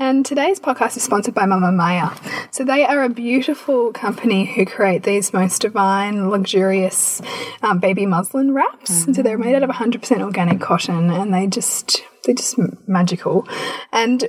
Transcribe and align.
And 0.00 0.24
today's 0.24 0.60
podcast 0.60 0.96
is 0.96 1.02
sponsored 1.02 1.34
by 1.34 1.44
Mama 1.44 1.72
Maya. 1.72 2.10
So 2.52 2.62
they 2.62 2.84
are 2.84 3.02
a 3.02 3.08
beautiful 3.08 3.92
company 3.92 4.44
who 4.44 4.64
create 4.64 5.02
these 5.02 5.32
most 5.32 5.60
divine, 5.60 6.30
luxurious 6.30 7.20
um, 7.62 7.80
baby 7.80 8.06
muslin 8.06 8.54
wraps. 8.54 8.90
Mm 8.90 8.96
-hmm. 8.96 9.06
And 9.06 9.16
so 9.16 9.22
they're 9.22 9.38
made 9.38 9.56
out 9.56 9.64
of 9.64 9.70
100% 9.70 10.22
organic 10.22 10.60
cotton 10.60 11.10
and 11.10 11.34
they 11.34 11.48
just, 11.48 12.04
they're 12.22 12.36
just 12.36 12.56
magical. 12.86 13.44
And 13.90 14.28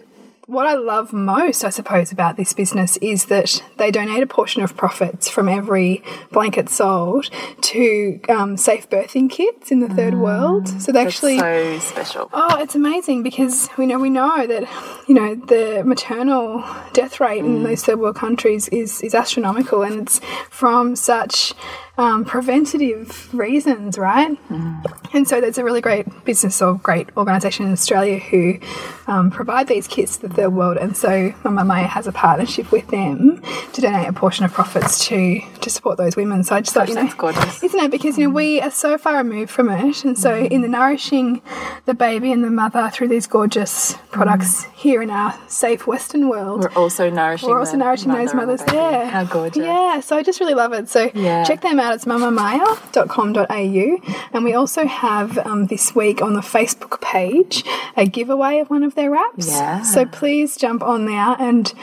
what 0.49 0.65
I 0.65 0.73
love 0.73 1.13
most, 1.13 1.63
I 1.63 1.69
suppose, 1.69 2.11
about 2.11 2.35
this 2.35 2.53
business 2.53 2.97
is 2.97 3.25
that 3.25 3.63
they 3.77 3.91
donate 3.91 4.23
a 4.23 4.27
portion 4.27 4.63
of 4.63 4.75
profits 4.75 5.29
from 5.29 5.47
every 5.47 6.03
blanket 6.31 6.69
sold 6.69 7.29
to 7.61 8.19
um, 8.29 8.57
safe 8.57 8.89
birthing 8.89 9.29
kits 9.29 9.71
in 9.71 9.79
the 9.79 9.87
third 9.87 10.15
mm, 10.15 10.21
world. 10.21 10.67
So 10.81 10.91
they 10.91 11.05
actually 11.05 11.37
so 11.37 11.79
special. 11.79 12.29
Oh, 12.33 12.59
it's 12.59 12.73
amazing 12.73 13.21
because 13.21 13.69
we 13.77 13.85
know 13.85 13.99
we 13.99 14.09
know 14.09 14.47
that 14.47 14.67
you 15.07 15.13
know 15.13 15.35
the 15.35 15.83
maternal 15.85 16.65
death 16.93 17.19
rate 17.19 17.43
mm. 17.43 17.57
in 17.57 17.63
those 17.63 17.83
third 17.83 17.99
world 17.99 18.15
countries 18.15 18.67
is 18.69 19.01
is 19.03 19.13
astronomical, 19.13 19.83
and 19.83 20.01
it's 20.01 20.19
from 20.49 20.95
such 20.95 21.53
um, 21.99 22.23
preventative 22.23 23.31
reasons, 23.33 23.97
right? 23.97 24.31
Mm. 24.49 25.13
And 25.13 25.27
so 25.27 25.41
there's 25.41 25.57
a 25.57 25.65
really 25.65 25.81
great 25.81 26.07
business 26.23 26.61
or 26.61 26.75
great 26.75 27.09
organisation 27.17 27.65
in 27.65 27.73
Australia 27.73 28.19
who 28.19 28.57
um, 29.07 29.29
provide 29.29 29.67
these 29.67 29.85
kits 29.85 30.15
to 30.17 30.27
the 30.27 30.33
third 30.33 30.53
world, 30.53 30.77
and 30.77 30.95
so 30.95 31.33
Mama 31.43 31.65
Maya 31.65 31.87
has 31.87 32.07
a 32.07 32.13
partnership 32.13 32.71
with 32.71 32.87
them 32.87 33.41
to 33.73 33.81
donate 33.81 34.07
a 34.07 34.13
portion 34.13 34.45
of 34.45 34.53
profits 34.53 35.05
to 35.07 35.41
to 35.59 35.69
support 35.69 35.97
those 35.97 36.15
women. 36.15 36.43
So 36.43 36.55
I 36.55 36.61
just 36.61 36.73
thought, 36.73 36.87
you 36.87 36.95
know, 36.95 37.11
gorgeous. 37.17 37.61
isn't 37.63 37.79
it? 37.79 37.91
Because 37.91 38.17
you 38.17 38.27
know 38.27 38.33
we 38.33 38.61
are 38.61 38.71
so 38.71 38.97
far 38.97 39.17
removed 39.17 39.51
from 39.51 39.69
it, 39.69 40.05
and 40.05 40.17
so 40.17 40.31
mm. 40.31 40.49
in 40.49 40.61
the 40.61 40.69
nourishing 40.69 41.41
the 41.85 41.93
baby 41.93 42.31
and 42.31 42.43
the 42.43 42.49
mother 42.49 42.89
through 42.93 43.09
these 43.09 43.27
gorgeous 43.27 43.95
products 44.11 44.63
mm. 44.63 44.71
here 44.73 45.01
in 45.01 45.09
our 45.09 45.37
safe 45.49 45.85
Western 45.85 46.29
world, 46.29 46.61
we're 46.61 46.81
also 46.81 47.09
nourishing. 47.09 47.49
We're 47.49 47.59
also 47.59 47.75
nourishing 47.75 48.13
those 48.13 48.33
mothers 48.33 48.63
there. 48.65 49.05
How 49.07 49.25
gorgeous! 49.25 49.65
Yeah, 49.65 49.99
so 49.99 50.15
I 50.15 50.23
just 50.23 50.39
really 50.39 50.53
love 50.53 50.71
it. 50.71 50.87
So 50.87 51.11
yeah. 51.13 51.43
check 51.43 51.61
them 51.61 51.79
out 51.79 51.88
out. 51.89 51.95
It's 51.95 52.05
mamamaya.com.au. 52.05 54.29
And 54.33 54.43
we 54.43 54.53
also 54.53 54.85
have 54.85 55.37
um, 55.39 55.67
this 55.67 55.95
week 55.95 56.21
on 56.21 56.33
the 56.33 56.41
Facebook 56.41 57.01
page 57.01 57.63
a 57.97 58.05
giveaway 58.05 58.59
of 58.59 58.69
one 58.69 58.83
of 58.83 58.95
their 58.95 59.11
wraps. 59.11 59.47
Yeah. 59.47 59.81
So 59.81 60.05
please 60.05 60.55
jump 60.55 60.83
on 60.83 61.05
there 61.05 61.35
and 61.39 61.73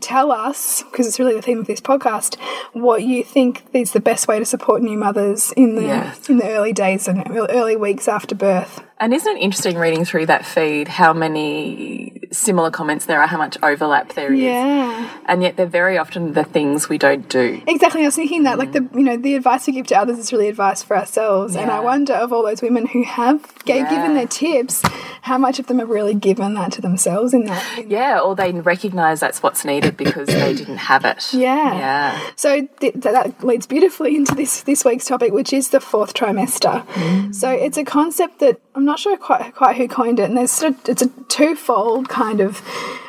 tell 0.00 0.30
us, 0.30 0.82
because 0.82 1.06
it's 1.06 1.18
really 1.18 1.34
the 1.34 1.42
theme 1.42 1.58
of 1.58 1.66
this 1.66 1.80
podcast, 1.80 2.38
what 2.72 3.02
you 3.02 3.24
think 3.24 3.64
is 3.72 3.92
the 3.92 4.00
best 4.00 4.28
way 4.28 4.38
to 4.38 4.44
support 4.44 4.82
new 4.82 4.98
mothers 4.98 5.52
in 5.52 5.74
the 5.74 5.82
yes. 5.82 6.28
in 6.28 6.36
the 6.36 6.48
early 6.48 6.72
days 6.72 7.08
and 7.08 7.24
early 7.34 7.76
weeks 7.76 8.08
after 8.08 8.34
birth. 8.34 8.82
And 8.98 9.14
isn't 9.14 9.36
it 9.36 9.40
interesting 9.40 9.76
reading 9.76 10.04
through 10.04 10.26
that 10.26 10.44
feed 10.44 10.88
how 10.88 11.12
many 11.12 12.25
similar 12.32 12.70
comments 12.70 13.06
there 13.06 13.20
are, 13.20 13.26
how 13.26 13.38
much 13.38 13.56
overlap 13.62 14.14
there 14.14 14.32
is? 14.32 14.40
Yeah. 14.40 15.18
And 15.26 15.42
yet 15.42 15.56
they're 15.56 15.66
very 15.66 15.98
often 15.98 16.32
the 16.32 16.44
things 16.44 16.88
we 16.88 16.98
don't 16.98 17.28
do. 17.28 17.62
Exactly. 17.66 18.02
I 18.02 18.06
was 18.06 18.16
thinking 18.16 18.44
that, 18.44 18.58
like, 18.58 18.72
the, 18.72 18.88
you 18.94 19.02
know, 19.02 19.16
the 19.16 19.34
advice 19.34 19.66
we 19.66 19.72
give 19.72 19.86
to 19.88 19.98
others 19.98 20.18
is 20.18 20.32
really 20.32 20.48
advice 20.48 20.82
for 20.82 20.96
ourselves. 20.96 21.54
Yeah. 21.54 21.62
And 21.62 21.70
I 21.70 21.80
wonder 21.80 22.14
of 22.14 22.32
all 22.32 22.42
those 22.42 22.62
women 22.62 22.86
who 22.86 23.04
have 23.04 23.52
yeah. 23.64 23.88
given 23.88 24.14
their 24.14 24.26
tips, 24.26 24.82
how 25.22 25.38
much 25.38 25.58
of 25.58 25.66
them 25.66 25.78
have 25.80 25.88
really 25.88 26.14
given 26.14 26.54
that 26.54 26.72
to 26.72 26.80
themselves 26.80 27.34
in 27.34 27.44
that? 27.44 27.78
In 27.78 27.90
yeah, 27.90 28.20
or 28.20 28.36
they 28.36 28.52
recognise 28.52 29.20
that's 29.20 29.42
what's 29.42 29.64
needed 29.64 29.96
because 29.96 30.28
they 30.28 30.54
didn't 30.54 30.78
have 30.78 31.04
it. 31.04 31.32
Yeah. 31.46 31.74
Yeah. 31.74 32.30
So 32.34 32.66
th 32.80 32.94
that 32.94 33.44
leads 33.44 33.66
beautifully 33.66 34.16
into 34.16 34.34
this, 34.34 34.62
this 34.62 34.84
week's 34.84 35.06
topic, 35.06 35.32
which 35.32 35.52
is 35.52 35.70
the 35.70 35.80
fourth 35.80 36.14
trimester. 36.14 36.86
Mm. 36.86 37.34
So 37.34 37.50
it's 37.50 37.76
a 37.76 37.84
concept 37.84 38.40
that 38.40 38.60
I'm 38.74 38.84
not 38.84 38.98
sure 38.98 39.16
quite 39.16 39.54
quite 39.54 39.76
who 39.76 39.86
coined 39.86 40.18
it, 40.18 40.24
and 40.24 40.36
there's 40.36 40.50
sort 40.50 40.72
of, 40.72 40.88
it's 40.88 41.02
a 41.02 41.08
twofold 41.28 42.08
kind 42.08 42.25
of 42.40 42.62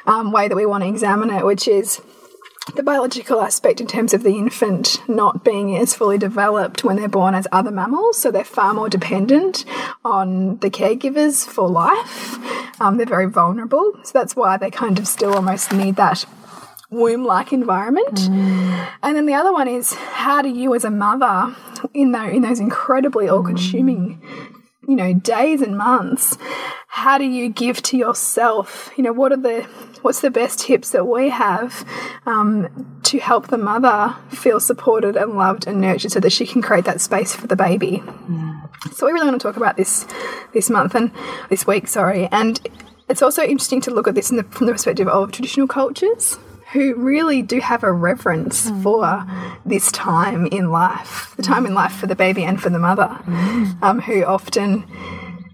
um, 0.06 0.32
way 0.32 0.48
that 0.48 0.56
we 0.56 0.66
want 0.66 0.84
to 0.84 0.90
examine 0.90 1.30
it, 1.30 1.46
which 1.46 1.68
is 1.68 2.02
the 2.76 2.84
biological 2.84 3.42
aspect 3.42 3.80
in 3.80 3.88
terms 3.88 4.14
of 4.14 4.24
the 4.24 4.36
infant 4.36 5.02
not 5.08 5.44
being 5.44 5.78
as 5.78 5.94
fully 5.94 6.18
developed 6.18 6.84
when 6.84 6.98
they're 6.98 7.08
born 7.08 7.34
as 7.34 7.48
other 7.52 7.72
mammals, 7.72 8.18
so 8.18 8.30
they're 8.30 8.44
far 8.44 8.74
more 8.74 8.90
dependent 8.90 9.64
on 10.04 10.58
the 10.58 10.70
caregivers 10.70 11.46
for 11.46 11.70
life. 11.70 12.38
Um, 12.82 12.98
they're 12.98 13.06
very 13.06 13.30
vulnerable, 13.30 13.94
so 14.04 14.12
that's 14.14 14.36
why 14.36 14.58
they 14.58 14.70
kind 14.70 15.00
of 15.00 15.08
still 15.08 15.34
almost 15.34 15.72
need 15.72 15.96
that 15.96 16.26
womb 16.90 17.26
like 17.26 17.52
environment. 17.52 18.16
Mm. 18.16 18.90
And 19.04 19.16
then 19.16 19.26
the 19.26 19.34
other 19.34 19.52
one 19.52 19.68
is 19.68 19.94
how 19.94 20.42
do 20.42 20.50
you, 20.50 20.74
as 20.76 20.84
a 20.84 20.92
mother, 20.92 21.56
in, 21.94 22.14
in 22.16 22.42
those 22.42 22.60
incredibly 22.60 23.28
all 23.30 23.44
consuming 23.44 24.22
you 24.88 24.96
know 24.96 25.14
days 25.14 25.62
and 25.62 25.78
months 25.78 26.38
how 26.98 27.20
do 27.20 27.26
you 27.26 27.48
give 27.48 27.84
to 27.84 27.96
yourself? 27.96 28.90
You 28.98 29.04
know 29.04 29.14
what 29.14 29.32
are 29.32 29.38
the 29.38 29.62
what's 30.02 30.22
the 30.22 30.32
best 30.32 30.60
tips 30.60 30.90
that 30.92 31.06
we 31.06 31.30
have 31.30 31.86
um, 32.26 33.00
to 33.04 33.20
help 33.20 33.50
the 33.50 33.58
mother 33.58 34.16
feel 34.30 34.60
supported 34.60 35.16
and 35.16 35.38
loved 35.38 35.68
and 35.68 35.80
nurtured 35.80 36.12
so 36.12 36.20
that 36.20 36.32
she 36.32 36.48
can 36.48 36.64
create 36.64 36.86
that 36.86 37.00
space 37.00 37.36
for 37.36 37.46
the 37.46 37.56
baby? 37.56 38.02
Mm. 38.04 38.94
so 38.96 39.06
we 39.06 39.12
really 39.12 39.28
want 39.28 39.40
to 39.40 39.48
talk 39.48 39.58
about 39.58 39.78
this 39.78 40.08
this 40.54 40.72
month 40.72 40.96
and 40.96 41.12
this 41.50 41.68
week 41.68 41.88
sorry. 41.88 42.28
And 42.32 42.60
it's 43.08 43.22
also 43.22 43.44
interesting 43.44 43.82
to 43.82 43.92
look 43.92 44.08
at 44.08 44.16
this 44.16 44.30
the, 44.30 44.44
from 44.46 44.66
the 44.66 44.74
perspective 44.74 45.08
of 45.08 45.32
traditional 45.32 45.68
cultures 45.68 46.40
who 46.78 46.94
really 46.94 47.42
do 47.42 47.60
have 47.60 47.84
a 47.84 47.92
reverence 47.92 48.70
mm. 48.70 48.84
for 48.84 49.26
this 49.66 49.92
time 49.92 50.46
in 50.48 50.70
life, 50.70 51.34
the 51.36 51.42
time 51.42 51.66
in 51.66 51.74
life 51.74 51.94
for 51.94 52.06
the 52.06 52.16
baby 52.16 52.44
and 52.44 52.62
for 52.62 52.70
the 52.70 52.78
mother, 52.78 53.08
mm. 53.24 53.82
um, 53.82 54.00
who 54.00 54.24
often, 54.24 54.86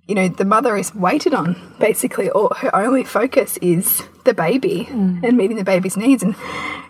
you 0.06 0.16
know, 0.16 0.28
the 0.28 0.44
mother 0.44 0.76
is 0.76 0.94
waited 0.94 1.34
on 1.34 1.56
basically, 1.80 2.30
or 2.30 2.50
her 2.58 2.76
only 2.76 3.06
focus 3.06 3.58
is 3.62 4.04
the 4.26 4.34
baby 4.34 4.86
mm. 4.90 5.24
and 5.24 5.38
meeting 5.38 5.56
the 5.56 5.64
baby's 5.64 5.98
needs, 5.98 6.24
and 6.24 6.36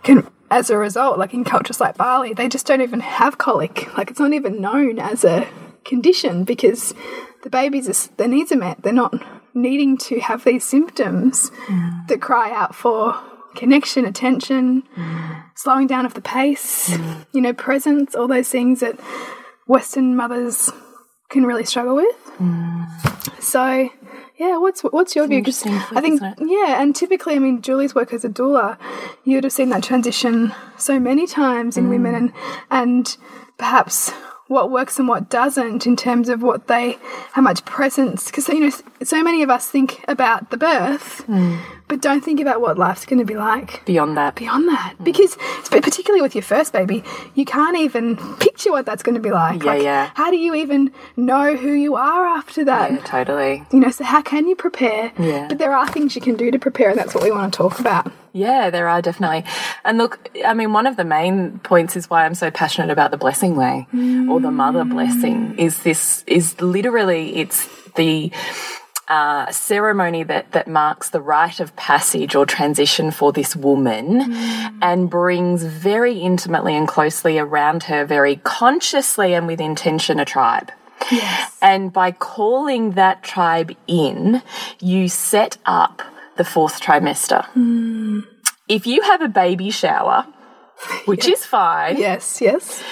can. 0.03 0.27
As 0.51 0.69
a 0.69 0.77
result, 0.77 1.17
like 1.17 1.33
in 1.33 1.43
cultures 1.43 1.81
like 1.81 1.97
Bali, 1.97 2.35
they 2.35 2.47
just 2.47 2.67
don't 2.67 2.81
even 2.81 2.99
have 2.99 3.39
colic. 3.39 3.91
Like 3.97 4.11
it's 4.11 4.19
not 4.19 4.33
even 4.33 4.61
known 4.61 4.99
as 4.99 5.23
a 5.23 5.47
condition 5.83 6.43
because 6.43 6.93
the 7.41 7.49
babies, 7.49 8.07
their 8.17 8.27
needs 8.27 8.51
are 8.51 8.57
met. 8.57 8.83
They're 8.83 8.93
not 8.93 9.15
needing 9.55 9.97
to 9.97 10.19
have 10.19 10.43
these 10.43 10.63
symptoms 10.63 11.49
mm. 11.65 12.07
that 12.07 12.21
cry 12.21 12.51
out 12.51 12.75
for 12.75 13.19
connection, 13.55 14.05
attention, 14.05 14.83
mm. 14.95 15.43
slowing 15.55 15.87
down 15.87 16.05
of 16.05 16.13
the 16.13 16.21
pace, 16.21 16.89
mm. 16.89 17.25
you 17.33 17.41
know, 17.41 17.53
presence, 17.53 18.15
all 18.15 18.27
those 18.27 18.49
things 18.49 18.79
that 18.81 18.99
Western 19.67 20.15
mothers 20.15 20.71
can 21.29 21.45
really 21.45 21.65
struggle 21.65 21.95
with. 21.95 22.15
Mm. 22.37 23.41
So, 23.41 23.89
yeah, 24.37 24.57
what's 24.57 24.81
what's 24.81 25.15
your 25.15 25.27
view? 25.27 25.39
Because 25.41 25.65
I 25.65 26.01
think, 26.01 26.21
yeah, 26.39 26.81
and 26.81 26.95
typically, 26.95 27.35
I 27.35 27.39
mean, 27.39 27.61
Julie's 27.61 27.95
work 27.95 28.13
as 28.13 28.25
a 28.25 28.29
doula, 28.29 28.77
you 29.23 29.35
would 29.35 29.43
have 29.43 29.53
seen 29.53 29.69
that 29.69 29.83
transition 29.83 30.53
so 30.77 30.99
many 30.99 31.27
times 31.27 31.77
in 31.77 31.89
women, 31.89 32.13
mm. 32.13 32.33
and 32.71 33.07
and 33.07 33.17
perhaps 33.57 34.11
what 34.47 34.69
works 34.69 34.99
and 34.99 35.07
what 35.07 35.29
doesn't 35.29 35.87
in 35.87 35.95
terms 35.95 36.29
of 36.29 36.43
what 36.43 36.67
they 36.67 36.97
how 37.31 37.41
much 37.41 37.63
presence 37.65 38.25
because 38.25 38.47
you 38.49 38.59
know 38.59 38.71
so 39.01 39.23
many 39.23 39.41
of 39.41 39.49
us 39.49 39.67
think 39.69 40.03
about 40.07 40.51
the 40.51 40.57
birth 40.57 41.25
mm 41.27 41.59
but 41.93 42.01
don't 42.01 42.21
think 42.21 42.39
about 42.39 42.59
what 42.59 42.79
life's 42.79 43.05
going 43.05 43.19
to 43.19 43.25
be 43.25 43.35
like 43.35 43.85
beyond 43.85 44.17
that. 44.17 44.33
Beyond 44.33 44.67
that, 44.67 44.95
mm. 44.97 45.03
because 45.03 45.37
particularly 45.69 46.23
with 46.23 46.33
your 46.33 46.41
first 46.41 46.73
baby, 46.73 47.03
you 47.35 47.45
can't 47.45 47.77
even 47.77 48.17
picture 48.37 48.71
what 48.71 48.87
that's 48.87 49.03
going 49.03 49.13
to 49.13 49.21
be 49.21 49.29
like. 49.29 49.61
Yeah, 49.61 49.71
like, 49.73 49.83
yeah. 49.83 50.09
How 50.15 50.31
do 50.31 50.37
you 50.37 50.55
even 50.55 50.91
know 51.15 51.55
who 51.55 51.71
you 51.71 51.93
are 51.93 52.25
after 52.25 52.65
that? 52.65 52.93
Yeah, 52.93 52.97
totally. 53.01 53.63
You 53.71 53.79
know, 53.79 53.91
so 53.91 54.03
how 54.05 54.23
can 54.23 54.47
you 54.47 54.55
prepare? 54.55 55.11
Yeah. 55.19 55.47
But 55.47 55.59
there 55.59 55.71
are 55.71 55.87
things 55.87 56.15
you 56.15 56.21
can 56.23 56.35
do 56.35 56.49
to 56.49 56.57
prepare, 56.57 56.89
and 56.89 56.97
that's 56.97 57.13
what 57.13 57.23
we 57.23 57.29
want 57.29 57.53
to 57.53 57.55
talk 57.55 57.77
about. 57.77 58.11
Yeah, 58.31 58.71
there 58.71 58.87
are 58.87 58.99
definitely. 58.99 59.45
And 59.85 59.99
look, 59.99 60.31
I 60.43 60.55
mean, 60.55 60.73
one 60.73 60.87
of 60.87 60.97
the 60.97 61.05
main 61.05 61.59
points 61.59 61.95
is 61.95 62.09
why 62.09 62.25
I'm 62.25 62.33
so 62.33 62.49
passionate 62.49 62.89
about 62.89 63.11
the 63.11 63.17
blessing 63.17 63.55
way 63.55 63.85
mm. 63.93 64.31
or 64.31 64.39
the 64.39 64.49
mother 64.49 64.83
blessing 64.83 65.59
is 65.59 65.83
this 65.83 66.23
is 66.25 66.59
literally 66.59 67.35
it's 67.35 67.69
the 67.93 68.31
uh, 69.13 69.51
ceremony 69.51 70.23
that 70.23 70.51
that 70.53 70.67
marks 70.67 71.09
the 71.09 71.21
rite 71.21 71.59
of 71.59 71.75
passage 71.75 72.33
or 72.33 72.47
transition 72.47 73.11
for 73.11 73.31
this 73.31 73.55
woman, 73.55 74.21
mm. 74.21 74.79
and 74.81 75.07
brings 75.07 75.63
very 75.63 76.17
intimately 76.17 76.75
and 76.75 76.87
closely 76.87 77.37
around 77.37 77.83
her, 77.83 78.05
very 78.05 78.37
consciously 78.37 79.35
and 79.35 79.45
with 79.45 79.61
intention, 79.61 80.19
a 80.19 80.25
tribe. 80.25 80.71
Yes. 81.11 81.55
And 81.61 81.93
by 81.93 82.11
calling 82.11 82.91
that 82.91 83.21
tribe 83.21 83.75
in, 83.85 84.41
you 84.79 85.07
set 85.07 85.59
up 85.67 86.01
the 86.37 86.43
fourth 86.43 86.81
trimester. 86.81 87.45
Mm. 87.53 88.25
If 88.67 88.87
you 88.87 89.03
have 89.03 89.21
a 89.21 89.27
baby 89.27 89.69
shower, 89.69 90.25
which 91.05 91.27
is 91.27 91.45
fine. 91.45 91.97
Yes, 91.97 92.41
yes 92.41 92.83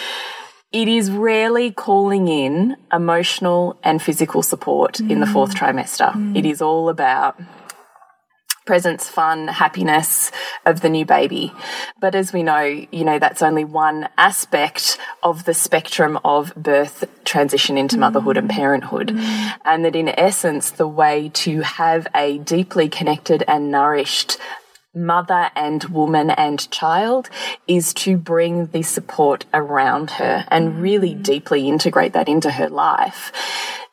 it 0.71 0.87
is 0.87 1.11
rarely 1.11 1.71
calling 1.71 2.27
in 2.27 2.77
emotional 2.93 3.77
and 3.83 4.01
physical 4.01 4.41
support 4.41 4.99
in 4.99 5.19
the 5.19 5.27
fourth 5.27 5.53
trimester. 5.53 6.13
Mm. 6.13 6.37
It 6.37 6.45
is 6.45 6.61
all 6.61 6.87
about 6.87 7.39
presence, 8.65 9.09
fun, 9.09 9.47
happiness 9.47 10.31
of 10.65 10.81
the 10.81 10.87
new 10.87 11.03
baby. 11.03 11.51
But 11.99 12.15
as 12.15 12.31
we 12.31 12.43
know, 12.43 12.63
you 12.63 13.03
know, 13.03 13.19
that's 13.19 13.41
only 13.41 13.65
one 13.65 14.07
aspect 14.17 14.97
of 15.23 15.43
the 15.45 15.53
spectrum 15.53 16.19
of 16.23 16.53
birth 16.55 17.03
transition 17.25 17.77
into 17.77 17.97
mm. 17.97 18.01
motherhood 18.01 18.37
and 18.37 18.49
parenthood. 18.49 19.09
Mm. 19.09 19.53
And 19.65 19.83
that 19.83 19.95
in 19.95 20.07
essence, 20.07 20.71
the 20.71 20.87
way 20.87 21.29
to 21.33 21.61
have 21.61 22.07
a 22.15 22.37
deeply 22.37 22.87
connected 22.87 23.43
and 23.47 23.71
nourished 23.71 24.37
mother 24.93 25.49
and 25.55 25.83
woman 25.85 26.29
and 26.29 26.69
child 26.69 27.29
is 27.67 27.93
to 27.93 28.17
bring 28.17 28.67
the 28.67 28.81
support 28.81 29.45
around 29.53 30.11
her 30.11 30.45
and 30.49 30.81
really 30.81 31.15
mm. 31.15 31.23
deeply 31.23 31.67
integrate 31.67 32.13
that 32.13 32.27
into 32.27 32.51
her 32.51 32.69
life 32.69 33.31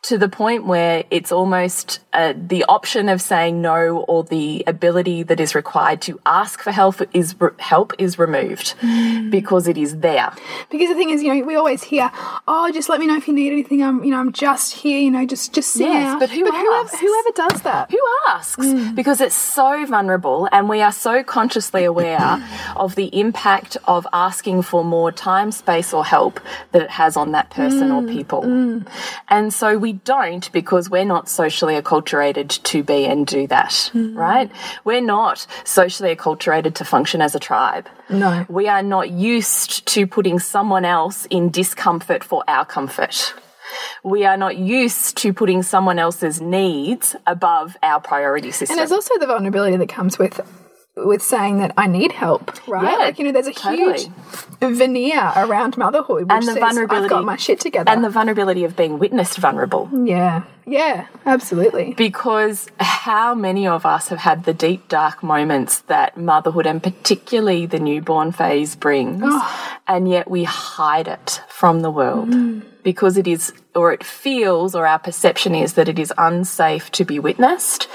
to 0.00 0.16
the 0.16 0.28
point 0.28 0.64
where 0.64 1.04
it's 1.10 1.32
almost 1.32 1.98
uh, 2.12 2.32
the 2.36 2.64
option 2.64 3.08
of 3.08 3.20
saying 3.20 3.60
no 3.60 3.98
or 4.08 4.22
the 4.22 4.62
ability 4.66 5.24
that 5.24 5.40
is 5.40 5.56
required 5.56 6.00
to 6.00 6.20
ask 6.24 6.62
for 6.62 6.70
help 6.70 7.02
is 7.12 7.34
help 7.58 7.92
is 7.98 8.16
removed 8.18 8.70
hmm. 8.80 9.28
because 9.28 9.66
it 9.66 9.76
is 9.76 9.98
there. 9.98 10.32
Because 10.70 10.88
the 10.88 10.94
thing 10.94 11.10
is, 11.10 11.22
you 11.22 11.34
know, 11.34 11.44
we 11.44 11.56
always 11.56 11.82
hear, 11.82 12.10
"Oh, 12.46 12.70
just 12.72 12.88
let 12.88 13.00
me 13.00 13.06
know 13.06 13.16
if 13.16 13.26
you 13.26 13.34
need 13.34 13.52
anything. 13.52 13.82
I'm, 13.82 14.04
you 14.04 14.12
know, 14.12 14.18
I'm 14.18 14.32
just 14.32 14.72
here. 14.72 14.98
You 14.98 15.10
know, 15.10 15.26
just 15.26 15.52
just 15.52 15.70
sing 15.70 15.88
Yes, 15.88 16.14
out." 16.14 16.20
but 16.20 16.30
who 16.30 16.44
whoever, 16.44 16.56
asks? 16.56 17.00
whoever 17.00 17.30
does 17.34 17.62
that? 17.62 17.90
Who 17.90 18.00
asks? 18.28 18.66
Hmm. 18.66 18.94
Because 18.94 19.20
it's 19.20 19.34
so 19.34 19.84
vulnerable, 19.84 20.48
and 20.52 20.68
we 20.68 20.80
are 20.80 20.92
so 20.92 21.24
consciously 21.24 21.84
aware 21.84 22.40
of 22.76 22.94
the 22.94 23.06
impact 23.18 23.76
of 23.84 24.06
asking 24.12 24.62
for 24.62 24.84
more 24.84 25.10
time, 25.10 25.50
space, 25.50 25.92
or 25.92 26.04
help 26.04 26.40
that 26.70 26.82
it 26.82 26.90
has 26.90 27.16
on 27.16 27.32
that 27.32 27.50
person 27.50 27.90
or 27.90 28.02
hmm. 28.02 28.08
people. 28.08 28.84
And 29.28 29.52
so 29.52 29.76
we 29.76 29.87
don't 29.92 30.50
because 30.52 30.90
we're 30.90 31.04
not 31.04 31.28
socially 31.28 31.80
acculturated 31.80 32.62
to 32.64 32.82
be 32.82 33.06
and 33.06 33.26
do 33.26 33.46
that, 33.46 33.90
mm. 33.94 34.14
right? 34.16 34.50
We're 34.84 35.00
not 35.00 35.46
socially 35.64 36.14
acculturated 36.14 36.74
to 36.76 36.84
function 36.84 37.20
as 37.20 37.34
a 37.34 37.38
tribe. 37.38 37.88
No. 38.08 38.46
We 38.48 38.68
are 38.68 38.82
not 38.82 39.10
used 39.10 39.86
to 39.86 40.06
putting 40.06 40.38
someone 40.38 40.84
else 40.84 41.26
in 41.26 41.50
discomfort 41.50 42.24
for 42.24 42.44
our 42.48 42.64
comfort. 42.64 43.34
We 44.02 44.24
are 44.24 44.36
not 44.36 44.56
used 44.56 45.16
to 45.18 45.32
putting 45.32 45.62
someone 45.62 45.98
else's 45.98 46.40
needs 46.40 47.14
above 47.26 47.76
our 47.82 48.00
priority 48.00 48.50
system. 48.50 48.74
And 48.74 48.78
there's 48.78 48.92
also 48.92 49.18
the 49.18 49.26
vulnerability 49.26 49.76
that 49.76 49.88
comes 49.88 50.18
with 50.18 50.40
with 51.06 51.22
saying 51.22 51.58
that 51.58 51.72
I 51.76 51.86
need 51.86 52.12
help, 52.12 52.52
right? 52.68 52.92
Yeah, 52.92 52.96
like 52.98 53.18
you 53.18 53.24
know, 53.24 53.32
there's 53.32 53.46
a 53.46 53.52
totally. 53.52 53.98
huge 53.98 54.10
veneer 54.60 55.32
around 55.36 55.76
motherhood, 55.76 56.22
which 56.24 56.30
and 56.32 56.42
the 56.42 56.52
says, 56.52 56.58
vulnerability 56.58 57.04
I've 57.04 57.10
got 57.10 57.24
my 57.24 57.36
shit 57.36 57.60
together. 57.60 57.90
and 57.90 58.02
the 58.04 58.10
vulnerability 58.10 58.64
of 58.64 58.76
being 58.76 58.98
witnessed 58.98 59.38
vulnerable 59.38 59.88
yeah, 60.04 60.42
yeah, 60.68 61.06
absolutely. 61.24 61.94
because 61.94 62.68
how 62.78 63.34
many 63.34 63.66
of 63.66 63.86
us 63.86 64.08
have 64.08 64.18
had 64.18 64.44
the 64.44 64.54
deep 64.54 64.88
dark 64.88 65.22
moments 65.22 65.80
that 65.82 66.16
motherhood 66.16 66.66
and 66.66 66.82
particularly 66.82 67.66
the 67.66 67.78
newborn 67.78 68.32
phase 68.32 68.76
brings 68.76 69.24
and 69.86 70.08
yet 70.08 70.30
we 70.30 70.44
hide 70.44 71.08
it 71.08 71.42
from 71.48 71.80
the 71.80 71.90
world? 71.90 72.62
Because 72.82 73.16
it 73.16 73.26
is 73.26 73.52
or 73.74 73.92
it 73.92 74.04
feels 74.04 74.74
or 74.74 74.86
our 74.86 74.98
perception 74.98 75.54
is 75.54 75.74
that 75.74 75.88
it 75.88 75.98
is 75.98 76.12
unsafe 76.16 76.90
to 76.92 77.04
be 77.04 77.18
witnessed 77.18 77.88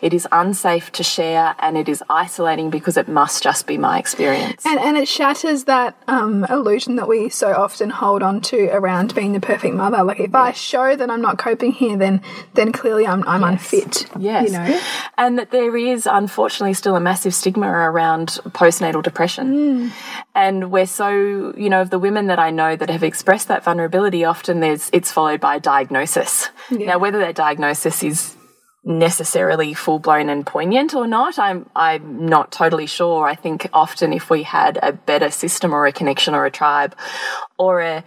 it 0.00 0.14
is 0.14 0.28
unsafe 0.30 0.92
to 0.92 1.02
share 1.02 1.56
and 1.58 1.76
it 1.76 1.88
is 1.88 2.02
isolating 2.08 2.70
because 2.70 2.96
it 2.96 3.08
must 3.08 3.42
just 3.42 3.66
be 3.66 3.76
my 3.78 3.98
experience. 3.98 4.64
And, 4.64 4.78
and 4.78 4.96
it 4.96 5.08
shatters 5.08 5.64
that 5.64 6.00
um, 6.06 6.44
illusion 6.44 6.96
that 6.96 7.08
we 7.08 7.28
so 7.28 7.52
often 7.52 7.90
hold 7.90 8.22
on 8.22 8.40
to 8.42 8.68
around 8.68 9.14
being 9.14 9.32
the 9.32 9.40
perfect 9.40 9.74
mother. 9.74 10.04
Like 10.04 10.20
if 10.20 10.34
I 10.34 10.52
show 10.52 10.94
that 10.94 11.10
I'm 11.10 11.20
not 11.20 11.38
coping 11.38 11.72
here, 11.72 11.96
then 11.96 12.17
then 12.54 12.72
clearly 12.72 13.06
I'm 13.06 13.26
I'm 13.26 13.44
unfit. 13.44 14.06
Yes. 14.18 14.46
you 14.46 14.52
know. 14.52 14.80
And 15.16 15.38
that 15.38 15.50
there 15.50 15.76
is 15.76 16.06
unfortunately 16.10 16.74
still 16.74 16.96
a 16.96 17.00
massive 17.00 17.34
stigma 17.34 17.68
around 17.68 18.38
postnatal 18.48 19.02
depression. 19.02 19.52
Hmm. 19.52 19.88
And 20.34 20.70
we're 20.70 20.86
so, 20.86 21.54
you 21.56 21.68
know, 21.68 21.82
of 21.82 21.90
the 21.90 21.98
women 21.98 22.26
that 22.28 22.38
I 22.38 22.50
know 22.50 22.76
that 22.76 22.90
have 22.90 23.02
expressed 23.02 23.48
that 23.48 23.64
vulnerability, 23.64 24.24
often 24.24 24.60
there's 24.60 24.90
it's 24.92 25.10
followed 25.10 25.40
by 25.40 25.56
a 25.56 25.60
diagnosis. 25.60 26.48
Now 26.70 26.98
whether 26.98 27.18
that 27.18 27.34
diagnosis 27.34 28.02
is 28.02 28.36
necessarily 28.84 29.74
full 29.74 29.98
blown 29.98 30.28
and 30.28 30.46
poignant 30.46 30.94
or 30.94 31.06
not, 31.06 31.38
I'm 31.38 31.68
I'm 31.74 32.26
not 32.26 32.52
totally 32.52 32.86
sure. 32.86 33.26
I 33.26 33.34
think 33.34 33.68
often 33.72 34.12
if 34.12 34.30
we 34.30 34.42
had 34.42 34.78
a 34.82 34.92
better 34.92 35.30
system 35.30 35.74
or 35.74 35.86
a 35.86 35.92
connection 35.92 36.34
or 36.34 36.46
a 36.46 36.50
tribe 36.50 36.94
or 37.58 37.80
a 37.80 38.04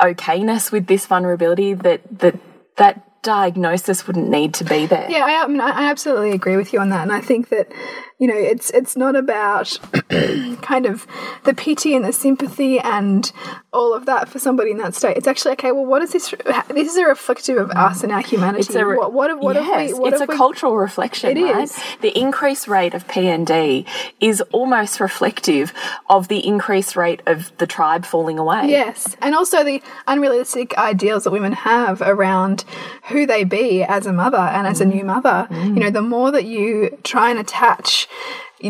okayness 0.00 0.70
with 0.70 0.86
this 0.86 1.06
vulnerability 1.06 1.74
that 1.74 2.02
that 2.18 2.38
that 2.76 3.02
diagnosis 3.26 4.06
wouldn't 4.06 4.30
need 4.30 4.54
to 4.54 4.64
be 4.64 4.86
there. 4.86 5.10
Yeah, 5.10 5.24
I, 5.24 5.42
I 5.42 5.46
mean, 5.48 5.60
I 5.60 5.90
absolutely 5.90 6.30
agree 6.30 6.56
with 6.56 6.72
you 6.72 6.78
on 6.78 6.90
that, 6.90 7.02
and 7.02 7.12
I 7.12 7.20
think 7.20 7.48
that 7.48 7.70
you 8.18 8.26
know, 8.26 8.36
it's 8.36 8.70
it's 8.70 8.96
not 8.96 9.14
about 9.14 9.78
kind 10.62 10.86
of 10.86 11.06
the 11.44 11.52
pity 11.52 11.94
and 11.94 12.02
the 12.02 12.14
sympathy 12.14 12.78
and 12.80 13.30
all 13.74 13.92
of 13.92 14.06
that 14.06 14.30
for 14.30 14.38
somebody 14.38 14.70
in 14.70 14.78
that 14.78 14.94
state. 14.94 15.18
It's 15.18 15.26
actually 15.26 15.52
okay. 15.52 15.70
Well, 15.70 15.84
what 15.84 16.00
is 16.00 16.12
this? 16.12 16.34
This 16.68 16.92
is 16.92 16.96
a 16.96 17.04
reflective 17.04 17.58
of 17.58 17.70
us 17.72 18.02
and 18.02 18.12
our 18.12 18.22
humanity. 18.22 18.60
It's 18.60 18.74
a 18.74 18.84
what, 18.84 19.12
what, 19.12 19.38
what 19.38 19.56
yes, 19.56 19.92
we? 19.92 19.98
What 19.98 20.12
it's 20.14 20.22
a 20.22 20.26
we, 20.26 20.34
cultural 20.34 20.76
reflection, 20.78 21.36
It 21.36 21.42
right? 21.42 21.64
is. 21.64 21.78
The 22.00 22.18
increased 22.18 22.68
rate 22.68 22.94
of 22.94 23.06
PND 23.06 23.86
is 24.20 24.40
almost 24.52 24.98
reflective 24.98 25.74
of 26.08 26.28
the 26.28 26.46
increased 26.46 26.96
rate 26.96 27.20
of 27.26 27.56
the 27.58 27.66
tribe 27.66 28.06
falling 28.06 28.38
away. 28.38 28.68
Yes, 28.68 29.14
and 29.20 29.34
also 29.34 29.62
the 29.62 29.82
unrealistic 30.06 30.76
ideals 30.78 31.24
that 31.24 31.32
women 31.32 31.52
have 31.52 32.00
around 32.00 32.64
who 33.08 33.15
they 33.24 33.44
be 33.44 33.82
as 33.82 34.06
a 34.06 34.12
mother 34.12 34.36
and 34.36 34.66
as 34.66 34.80
a 34.80 34.84
mm. 34.84 34.94
new 34.94 35.04
mother. 35.04 35.46
You 35.50 35.56
mm. 35.56 35.78
know, 35.78 35.90
the 35.90 36.02
more 36.02 36.30
that 36.32 36.44
you 36.44 36.98
try 37.04 37.30
and 37.30 37.38
attach 37.38 38.08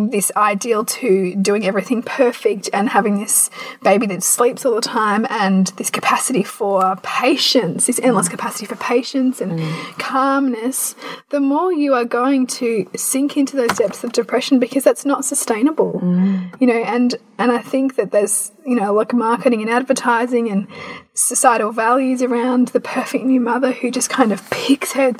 this 0.00 0.32
ideal 0.36 0.84
to 0.84 1.34
doing 1.36 1.66
everything 1.66 2.02
perfect 2.02 2.68
and 2.72 2.88
having 2.88 3.18
this 3.18 3.50
baby 3.82 4.06
that 4.06 4.22
sleeps 4.22 4.64
all 4.64 4.74
the 4.74 4.80
time 4.80 5.26
and 5.30 5.68
this 5.76 5.90
capacity 5.90 6.42
for 6.42 6.96
patience, 7.02 7.86
this 7.86 8.00
endless 8.00 8.28
mm. 8.28 8.32
capacity 8.32 8.66
for 8.66 8.76
patience 8.76 9.40
and 9.40 9.58
mm. 9.58 9.98
calmness, 9.98 10.94
the 11.30 11.40
more 11.40 11.72
you 11.72 11.94
are 11.94 12.04
going 12.04 12.46
to 12.46 12.88
sink 12.96 13.36
into 13.36 13.56
those 13.56 13.76
depths 13.76 14.04
of 14.04 14.12
depression 14.12 14.58
because 14.58 14.84
that's 14.84 15.04
not 15.04 15.24
sustainable. 15.24 16.00
Mm. 16.00 16.60
You 16.60 16.66
know, 16.66 16.82
and 16.82 17.14
and 17.38 17.52
I 17.52 17.58
think 17.58 17.96
that 17.96 18.12
there's 18.12 18.52
you 18.64 18.74
know 18.74 18.92
like 18.94 19.12
marketing 19.12 19.60
and 19.62 19.70
advertising 19.70 20.50
and 20.50 20.66
societal 21.14 21.72
values 21.72 22.22
around 22.22 22.68
the 22.68 22.80
perfect 22.80 23.24
new 23.24 23.40
mother 23.40 23.72
who 23.72 23.90
just 23.90 24.10
kind 24.10 24.32
of 24.32 24.48
picks 24.50 24.92
her 24.92 25.12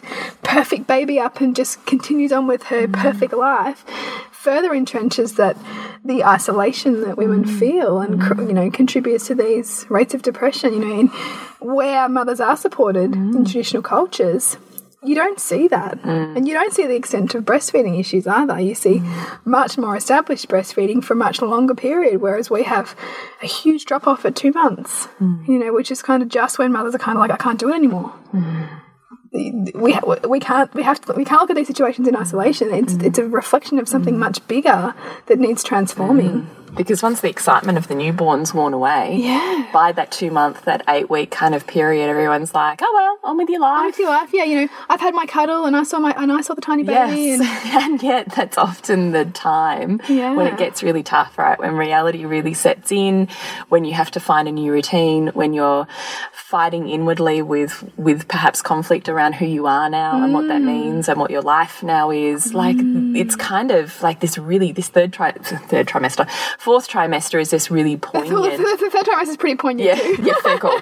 perfect 0.43 0.87
baby 0.87 1.19
up 1.19 1.41
and 1.41 1.57
just 1.57 1.85
continues 1.87 2.33
on 2.33 2.47
with 2.47 2.65
her 2.65 2.87
perfect 2.89 3.33
life 3.33 3.85
further 4.47 4.71
entrenches 4.71 5.35
that 5.35 5.57
the 6.05 6.23
isolation 6.23 7.01
that 7.01 7.17
women 7.17 7.43
mm. 7.45 7.59
feel 7.59 7.99
and 7.99 8.23
cr- 8.23 8.35
mm. 8.35 8.47
you 8.47 8.55
know 8.55 8.71
contributes 8.71 9.27
to 9.27 9.35
these 9.35 9.85
rates 9.89 10.15
of 10.15 10.23
depression 10.23 10.73
you 10.73 10.79
know 10.79 11.01
in 11.01 11.09
where 11.59 12.09
mothers 12.09 12.39
are 12.39 12.57
supported 12.57 13.13
in 13.13 13.33
mm. 13.33 13.45
traditional 13.45 13.83
cultures 13.83 14.57
you 15.03 15.15
don't 15.15 15.39
see 15.39 15.69
that. 15.69 16.01
And 16.05 16.49
you 16.49 16.55
don't 16.55 16.73
see 16.73 16.85
the 16.85 16.97
extent 16.97 17.35
of 17.37 17.45
breastfeeding 17.45 18.01
issues 18.01 18.27
either. 18.27 18.59
You 18.59 18.75
see 18.75 19.03
much 19.45 19.79
more 19.79 19.95
established 19.95 20.49
breastfeeding 20.49 21.05
for 21.05 21.13
a 21.13 21.17
much 21.17 21.41
longer 21.41 21.77
period, 21.77 22.21
whereas 22.21 22.51
we 22.51 22.65
have 22.65 22.97
a 23.41 23.47
huge 23.47 23.85
drop 23.85 24.09
off 24.09 24.25
at 24.25 24.35
two 24.35 24.51
months, 24.51 25.07
you 25.21 25.59
know, 25.61 25.73
which 25.73 25.93
is 25.93 26.03
kind 26.03 26.25
of 26.25 26.29
just 26.29 26.59
when 26.59 26.73
mothers 26.73 26.95
are 26.97 26.99
kind 26.99 27.17
of 27.19 27.21
like, 27.21 27.31
I 27.31 27.37
can't 27.37 27.59
do 27.59 27.69
it 27.69 27.77
anymore. 27.77 28.13
We, 29.33 29.99
we 30.29 30.41
can't 30.41 30.73
we 30.75 30.83
have 30.83 31.01
to 31.03 31.13
we 31.13 31.25
can't 31.25 31.41
look 31.41 31.51
at 31.51 31.57
these 31.57 31.67
situations 31.67 32.09
in 32.09 32.17
isolation. 32.17 32.73
It's 32.73 32.95
mm. 32.95 33.05
it's 33.05 33.19
a 33.19 33.25
reflection 33.27 33.79
of 33.79 33.89
something 33.89 34.15
mm. 34.15 34.19
much 34.19 34.47
bigger 34.49 34.95
that 35.27 35.39
needs 35.39 35.63
transforming. 35.63 36.43
Mm. 36.43 36.47
Because 36.77 37.03
once 37.03 37.21
the 37.21 37.31
excitement 37.31 37.79
of 37.79 37.89
the 37.89 37.95
newborn's 37.95 38.53
worn 38.53 38.75
away, 38.75 39.17
Yeah. 39.17 39.67
by 39.73 39.93
that 39.93 40.13
two 40.13 40.31
month, 40.31 40.67
that 40.67 40.83
eight 40.89 41.09
week 41.09 41.31
kind 41.31 41.55
of 41.55 41.67
period, 41.67 42.09
everyone's 42.09 42.53
like, 42.55 42.81
oh, 42.83 42.93
well, 42.93 43.31
on 43.31 43.39
with 43.39 43.49
your 43.49 43.61
life. 43.61 43.87
With 43.87 43.99
your 43.99 44.11
life, 44.11 44.31
yeah, 44.33 44.45
you 44.45 44.61
know, 44.61 44.69
I've 44.91 45.01
had 45.01 45.15
my 45.15 45.25
cuddle 45.25 45.65
and 45.65 45.75
I 45.75 45.85
saw 45.85 45.99
my 45.99 46.13
and 46.17 46.31
I 46.31 46.43
saw 46.43 46.55
the 46.55 46.61
tiny 46.61 46.83
baby 46.83 47.21
Yes, 47.21 47.41
and 47.41 47.85
and 47.93 48.03
yet 48.03 48.31
that's 48.35 48.59
often 48.59 49.13
the 49.13 49.25
time 49.25 49.99
when 50.07 50.47
it 50.47 50.59
gets 50.59 50.83
really 50.83 51.03
tough, 51.03 51.39
right? 51.39 51.59
When 51.59 51.75
reality 51.75 52.27
really 52.27 52.53
sets 52.53 52.93
in, 52.93 53.29
when 53.71 53.85
you 53.85 53.95
have 53.95 54.11
to 54.13 54.21
find 54.21 54.47
a 54.47 54.53
new 54.53 54.71
routine, 54.71 55.29
when 55.29 55.55
you're 55.55 55.87
fighting 56.33 56.89
inwardly 56.89 57.41
with 57.43 57.91
with 57.97 58.29
perhaps 58.29 58.61
conflict 58.61 59.09
around 59.09 59.16
who 59.35 59.47
you 59.47 59.67
are 59.67 59.89
now 59.91 60.23
and 60.23 60.33
what 60.35 60.49
that 60.49 60.61
Mm. 60.61 60.65
means 60.67 61.09
and 61.09 61.19
what 61.19 61.31
your 61.31 61.43
life 61.43 61.83
now 61.83 62.11
is. 62.11 62.53
Like 62.55 62.77
it's 62.79 63.37
kind 63.37 63.71
of 63.71 64.01
like 64.03 64.21
this 64.21 64.39
really 64.39 64.73
this 64.73 64.89
third 64.89 65.13
tri 65.13 65.33
third 65.33 65.87
trimester, 65.87 66.29
fourth 66.59 66.89
trimester 66.89 67.41
is 67.41 67.51
this 67.51 67.71
really 67.71 67.95
the, 67.97 68.01
poignant. 68.07 68.57
the 68.81 68.91
third 68.91 69.05
trimester 69.07 69.29
is 69.29 69.37
pretty 69.37 69.57
poignant 69.57 69.87
Yeah, 69.89 69.95
too. 70.17 70.23
yeah, 70.23 70.35
fair 70.43 70.59
call. 70.59 70.79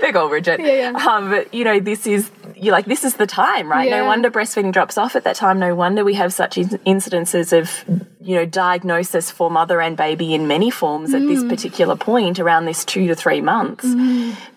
fair 0.00 0.12
call, 0.12 0.28
Bridget. 0.28 0.60
Yeah, 0.60 0.92
yeah. 0.92 1.06
Um, 1.08 1.30
but 1.30 1.52
you 1.52 1.64
know, 1.64 1.80
this 1.80 2.06
is 2.06 2.30
you're 2.60 2.72
like 2.72 2.86
this 2.86 3.04
is 3.04 3.14
the 3.14 3.26
time, 3.26 3.70
right? 3.70 3.88
Yeah. 3.88 4.00
No 4.00 4.06
wonder 4.06 4.30
breastfeeding 4.30 4.72
drops 4.72 4.98
off 4.98 5.16
at 5.16 5.24
that 5.24 5.36
time. 5.36 5.58
No 5.58 5.74
wonder 5.74 6.04
we 6.04 6.14
have 6.14 6.32
such 6.32 6.58
in- 6.58 6.68
incidences 6.86 7.56
of 7.56 7.84
you 8.28 8.34
know, 8.34 8.44
diagnosis 8.44 9.30
for 9.30 9.50
mother 9.50 9.80
and 9.80 9.96
baby 9.96 10.34
in 10.34 10.46
many 10.46 10.70
forms 10.70 11.14
at 11.14 11.22
this 11.22 11.42
particular 11.44 11.96
point 11.96 12.38
around 12.38 12.66
this 12.66 12.84
two 12.84 13.06
to 13.06 13.14
three 13.14 13.40
months 13.40 13.86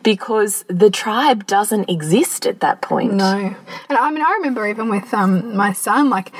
because 0.03 0.65
the 0.67 0.89
tribe 0.89 1.48
doesn't 1.48 1.89
exist 1.89 2.46
at 2.46 2.60
that 2.60 2.81
point. 2.81 3.13
No. 3.13 3.55
And 3.88 3.98
I 3.98 4.12
mean, 4.12 4.24
I 4.24 4.34
remember 4.39 4.67
even 4.67 4.89
with 4.89 5.13
um, 5.13 5.55
my 5.55 5.72
son, 5.72 6.10
like 6.10 6.34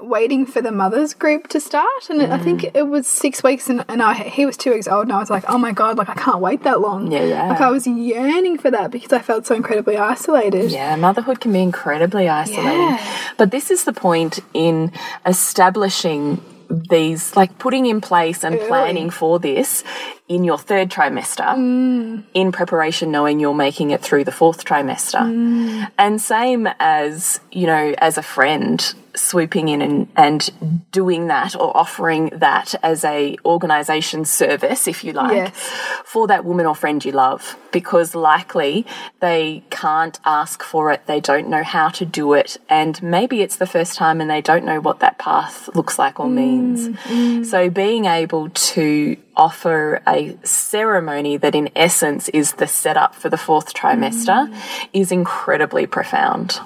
waiting 0.00 0.44
for 0.46 0.60
the 0.60 0.72
mothers 0.72 1.14
group 1.14 1.48
to 1.48 1.60
start. 1.60 2.10
And 2.10 2.22
I 2.22 2.38
think 2.38 2.62
mm. 2.62 2.70
it 2.74 2.88
was 2.88 3.06
six 3.06 3.42
weeks, 3.42 3.68
and, 3.68 3.84
and 3.88 4.02
I, 4.02 4.14
he 4.14 4.44
was 4.46 4.56
two 4.56 4.72
weeks 4.72 4.88
old, 4.88 5.04
and 5.04 5.12
I 5.12 5.18
was 5.18 5.30
like, 5.30 5.44
oh 5.48 5.58
my 5.58 5.72
God, 5.72 5.98
like 5.98 6.08
I 6.08 6.14
can't 6.14 6.40
wait 6.40 6.62
that 6.64 6.80
long. 6.80 7.10
Yeah, 7.10 7.24
yeah. 7.24 7.48
Like 7.48 7.60
I 7.60 7.70
was 7.70 7.86
yearning 7.86 8.58
for 8.58 8.70
that 8.70 8.90
because 8.90 9.12
I 9.12 9.20
felt 9.20 9.46
so 9.46 9.54
incredibly 9.54 9.96
isolated. 9.96 10.70
Yeah, 10.70 10.96
motherhood 10.96 11.40
can 11.40 11.52
be 11.52 11.62
incredibly 11.62 12.28
isolating. 12.28 12.64
Yeah. 12.64 13.32
But 13.36 13.50
this 13.50 13.70
is 13.70 13.84
the 13.84 13.92
point 13.92 14.40
in 14.52 14.92
establishing 15.26 16.42
these, 16.68 17.36
like 17.36 17.58
putting 17.58 17.86
in 17.86 18.00
place 18.00 18.42
and 18.42 18.58
planning 18.60 19.10
for 19.10 19.38
this 19.38 19.84
in 20.26 20.42
your 20.42 20.56
third 20.58 20.90
trimester, 20.90 21.44
mm. 21.44 22.24
in 22.32 22.50
preparation, 22.50 23.10
knowing 23.10 23.40
you're 23.40 23.54
making 23.54 23.90
it 23.90 24.00
through 24.00 24.24
the 24.24 24.32
fourth 24.32 24.64
trimester. 24.64 25.20
Mm. 25.20 25.90
And 25.98 26.20
same 26.20 26.66
as, 26.78 27.40
you 27.52 27.66
know, 27.66 27.94
as 27.98 28.16
a 28.16 28.22
friend 28.22 28.94
swooping 29.16 29.68
in 29.68 29.80
and, 29.82 30.08
and 30.16 30.90
doing 30.90 31.28
that 31.28 31.54
or 31.54 31.76
offering 31.76 32.30
that 32.30 32.74
as 32.82 33.04
a 33.04 33.36
organization 33.44 34.24
service, 34.24 34.88
if 34.88 35.04
you 35.04 35.12
like, 35.12 35.36
Yes. 35.36 35.56
for 36.04 36.26
that 36.26 36.44
woman 36.44 36.66
or 36.66 36.74
friend 36.74 37.04
you 37.04 37.12
love, 37.12 37.56
because 37.70 38.14
likely 38.14 38.86
they 39.20 39.62
can't 39.70 40.18
ask 40.24 40.62
for 40.62 40.90
it, 40.90 41.06
they 41.06 41.20
don't 41.20 41.48
know 41.48 41.62
how 41.62 41.90
to 41.90 42.04
do 42.04 42.32
it, 42.32 42.56
and 42.68 43.00
maybe 43.02 43.42
it's 43.42 43.56
the 43.56 43.66
first 43.66 43.94
time 43.94 44.20
and 44.20 44.30
they 44.30 44.40
don't 44.40 44.64
know 44.64 44.80
what 44.80 45.00
that 45.00 45.18
path 45.18 45.68
looks 45.74 45.98
like 45.98 46.18
or 46.18 46.28
means. 46.28 46.88
Mm. 46.88 47.46
So 47.46 47.70
being 47.70 48.06
able 48.06 48.48
to 48.48 49.16
offer 49.36 50.02
a 50.06 50.36
ceremony 50.44 51.36
that 51.36 51.54
in 51.54 51.70
essence 51.76 52.28
is 52.30 52.52
the 52.54 52.66
setup 52.66 53.14
for 53.14 53.28
the 53.28 53.36
fourth 53.36 53.74
trimester 53.74 54.48
mm. 54.48 54.88
is 54.92 55.12
incredibly 55.12 55.86
profound. 55.86 56.60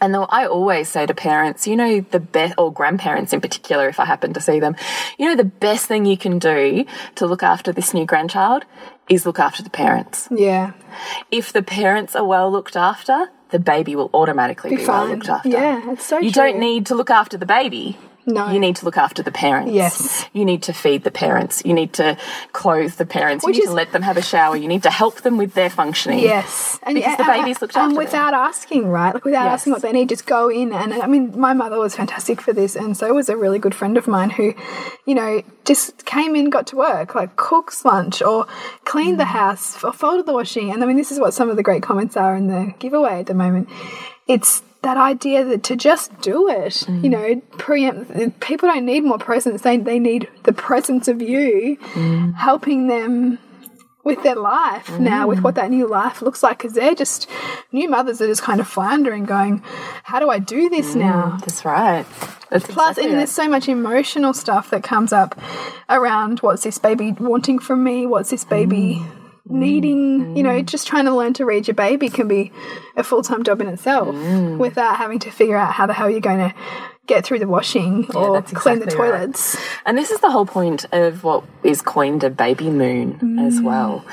And 0.00 0.14
though 0.14 0.24
I 0.24 0.46
always 0.46 0.88
say 0.88 1.06
to 1.06 1.14
parents, 1.14 1.66
you 1.66 1.74
know, 1.74 2.00
the 2.00 2.20
best, 2.20 2.54
or 2.58 2.72
grandparents 2.72 3.32
in 3.32 3.40
particular, 3.40 3.88
if 3.88 3.98
I 3.98 4.04
happen 4.04 4.34
to 4.34 4.40
see 4.40 4.60
them, 4.60 4.76
you 5.18 5.26
know, 5.26 5.36
the 5.36 5.44
best 5.44 5.86
thing 5.86 6.04
you 6.04 6.18
can 6.18 6.38
do 6.38 6.84
to 7.14 7.26
look 7.26 7.42
after 7.42 7.72
this 7.72 7.94
new 7.94 8.04
grandchild 8.04 8.64
is 9.08 9.24
look 9.24 9.38
after 9.38 9.62
the 9.62 9.70
parents. 9.70 10.28
Yeah. 10.30 10.72
If 11.30 11.52
the 11.52 11.62
parents 11.62 12.14
are 12.14 12.24
well 12.24 12.50
looked 12.50 12.76
after, 12.76 13.30
the 13.50 13.58
baby 13.58 13.96
will 13.96 14.10
automatically 14.12 14.70
be, 14.70 14.76
Be 14.76 14.86
well 14.86 15.06
looked 15.06 15.28
after. 15.28 15.48
Yeah, 15.48 15.92
it's 15.92 16.04
so 16.04 16.18
You 16.18 16.30
true. 16.30 16.42
don't 16.42 16.58
need 16.58 16.86
to 16.86 16.94
look 16.94 17.10
after 17.10 17.38
the 17.38 17.46
baby. 17.46 17.96
No. 18.26 18.50
You 18.50 18.58
need 18.58 18.76
to 18.76 18.84
look 18.84 18.96
after 18.96 19.22
the 19.22 19.30
parents. 19.30 19.72
Yes. 19.72 20.24
You 20.32 20.44
need 20.44 20.62
to 20.64 20.72
feed 20.72 21.04
the 21.04 21.10
parents. 21.12 21.62
You 21.64 21.72
need 21.72 21.92
to 21.94 22.18
clothe 22.52 22.94
the 22.94 23.06
parents. 23.06 23.44
Which 23.46 23.56
you 23.56 23.62
need 23.62 23.66
is- 23.68 23.70
to 23.70 23.74
let 23.76 23.92
them 23.92 24.02
have 24.02 24.16
a 24.16 24.22
shower. 24.22 24.56
You 24.56 24.66
need 24.66 24.82
to 24.82 24.90
help 24.90 25.20
them 25.22 25.36
with 25.38 25.54
their 25.54 25.70
functioning. 25.70 26.18
Yes, 26.18 26.78
and 26.82 26.96
Because 26.96 27.16
the 27.16 27.24
and- 27.30 27.42
baby's 27.42 27.62
looked 27.62 27.76
and 27.76 27.92
after 27.92 27.98
without 27.98 28.34
asking, 28.34 28.88
right? 28.88 29.14
Like 29.14 29.24
without 29.24 29.44
Yes. 29.44 29.52
asking 29.60 29.72
what 29.74 29.82
they 29.82 29.92
need, 29.92 30.08
just 30.08 30.26
go 30.26 30.48
in. 30.48 30.72
And 30.72 30.92
I 30.94 31.06
mean, 31.06 31.38
my 31.38 31.52
mother 31.52 31.78
was 31.78 31.94
fantastic 31.94 32.40
for 32.40 32.52
this, 32.52 32.74
and 32.74 32.96
so 32.96 33.12
was 33.14 33.28
a 33.28 33.36
really 33.36 33.58
good 33.60 33.74
friend 33.74 33.96
of 33.96 34.08
mine 34.08 34.30
who, 34.30 34.54
you 35.04 35.14
know, 35.14 35.42
just 35.64 36.04
came 36.04 36.34
in, 36.34 36.50
got 36.50 36.66
to 36.68 36.76
work, 36.76 37.14
like 37.14 37.36
cooks 37.36 37.84
lunch 37.84 38.22
or 38.22 38.46
cleaned 38.84 39.20
the 39.20 39.24
Mm. 39.24 39.38
house 39.40 39.82
or 39.84 39.92
folded 39.92 40.26
the 40.26 40.32
washing. 40.32 40.70
And 40.72 40.82
I 40.82 40.86
mean, 40.86 40.96
this 40.96 41.12
is 41.12 41.20
what 41.20 41.32
some 41.32 41.48
of 41.48 41.56
the 41.56 41.62
great 41.62 41.82
comments 41.82 42.16
are 42.16 42.34
in 42.34 42.48
the 42.48 42.74
giveaway 42.80 43.20
at 43.20 43.26
the 43.26 43.34
moment. 43.34 43.68
It's 44.26 44.62
that 44.86 44.96
idea 44.96 45.44
that 45.50 45.62
to 45.70 45.74
just 45.88 46.06
do 46.30 46.38
it, 46.48 46.74
Mm. 46.86 47.02
you 47.04 47.10
know, 47.16 47.28
preempt. 47.58 48.40
People 48.40 48.66
don't 48.72 48.86
need 48.92 49.02
more 49.04 49.18
presence; 49.30 49.62
they 49.62 49.76
they 49.90 49.98
need 50.10 50.22
the 50.48 50.52
presence 50.68 51.04
of 51.12 51.18
you 51.32 51.76
Mm. 51.94 52.34
helping 52.48 52.80
them 52.94 53.38
with 54.08 54.22
their 54.22 54.36
life 54.36 54.88
now, 55.00 55.22
with 55.26 55.40
what 55.44 55.54
that 55.56 55.68
new 55.76 55.86
life 56.00 56.22
looks 56.22 56.40
like, 56.46 56.56
because 56.58 56.74
they're 56.78 56.94
just 57.04 57.20
new 57.72 57.88
mothers 57.96 58.20
are 58.22 58.28
just 58.34 58.42
kind 58.50 58.60
of 58.60 58.68
floundering, 58.76 59.24
going, 59.36 59.54
"How 60.10 60.18
do 60.20 60.28
I 60.36 60.38
do 60.38 60.68
this 60.76 60.94
now?" 60.94 61.22
That's 61.44 61.64
right. 61.64 62.06
That's 62.50 62.64
Plus, 62.66 62.90
exactly 62.92 63.02
and 63.04 63.12
right. 63.14 63.18
there's 63.18 63.32
so 63.42 63.48
much 63.48 63.66
emotional 63.68 64.32
stuff 64.44 64.70
that 64.70 64.82
comes 64.92 65.12
up 65.12 65.30
around 65.90 66.38
what's 66.44 66.62
this 66.62 66.78
baby 66.78 67.08
wanting 67.18 67.58
from 67.58 67.78
me? 67.82 68.06
What's 68.06 68.30
this 68.30 68.44
baby 68.44 69.02
needing? 69.48 70.36
You 70.36 70.42
know, 70.42 70.60
mm. 70.60 70.66
just 70.66 70.86
trying 70.86 71.04
to 71.06 71.14
learn 71.14 71.32
to 71.34 71.44
read 71.44 71.66
your 71.66 71.74
baby 71.74 72.08
can 72.08 72.28
be 72.28 72.52
a 72.96 73.02
full 73.02 73.22
time 73.22 73.44
job 73.44 73.60
in 73.60 73.68
itself 73.68 74.14
mm. 74.14 74.58
without 74.58 74.96
having 74.96 75.18
to 75.20 75.30
figure 75.30 75.56
out 75.56 75.72
how 75.72 75.86
the 75.86 75.92
hell 75.92 76.10
you're 76.10 76.20
going 76.20 76.38
to 76.38 76.54
get 77.06 77.24
through 77.24 77.38
the 77.38 77.46
washing 77.46 78.10
or 78.16 78.32
that's 78.34 78.52
clean 78.52 78.80
the 78.80 78.84
exactly 78.84 79.10
right. 79.10 79.18
toilets. 79.20 79.56
And 79.84 79.96
this 79.96 80.10
is 80.10 80.20
the 80.20 80.30
whole 80.30 80.46
point 80.46 80.86
of 80.92 81.22
what 81.22 81.44
is 81.62 81.80
coined 81.80 82.24
a 82.24 82.30
baby 82.30 82.68
moon 82.68 83.38
as 83.38 83.60
mm. 83.60 83.64
well, 83.64 84.04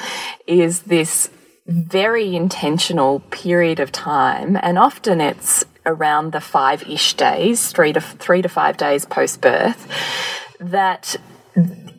is 0.46 0.82
this 0.84 1.30
very 1.66 2.36
intentional 2.36 3.22
period 3.32 3.80
of 3.80 3.92
time, 3.92 4.58
and 4.62 4.78
often 4.78 5.22
it's 5.22 5.64
around 5.86 6.34
the 6.34 6.42
five-ish 6.42 7.14
days, 7.14 7.72
three 7.72 7.94
to 7.94 8.02
three 8.02 8.42
to 8.42 8.50
five 8.50 8.78
days 8.78 9.06
post 9.06 9.42
birth, 9.42 9.88
that 10.60 11.16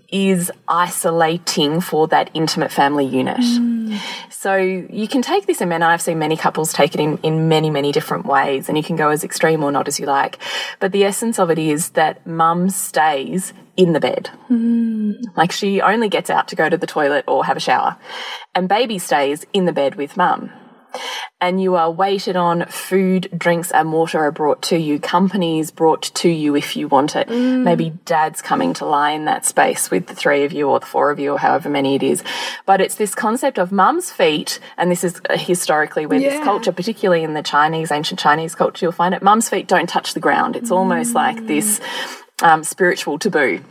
is 0.08 0.50
isolating 0.68 1.80
for 1.80 2.06
that 2.08 2.30
intimate 2.34 2.72
family 2.72 3.04
unit. 3.04 3.38
Mm. 3.38 3.98
So 4.30 4.56
you 4.56 5.08
can 5.08 5.22
take 5.22 5.46
this, 5.46 5.60
and 5.60 5.70
man, 5.70 5.82
I've 5.82 6.02
seen 6.02 6.18
many 6.18 6.36
couples 6.36 6.72
take 6.72 6.94
it 6.94 7.00
in, 7.00 7.18
in 7.18 7.48
many, 7.48 7.70
many 7.70 7.92
different 7.92 8.26
ways, 8.26 8.68
and 8.68 8.76
you 8.76 8.84
can 8.84 8.96
go 8.96 9.10
as 9.10 9.24
extreme 9.24 9.62
or 9.64 9.72
not 9.72 9.88
as 9.88 9.98
you 9.98 10.06
like. 10.06 10.38
But 10.80 10.92
the 10.92 11.04
essence 11.04 11.38
of 11.38 11.50
it 11.50 11.58
is 11.58 11.90
that 11.90 12.26
mum 12.26 12.70
stays 12.70 13.52
in 13.76 13.92
the 13.92 14.00
bed. 14.00 14.30
Mm. 14.50 15.24
Like 15.36 15.52
she 15.52 15.80
only 15.80 16.08
gets 16.08 16.30
out 16.30 16.48
to 16.48 16.56
go 16.56 16.68
to 16.68 16.76
the 16.76 16.86
toilet 16.86 17.24
or 17.26 17.44
have 17.44 17.56
a 17.56 17.60
shower, 17.60 17.96
and 18.54 18.68
baby 18.68 18.98
stays 18.98 19.46
in 19.52 19.64
the 19.64 19.72
bed 19.72 19.94
with 19.94 20.16
mum. 20.16 20.50
And 21.40 21.60
you 21.60 21.74
are 21.74 21.90
waited 21.90 22.36
on, 22.36 22.66
food, 22.66 23.28
drinks, 23.36 23.70
and 23.70 23.92
water 23.92 24.18
are 24.20 24.32
brought 24.32 24.62
to 24.62 24.78
you, 24.78 24.98
Companies 24.98 25.70
brought 25.70 26.02
to 26.02 26.28
you 26.28 26.56
if 26.56 26.76
you 26.76 26.88
want 26.88 27.16
it. 27.16 27.28
Maybe 27.28 27.90
dad's 28.04 28.40
coming 28.40 28.72
to 28.74 28.86
lie 28.86 29.10
in 29.10 29.26
that 29.26 29.44
space 29.44 29.90
with 29.90 30.06
the 30.06 30.14
three 30.14 30.44
of 30.44 30.52
you 30.52 30.68
or 30.68 30.80
the 30.80 30.86
four 30.86 31.10
of 31.10 31.18
you 31.18 31.32
or 31.32 31.38
however 31.38 31.68
many 31.68 31.96
it 31.96 32.02
is. 32.02 32.22
But 32.66 32.80
it's 32.80 32.94
this 32.94 33.14
concept 33.14 33.58
of 33.58 33.72
mum's 33.72 34.10
feet, 34.10 34.60
and 34.78 34.90
this 34.90 35.04
is 35.04 35.20
uh, 35.28 35.36
historically 35.36 36.06
where 36.06 36.18
this 36.18 36.42
culture, 36.42 36.72
particularly 36.72 37.24
in 37.24 37.34
the 37.34 37.42
Chinese, 37.42 37.90
ancient 37.90 38.20
Chinese 38.20 38.54
culture, 38.54 38.86
you'll 38.86 38.92
find 38.92 39.14
it, 39.14 39.22
mum's 39.22 39.48
feet 39.48 39.68
don't 39.68 39.88
touch 39.88 40.14
the 40.14 40.20
ground. 40.20 40.56
It's 40.56 40.70
almost 40.70 41.14
like 41.14 41.46
this 41.46 41.80
um, 42.42 42.64
spiritual 42.64 43.18
taboo 43.18 43.62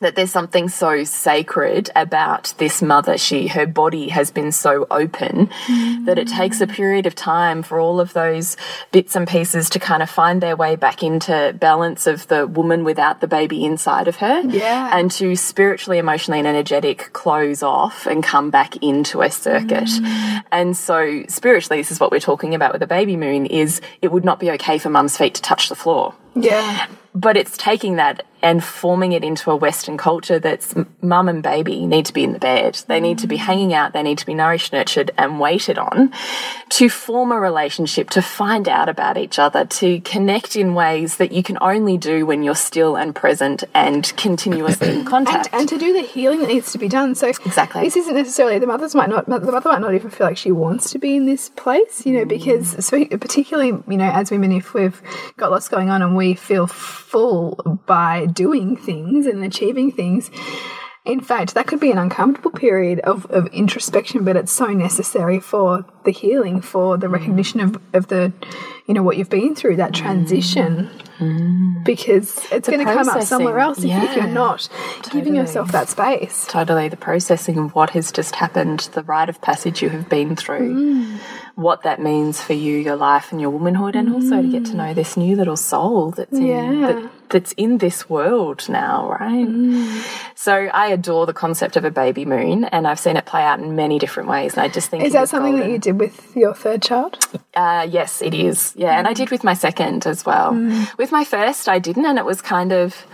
that 0.00 0.16
there's 0.16 0.30
something 0.32 0.68
so 0.68 1.04
sacred 1.04 1.90
about 1.94 2.54
this 2.58 2.80
mother. 2.80 3.18
She, 3.18 3.48
her 3.48 3.66
body 3.66 4.08
has 4.08 4.30
been 4.30 4.50
so 4.50 4.86
open 4.90 5.50
that 6.06 6.18
it 6.18 6.26
takes 6.26 6.60
a 6.60 6.66
period 6.66 7.06
of 7.06 7.14
time 7.14 7.62
for 7.62 7.78
all 7.78 8.00
of 8.00 8.14
those 8.14 8.56
bits 8.92 9.14
and 9.14 9.28
pieces 9.28 9.68
to 9.70 9.78
kind 9.78 10.02
of 10.02 10.08
find 10.08 10.40
their 10.42 10.56
way 10.56 10.74
back 10.76 11.02
into 11.02 11.54
balance 11.60 12.06
of 12.06 12.26
the 12.28 12.46
woman 12.46 12.82
without 12.82 13.20
the 13.20 13.26
baby 13.28 13.64
inside 13.64 14.08
of 14.08 14.16
her. 14.16 14.40
Yeah. 14.42 14.90
And 14.98 15.10
to 15.12 15.36
spiritually, 15.36 15.98
emotionally, 15.98 16.38
and 16.38 16.48
energetic 16.48 17.10
close 17.12 17.62
off 17.62 18.06
and 18.06 18.22
come 18.24 18.50
back 18.50 18.76
into 18.82 19.20
a 19.20 19.30
circuit. 19.30 19.84
Mm. 19.84 20.44
And 20.50 20.76
so 20.76 21.24
spiritually, 21.28 21.78
this 21.80 21.90
is 21.90 22.00
what 22.00 22.10
we're 22.10 22.20
talking 22.20 22.54
about 22.54 22.72
with 22.72 22.80
the 22.80 22.86
baby 22.86 23.16
moon 23.16 23.44
is 23.44 23.80
it 24.00 24.10
would 24.10 24.24
not 24.24 24.40
be 24.40 24.50
okay 24.52 24.78
for 24.78 24.88
mum's 24.88 25.18
feet 25.18 25.34
to 25.34 25.42
touch 25.42 25.68
the 25.68 25.74
floor 25.76 26.14
Yeah. 26.34 26.86
but 27.14 27.36
it's 27.36 27.56
taking 27.58 27.96
that 27.96 28.24
and 28.42 28.62
forming 28.62 29.12
it 29.12 29.24
into 29.24 29.50
a 29.50 29.56
Western 29.56 29.96
culture 29.96 30.38
that's 30.38 30.74
mum 31.00 31.28
and 31.28 31.42
baby 31.42 31.86
need 31.86 32.06
to 32.06 32.12
be 32.12 32.24
in 32.24 32.32
the 32.32 32.38
bed. 32.38 32.82
They 32.86 33.00
need 33.00 33.18
to 33.18 33.26
be 33.26 33.36
mm. 33.36 33.40
hanging 33.40 33.74
out. 33.74 33.92
They 33.92 34.02
need 34.02 34.18
to 34.18 34.26
be 34.26 34.34
nourished, 34.34 34.72
nurtured, 34.72 35.10
and 35.16 35.40
waited 35.40 35.78
on 35.78 36.12
to 36.70 36.88
form 36.88 37.32
a 37.32 37.38
relationship, 37.40 38.10
to 38.10 38.22
find 38.22 38.68
out 38.68 38.88
about 38.88 39.18
each 39.18 39.38
other, 39.38 39.64
to 39.64 40.00
connect 40.00 40.56
in 40.56 40.74
ways 40.74 41.16
that 41.16 41.32
you 41.32 41.42
can 41.42 41.58
only 41.60 41.98
do 41.98 42.24
when 42.24 42.42
you're 42.42 42.54
still 42.54 42.96
and 42.96 43.14
present 43.14 43.64
and 43.74 44.12
continuously 44.16 44.90
in 44.90 45.04
contact. 45.04 45.48
and, 45.52 45.60
and 45.60 45.68
to 45.68 45.78
do 45.78 45.92
the 45.92 46.02
healing 46.02 46.40
that 46.40 46.48
needs 46.48 46.72
to 46.72 46.78
be 46.78 46.88
done. 46.88 47.14
So 47.14 47.28
Exactly. 47.28 47.82
this 47.82 47.96
isn't 47.96 48.14
necessarily 48.14 48.58
the 48.58 48.66
mothers 48.66 48.94
might 48.94 49.08
not 49.08 49.26
the 49.26 49.52
mother 49.52 49.70
might 49.70 49.80
not 49.80 49.94
even 49.94 50.10
feel 50.10 50.26
like 50.26 50.36
she 50.36 50.52
wants 50.52 50.90
to 50.92 50.98
be 50.98 51.16
in 51.16 51.26
this 51.26 51.48
place, 51.50 52.04
you 52.06 52.12
know, 52.12 52.24
because 52.24 52.74
mm. 52.74 53.20
particularly 53.20 53.68
you 53.88 53.96
know 53.96 54.10
as 54.10 54.30
women, 54.30 54.52
if 54.52 54.74
we've 54.74 55.00
got 55.36 55.50
lots 55.50 55.68
going 55.68 55.90
on 55.90 56.02
and 56.02 56.16
we 56.16 56.34
feel 56.34 56.66
full 56.66 57.80
by 57.86 58.26
doing 58.32 58.76
things 58.76 59.26
and 59.26 59.44
achieving 59.44 59.92
things. 59.92 60.30
In 61.04 61.20
fact, 61.20 61.54
that 61.54 61.66
could 61.66 61.80
be 61.80 61.90
an 61.90 61.98
uncomfortable 61.98 62.50
period 62.50 63.00
of, 63.00 63.24
of 63.30 63.46
introspection, 63.48 64.22
but 64.22 64.36
it's 64.36 64.52
so 64.52 64.66
necessary 64.66 65.40
for 65.40 65.84
the 66.04 66.10
healing, 66.10 66.60
for 66.60 66.98
the 66.98 67.06
mm. 67.06 67.12
recognition 67.12 67.60
of, 67.60 67.80
of 67.94 68.08
the, 68.08 68.32
you 68.90 68.94
know 68.94 69.04
what 69.04 69.16
you've 69.16 69.30
been 69.30 69.54
through 69.54 69.76
that 69.76 69.94
transition 69.94 70.90
because 71.84 72.44
it's 72.50 72.66
going 72.68 72.84
to 72.84 72.92
come 72.92 73.08
up 73.08 73.22
somewhere 73.22 73.58
else 73.58 73.78
if, 73.78 73.84
if 73.84 74.16
you're 74.16 74.26
yeah. 74.26 74.32
not 74.32 74.68
giving 75.12 75.34
yourself 75.36 75.70
that 75.70 75.88
space 75.88 76.46
Totally, 76.48 76.88
the 76.88 76.96
processing 76.96 77.56
of 77.58 77.74
what 77.74 77.90
has 77.90 78.10
just 78.10 78.34
happened, 78.34 78.80
the 78.94 79.02
rite 79.04 79.28
of 79.28 79.40
passage 79.40 79.80
you 79.82 79.90
have 79.90 80.08
been 80.08 80.34
through, 80.34 80.74
Mm. 80.74 81.18
what 81.54 81.82
that 81.82 82.00
means 82.00 82.40
for 82.40 82.54
you, 82.54 82.76
your 82.78 82.96
life, 82.96 83.30
and 83.32 83.40
your 83.40 83.50
womanhood, 83.50 83.94
and 83.94 84.12
also 84.12 84.42
to 84.42 84.48
get 84.48 84.64
to 84.66 84.74
know 84.74 84.92
this 84.94 85.16
new 85.16 85.36
little 85.36 85.56
soul 85.56 86.10
that's 86.10 86.32
in 86.32 86.46
Yeah. 86.46 86.86
that, 86.86 87.10
that's 87.28 87.52
in 87.52 87.78
this 87.78 88.08
world 88.10 88.66
now, 88.68 89.08
right? 89.20 89.46
Mm. 89.48 90.02
So 90.34 90.52
I 90.72 90.86
adore 90.88 91.26
the 91.26 91.32
concept 91.32 91.76
of 91.76 91.84
a 91.84 91.90
baby 91.90 92.24
moon, 92.24 92.64
and 92.64 92.86
I've 92.88 92.98
seen 92.98 93.16
it 93.16 93.26
play 93.26 93.42
out 93.42 93.60
in 93.60 93.76
many 93.76 93.98
different 93.98 94.28
ways. 94.28 94.54
And 94.54 94.62
I 94.62 94.68
just 94.68 94.88
think 94.90 95.04
is 95.04 95.12
that 95.12 95.28
something 95.28 95.58
that 95.58 95.68
you 95.70 95.78
did 95.78 95.98
with 96.00 96.34
your 96.34 96.54
third 96.54 96.82
child 96.82 97.18
Uh, 97.54 97.86
yes, 97.90 98.22
it 98.22 98.34
is. 98.34 98.72
Yeah, 98.80 98.98
and 98.98 99.06
I 99.06 99.12
did 99.12 99.30
with 99.30 99.44
my 99.44 99.52
second 99.52 100.06
as 100.06 100.24
well. 100.24 100.54
With 100.96 101.12
my 101.12 101.22
first, 101.22 101.68
I 101.68 101.78
didn't, 101.78 102.06
and 102.06 102.18
it 102.18 102.24
was 102.24 102.40
kind 102.40 102.72
of. 102.72 103.06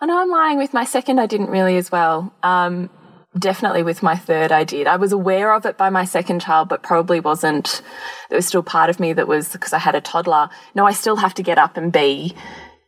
I 0.00 0.06
know 0.06 0.16
I'm 0.16 0.30
lying. 0.30 0.58
With 0.58 0.72
my 0.72 0.84
second, 0.84 1.18
I 1.18 1.26
didn't 1.26 1.50
really 1.50 1.76
as 1.76 1.90
well. 1.90 2.32
Um, 2.44 2.88
definitely 3.36 3.82
with 3.82 4.00
my 4.00 4.14
third, 4.14 4.52
I 4.52 4.62
did. 4.62 4.86
I 4.86 4.94
was 4.94 5.10
aware 5.10 5.52
of 5.52 5.66
it 5.66 5.76
by 5.76 5.90
my 5.90 6.04
second 6.04 6.40
child, 6.40 6.68
but 6.68 6.84
probably 6.84 7.18
wasn't. 7.18 7.82
There 8.28 8.36
was 8.36 8.46
still 8.46 8.62
part 8.62 8.90
of 8.90 9.00
me 9.00 9.12
that 9.12 9.26
was 9.26 9.48
because 9.48 9.72
I 9.72 9.78
had 9.78 9.96
a 9.96 10.00
toddler. 10.00 10.50
No, 10.76 10.86
I 10.86 10.92
still 10.92 11.16
have 11.16 11.34
to 11.34 11.42
get 11.42 11.58
up 11.58 11.76
and 11.76 11.92
be 11.92 12.36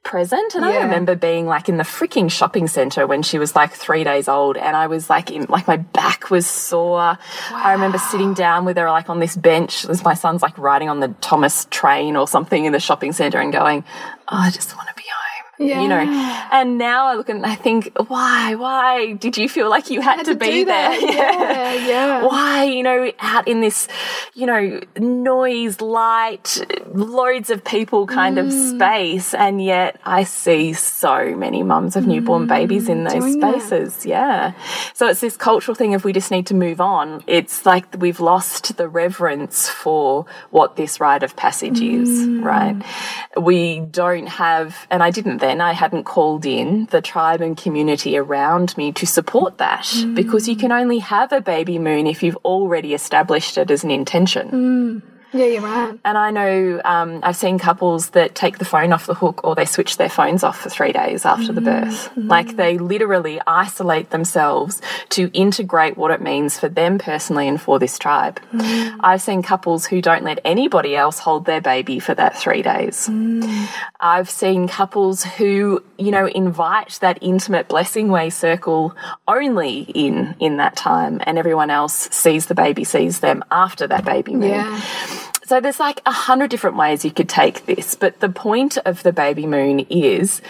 present. 0.02 0.54
And 0.54 0.64
I 0.64 0.82
remember 0.82 1.14
being 1.14 1.46
like 1.46 1.68
in 1.68 1.76
the 1.76 1.84
freaking 1.84 2.30
shopping 2.30 2.66
center 2.66 3.06
when 3.06 3.22
she 3.22 3.38
was 3.38 3.54
like 3.54 3.72
three 3.72 4.04
days 4.04 4.28
old, 4.28 4.56
and 4.56 4.76
I 4.76 4.86
was 4.86 5.10
like, 5.10 5.30
in, 5.30 5.44
like 5.48 5.66
my 5.66 5.76
back 5.76 6.30
was 6.30 6.46
sore. 6.46 7.18
I 7.50 7.72
remember 7.72 7.98
sitting 7.98 8.34
down 8.34 8.64
with 8.64 8.76
her 8.76 8.90
like 8.90 9.10
on 9.10 9.20
this 9.20 9.36
bench 9.36 9.84
as 9.86 10.02
my 10.02 10.14
son's 10.14 10.42
like 10.42 10.56
riding 10.58 10.88
on 10.88 11.00
the 11.00 11.08
Thomas 11.20 11.66
train 11.70 12.16
or 12.16 12.26
something 12.26 12.64
in 12.64 12.72
the 12.72 12.80
shopping 12.80 13.12
center 13.12 13.38
and 13.38 13.52
going, 13.52 13.84
oh, 14.28 14.36
I 14.36 14.50
just 14.50 14.76
want 14.76 14.88
to 14.88 14.94
be 14.94 15.04
home. 15.68 15.82
You 15.82 15.88
know, 15.88 16.48
and 16.52 16.78
now 16.78 17.06
I 17.06 17.14
look 17.14 17.28
and 17.28 17.44
I 17.46 17.54
think, 17.54 17.92
why, 18.08 18.54
why 18.54 19.12
did 19.14 19.36
you 19.36 19.48
feel 19.48 19.68
like 19.70 19.90
you 19.90 20.00
had, 20.00 20.24
to, 20.24 20.32
to 20.32 20.34
be 20.38 20.64
there? 20.64 20.90
that. 20.90 21.00
Yeah, 21.80 21.86
yeah. 21.86 22.26
Why, 22.26 22.64
you 22.64 22.82
know, 22.82 23.12
out 23.20 23.46
in 23.48 23.60
this, 23.60 23.88
you 24.34 24.46
know, 24.46 24.80
noise, 24.98 25.80
light, 25.80 26.48
loads 26.92 27.50
of 27.50 27.64
people 27.64 28.06
kind 28.06 28.38
of 28.38 28.46
Mm. 28.46 28.76
space, 28.76 29.34
and 29.34 29.62
yet 29.62 30.00
I 30.04 30.24
see 30.24 30.72
so 30.72 31.34
many 31.36 31.62
mums 31.62 31.94
of 31.96 32.06
newborn 32.06 32.46
babies 32.46 32.88
in 32.88 33.04
those 33.04 33.14
Mm, 33.14 33.20
doing 33.20 33.40
that. 33.40 33.60
spaces. 33.62 34.06
Yeah. 34.06 34.52
So 34.94 35.06
it's 35.08 35.20
this 35.20 35.36
cultural 35.36 35.74
thing 35.74 35.94
of 35.94 36.04
we 36.04 36.12
just 36.12 36.30
need 36.30 36.46
to 36.46 36.54
move 36.54 36.80
on. 36.80 37.22
It's 37.26 37.66
like 37.66 37.84
we've 37.98 38.20
lost 38.20 38.76
the 38.76 38.88
reverence 38.88 39.68
for 39.68 40.24
what 40.50 40.76
this 40.76 41.00
rite 41.00 41.22
of 41.22 41.36
passage 41.36 41.80
is, 41.82 42.08
Mm. 42.26 42.44
right? 42.44 42.76
We 43.40 43.80
don't 43.80 44.28
have, 44.28 44.86
and 44.90 45.02
I 45.02 45.10
didn't 45.10 45.38
then, 45.38 45.49
I 45.58 45.72
hadn't 45.72 46.04
called 46.04 46.46
in 46.46 46.86
the 46.86 47.00
tribe 47.00 47.40
and 47.40 47.56
community 47.56 48.16
around 48.16 48.76
me 48.76 48.92
to 48.92 49.06
support 49.06 49.58
that 49.58 49.84
mm. 49.84 50.14
because 50.14 50.48
you 50.48 50.54
can 50.54 50.70
only 50.70 50.98
have 50.98 51.32
a 51.32 51.40
baby 51.40 51.78
moon 51.78 52.06
if 52.06 52.22
you've 52.22 52.36
already 52.44 52.94
established 52.94 53.58
it 53.58 53.70
as 53.70 53.82
an 53.82 53.90
intention. 53.90 54.50
Mm. 54.50 55.02
Yeah 55.32 55.46
you're 55.46 55.62
right 55.62 55.98
And 56.04 56.18
I 56.18 56.30
know 56.30 56.80
um, 56.84 57.20
I've 57.22 57.36
seen 57.36 57.58
couples 57.58 58.10
that 58.10 58.34
take 58.34 58.58
the 58.58 58.64
phone 58.64 58.92
off 58.92 59.06
the 59.06 59.14
hook 59.14 59.42
or 59.44 59.54
they 59.54 59.64
switch 59.64 59.96
their 59.96 60.08
phones 60.08 60.42
off 60.42 60.60
for 60.60 60.70
three 60.70 60.92
days 60.92 61.24
after 61.24 61.52
the 61.52 61.60
birth. 61.60 62.10
Mm-hmm. 62.10 62.28
Like 62.28 62.56
they 62.56 62.78
literally 62.78 63.40
isolate 63.46 64.10
themselves 64.10 64.80
to 65.10 65.30
integrate 65.32 65.96
what 65.96 66.10
it 66.10 66.20
means 66.20 66.58
for 66.58 66.68
them 66.68 66.98
personally 66.98 67.48
and 67.48 67.60
for 67.60 67.78
this 67.78 67.98
tribe. 67.98 68.40
Mm. 68.52 68.96
I've 69.00 69.22
seen 69.22 69.42
couples 69.42 69.86
who 69.86 70.00
don't 70.00 70.24
let 70.24 70.40
anybody 70.44 70.96
else 70.96 71.18
hold 71.18 71.46
their 71.46 71.60
baby 71.60 71.98
for 71.98 72.14
that 72.14 72.36
three 72.36 72.62
days. 72.62 73.08
Mm. 73.08 73.68
I've 74.00 74.30
seen 74.30 74.68
couples 74.68 75.22
who, 75.24 75.82
you 75.98 76.10
know, 76.10 76.26
invite 76.26 76.98
that 77.00 77.18
intimate 77.20 77.68
blessing 77.68 78.08
way 78.08 78.30
circle 78.30 78.94
only 79.28 79.80
in 79.80 80.34
in 80.40 80.56
that 80.56 80.76
time 80.76 81.20
and 81.24 81.38
everyone 81.38 81.70
else 81.70 82.08
sees 82.10 82.46
the 82.46 82.54
baby, 82.54 82.84
sees 82.84 83.20
them 83.20 83.44
after 83.50 83.86
that 83.86 84.04
baby 84.04 84.34
moon. 84.34 84.50
yeah 84.50 85.19
So 85.50 85.58
there's 85.58 85.80
like 85.80 86.00
a 86.06 86.12
hundred 86.12 86.48
different 86.48 86.76
ways 86.76 87.04
you 87.04 87.10
could 87.10 87.28
take 87.28 87.66
this, 87.66 87.96
but 87.96 88.20
the 88.20 88.28
point 88.28 88.78
of 88.84 89.02
the 89.02 89.12
baby 89.12 89.46
moon 89.46 89.80
is 89.90 90.40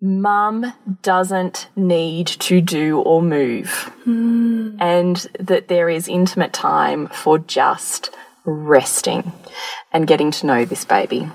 mum 0.00 0.72
doesn't 1.02 1.66
need 1.74 2.28
to 2.28 2.60
do 2.60 3.00
or 3.00 3.20
move. 3.20 3.68
Hmm. 4.04 4.76
And 4.78 5.16
that 5.40 5.66
there 5.66 5.90
is 5.90 6.06
intimate 6.06 6.52
time 6.52 7.08
for 7.08 7.40
just 7.40 8.14
resting 8.44 9.32
and 9.92 10.06
getting 10.06 10.30
to 10.30 10.46
know 10.46 10.64
this 10.64 10.84
baby. 10.84 11.28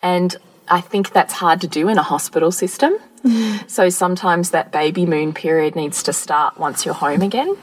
And 0.00 0.36
I 0.68 0.80
think 0.80 1.10
that's 1.10 1.34
hard 1.34 1.60
to 1.62 1.66
do 1.66 1.88
in 1.88 1.98
a 1.98 2.04
hospital 2.04 2.52
system. 2.52 2.92
Hmm. 3.22 3.56
So 3.66 3.88
sometimes 3.88 4.50
that 4.50 4.70
baby 4.70 5.06
moon 5.06 5.34
period 5.34 5.74
needs 5.74 6.04
to 6.04 6.12
start 6.12 6.56
once 6.56 6.84
you're 6.84 6.94
home 6.94 7.22
again. 7.22 7.56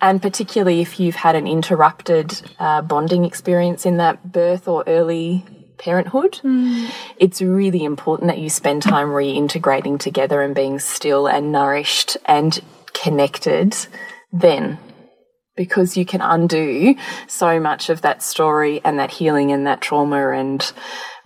And 0.00 0.22
particularly 0.22 0.80
if 0.80 0.98
you've 0.98 1.16
had 1.16 1.36
an 1.36 1.46
interrupted 1.46 2.40
uh, 2.58 2.82
bonding 2.82 3.24
experience 3.24 3.84
in 3.84 3.98
that 3.98 4.32
birth 4.32 4.66
or 4.68 4.84
early 4.86 5.44
parenthood, 5.78 6.40
it's 7.18 7.40
really 7.42 7.84
important 7.84 8.28
that 8.28 8.38
you 8.38 8.50
spend 8.50 8.82
time 8.82 9.08
reintegrating 9.08 9.98
together 9.98 10.42
and 10.42 10.54
being 10.54 10.78
still 10.78 11.26
and 11.26 11.52
nourished 11.52 12.16
and 12.26 12.60
connected 12.92 13.76
then. 14.32 14.78
Because 15.56 15.96
you 15.96 16.06
can 16.06 16.22
undo 16.22 16.94
so 17.26 17.60
much 17.60 17.90
of 17.90 18.00
that 18.02 18.22
story 18.22 18.80
and 18.84 18.98
that 18.98 19.10
healing 19.10 19.52
and 19.52 19.66
that 19.66 19.82
trauma 19.82 20.30
and 20.30 20.72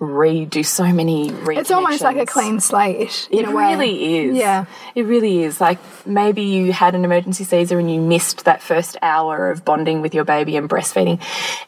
redo 0.08 0.64
so 0.64 0.84
many 0.92 1.30
it's 1.30 1.70
almost 1.70 2.02
like 2.02 2.16
a 2.16 2.26
clean 2.26 2.60
slate 2.60 3.28
in 3.30 3.40
It 3.40 3.48
a 3.48 3.50
way. 3.50 3.72
really 3.74 4.16
is. 4.18 4.36
Yeah. 4.36 4.64
It 4.94 5.02
really 5.02 5.42
is. 5.42 5.60
Like 5.60 5.78
maybe 6.06 6.42
you 6.42 6.72
had 6.72 6.94
an 6.94 7.04
emergency 7.04 7.44
Caesar 7.44 7.78
and 7.78 7.92
you 7.92 8.00
missed 8.00 8.44
that 8.44 8.62
first 8.62 8.96
hour 9.02 9.50
of 9.50 9.64
bonding 9.64 10.02
with 10.02 10.14
your 10.14 10.24
baby 10.24 10.56
and 10.56 10.68
breastfeeding. 10.68 11.20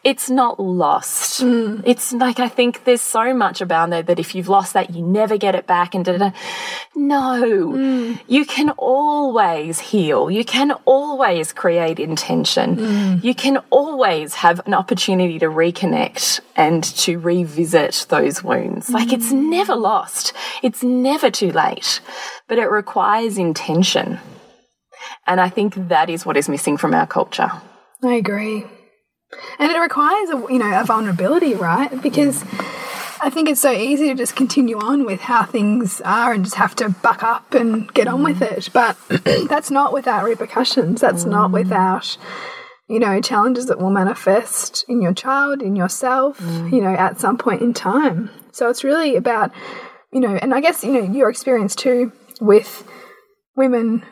It's 0.04 0.28
not 0.28 0.58
lost. 0.60 1.42
Mm. 1.42 1.82
It's 1.86 2.12
like 2.12 2.40
I 2.40 2.48
think 2.48 2.84
there's 2.84 3.02
so 3.02 3.34
much 3.34 3.60
about 3.60 3.90
there 3.90 4.02
that 4.02 4.18
if 4.18 4.34
you've 4.34 4.48
lost 4.48 4.72
that, 4.74 4.90
you 4.94 5.02
never 5.02 5.36
get 5.36 5.54
it 5.54 5.66
back 5.66 5.94
and 5.94 6.04
da 6.04 6.12
da. 6.12 6.18
da. 6.18 6.30
No. 6.94 7.42
Mm. 7.76 8.20
You 8.26 8.44
can 8.44 8.70
always 8.70 9.78
heal. 9.78 10.30
You 10.30 10.44
can 10.44 10.72
always 10.84 11.52
create 11.52 11.98
intention. 12.00 12.76
Mm. 12.76 13.24
You 13.24 13.34
can 13.34 13.58
always 13.70 14.34
have 14.34 14.60
an 14.66 14.74
opportunity 14.74 15.38
to 15.38 15.46
reconnect 15.46 16.40
and 16.56 16.82
to 16.82 17.18
revisit 17.18 18.06
those 18.08 18.25
wounds. 18.42 18.90
Like 18.90 19.12
it's 19.12 19.32
Mm. 19.32 19.50
never 19.50 19.74
lost. 19.76 20.32
It's 20.62 20.82
never 20.82 21.30
too 21.30 21.50
late, 21.52 22.00
but 22.48 22.58
it 22.58 22.70
requires 22.70 23.38
intention. 23.38 24.18
And 25.26 25.40
I 25.40 25.48
think 25.48 25.74
that 25.88 26.08
is 26.10 26.24
what 26.26 26.36
is 26.36 26.48
missing 26.48 26.76
from 26.76 26.92
our 26.94 27.06
culture. 27.06 27.50
I 28.04 28.14
agree. 28.14 28.64
And 29.58 29.70
it 29.72 29.78
requires 29.78 30.30
a 30.30 30.38
you 30.52 30.58
know 30.58 30.80
a 30.80 30.84
vulnerability, 30.84 31.54
right? 31.54 31.90
Because 32.02 32.42
I 33.20 33.30
think 33.30 33.48
it's 33.48 33.60
so 33.60 33.72
easy 33.72 34.08
to 34.08 34.14
just 34.14 34.36
continue 34.36 34.78
on 34.78 35.04
with 35.04 35.20
how 35.20 35.44
things 35.44 36.00
are 36.02 36.32
and 36.32 36.44
just 36.44 36.56
have 36.56 36.74
to 36.76 36.90
buck 36.90 37.22
up 37.22 37.54
and 37.54 37.92
get 37.94 38.06
on 38.08 38.22
with 38.22 38.40
it. 38.42 38.68
But 38.72 38.96
that's 39.48 39.70
not 39.70 39.92
without 39.92 40.24
repercussions. 40.24 41.00
That's 41.00 41.24
not 41.24 41.50
without 41.50 42.16
you 42.88 43.00
know 43.00 43.20
challenges 43.20 43.66
that 43.66 43.78
will 43.78 43.90
manifest 43.90 44.84
in 44.88 45.02
your 45.02 45.12
child, 45.12 45.62
in 45.62 45.76
yourself, 45.76 46.38
mm. 46.38 46.72
you 46.72 46.80
know, 46.80 46.94
at 46.94 47.20
some 47.20 47.36
point 47.36 47.62
in 47.62 47.74
time. 47.74 48.30
So 48.52 48.68
it's 48.68 48.84
really 48.84 49.16
about 49.16 49.52
you 50.12 50.20
know, 50.20 50.36
and 50.36 50.54
I 50.54 50.60
guess 50.60 50.84
you 50.84 50.92
know 50.92 51.12
your 51.12 51.28
experience 51.30 51.74
too 51.74 52.12
with 52.40 52.88
women 53.56 54.04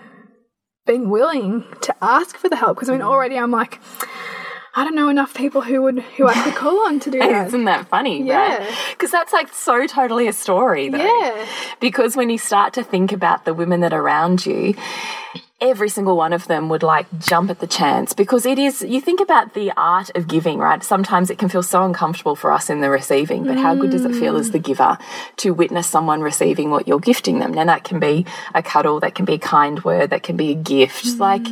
being 0.86 1.08
willing 1.08 1.64
to 1.82 1.94
ask 2.02 2.36
for 2.36 2.48
the 2.48 2.56
help 2.56 2.76
because 2.76 2.88
I 2.88 2.92
mean 2.92 3.00
mm. 3.00 3.06
already 3.06 3.38
I'm 3.38 3.50
like 3.50 3.80
I 4.76 4.82
don't 4.82 4.96
know 4.96 5.08
enough 5.08 5.34
people 5.34 5.60
who 5.60 5.82
would 5.82 6.00
who 6.00 6.26
I 6.26 6.34
could 6.42 6.54
call 6.54 6.86
on 6.86 6.98
to 7.00 7.10
do 7.10 7.18
that. 7.20 7.46
Isn't 7.48 7.64
that 7.66 7.86
funny? 7.86 8.22
Yeah. 8.24 8.68
Because 8.90 9.10
that's 9.12 9.32
like 9.32 9.52
so 9.54 9.86
totally 9.86 10.26
a 10.26 10.32
story, 10.32 10.88
though. 10.88 10.98
Yeah. 10.98 11.46
Because 11.80 12.16
when 12.16 12.28
you 12.28 12.38
start 12.38 12.74
to 12.74 12.82
think 12.82 13.12
about 13.12 13.44
the 13.44 13.54
women 13.54 13.80
that 13.80 13.92
are 13.92 14.00
around 14.00 14.44
you, 14.44 14.74
every 15.64 15.88
single 15.88 16.16
one 16.16 16.32
of 16.34 16.46
them 16.46 16.68
would 16.68 16.82
like 16.82 17.06
jump 17.18 17.48
at 17.50 17.58
the 17.60 17.66
chance 17.66 18.12
because 18.12 18.44
it 18.44 18.58
is 18.58 18.82
you 18.82 19.00
think 19.00 19.20
about 19.20 19.54
the 19.54 19.72
art 19.76 20.10
of 20.14 20.28
giving 20.28 20.58
right? 20.58 20.84
Sometimes 20.84 21.30
it 21.30 21.38
can 21.38 21.48
feel 21.48 21.62
so 21.62 21.84
uncomfortable 21.84 22.36
for 22.36 22.52
us 22.52 22.68
in 22.68 22.80
the 22.80 22.90
receiving 22.90 23.44
but 23.44 23.56
how 23.56 23.74
good 23.74 23.90
does 23.90 24.04
it 24.04 24.14
feel 24.14 24.36
as 24.36 24.50
the 24.50 24.58
giver 24.58 24.98
to 25.38 25.54
witness 25.54 25.86
someone 25.86 26.20
receiving 26.20 26.70
what 26.70 26.86
you're 26.86 27.00
gifting 27.00 27.38
them? 27.38 27.52
Now 27.52 27.64
that 27.64 27.82
can 27.82 27.98
be 27.98 28.26
a 28.54 28.62
cuddle 28.62 29.00
that 29.00 29.14
can 29.14 29.24
be 29.24 29.34
a 29.34 29.38
kind 29.38 29.82
word 29.82 30.10
that 30.10 30.22
can 30.22 30.36
be 30.36 30.50
a 30.50 30.54
gift. 30.54 31.18
Like 31.18 31.46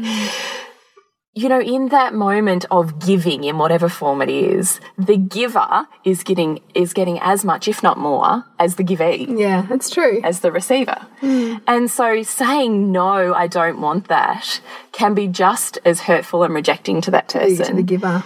you 1.35 1.49
know, 1.49 1.61
in 1.63 1.89
that 1.89 2.13
moment 2.13 2.67
of 2.71 2.99
giving 2.99 3.45
in 3.45 3.57
whatever 3.57 3.89
form 3.89 4.21
it 4.21 4.29
is, 4.29 4.81
the 4.99 5.17
giver 5.17 5.87
is 6.05 6.23
getting 6.23 6.61
is 6.75 6.93
getting 6.93 7.19
as 7.21 7.45
much, 7.45 7.69
if 7.69 7.83
not 7.83 7.97
more, 7.99 8.45
as 8.59 8.77
the 8.77 8.85
givee, 8.85 9.27
Yeah, 9.39 9.63
that's 9.63 9.89
true. 9.89 10.21
as 10.25 10.41
the 10.41 10.53
receiver. 10.53 11.07
Hmm. 11.21 11.55
And 11.67 11.91
so 11.91 12.23
saying 12.23 12.93
no, 12.93 13.33
I 13.35 13.47
don't 13.47 13.81
want 13.81 14.09
that 14.09 14.61
can 14.93 15.15
be 15.15 15.27
just 15.27 15.79
as 15.87 16.01
hurtful 16.01 16.43
and 16.43 16.53
rejecting 16.55 17.01
to 17.03 17.11
that 17.13 17.29
person. 17.29 17.65
to 17.67 17.75
the 17.75 17.83
giver. 17.83 18.23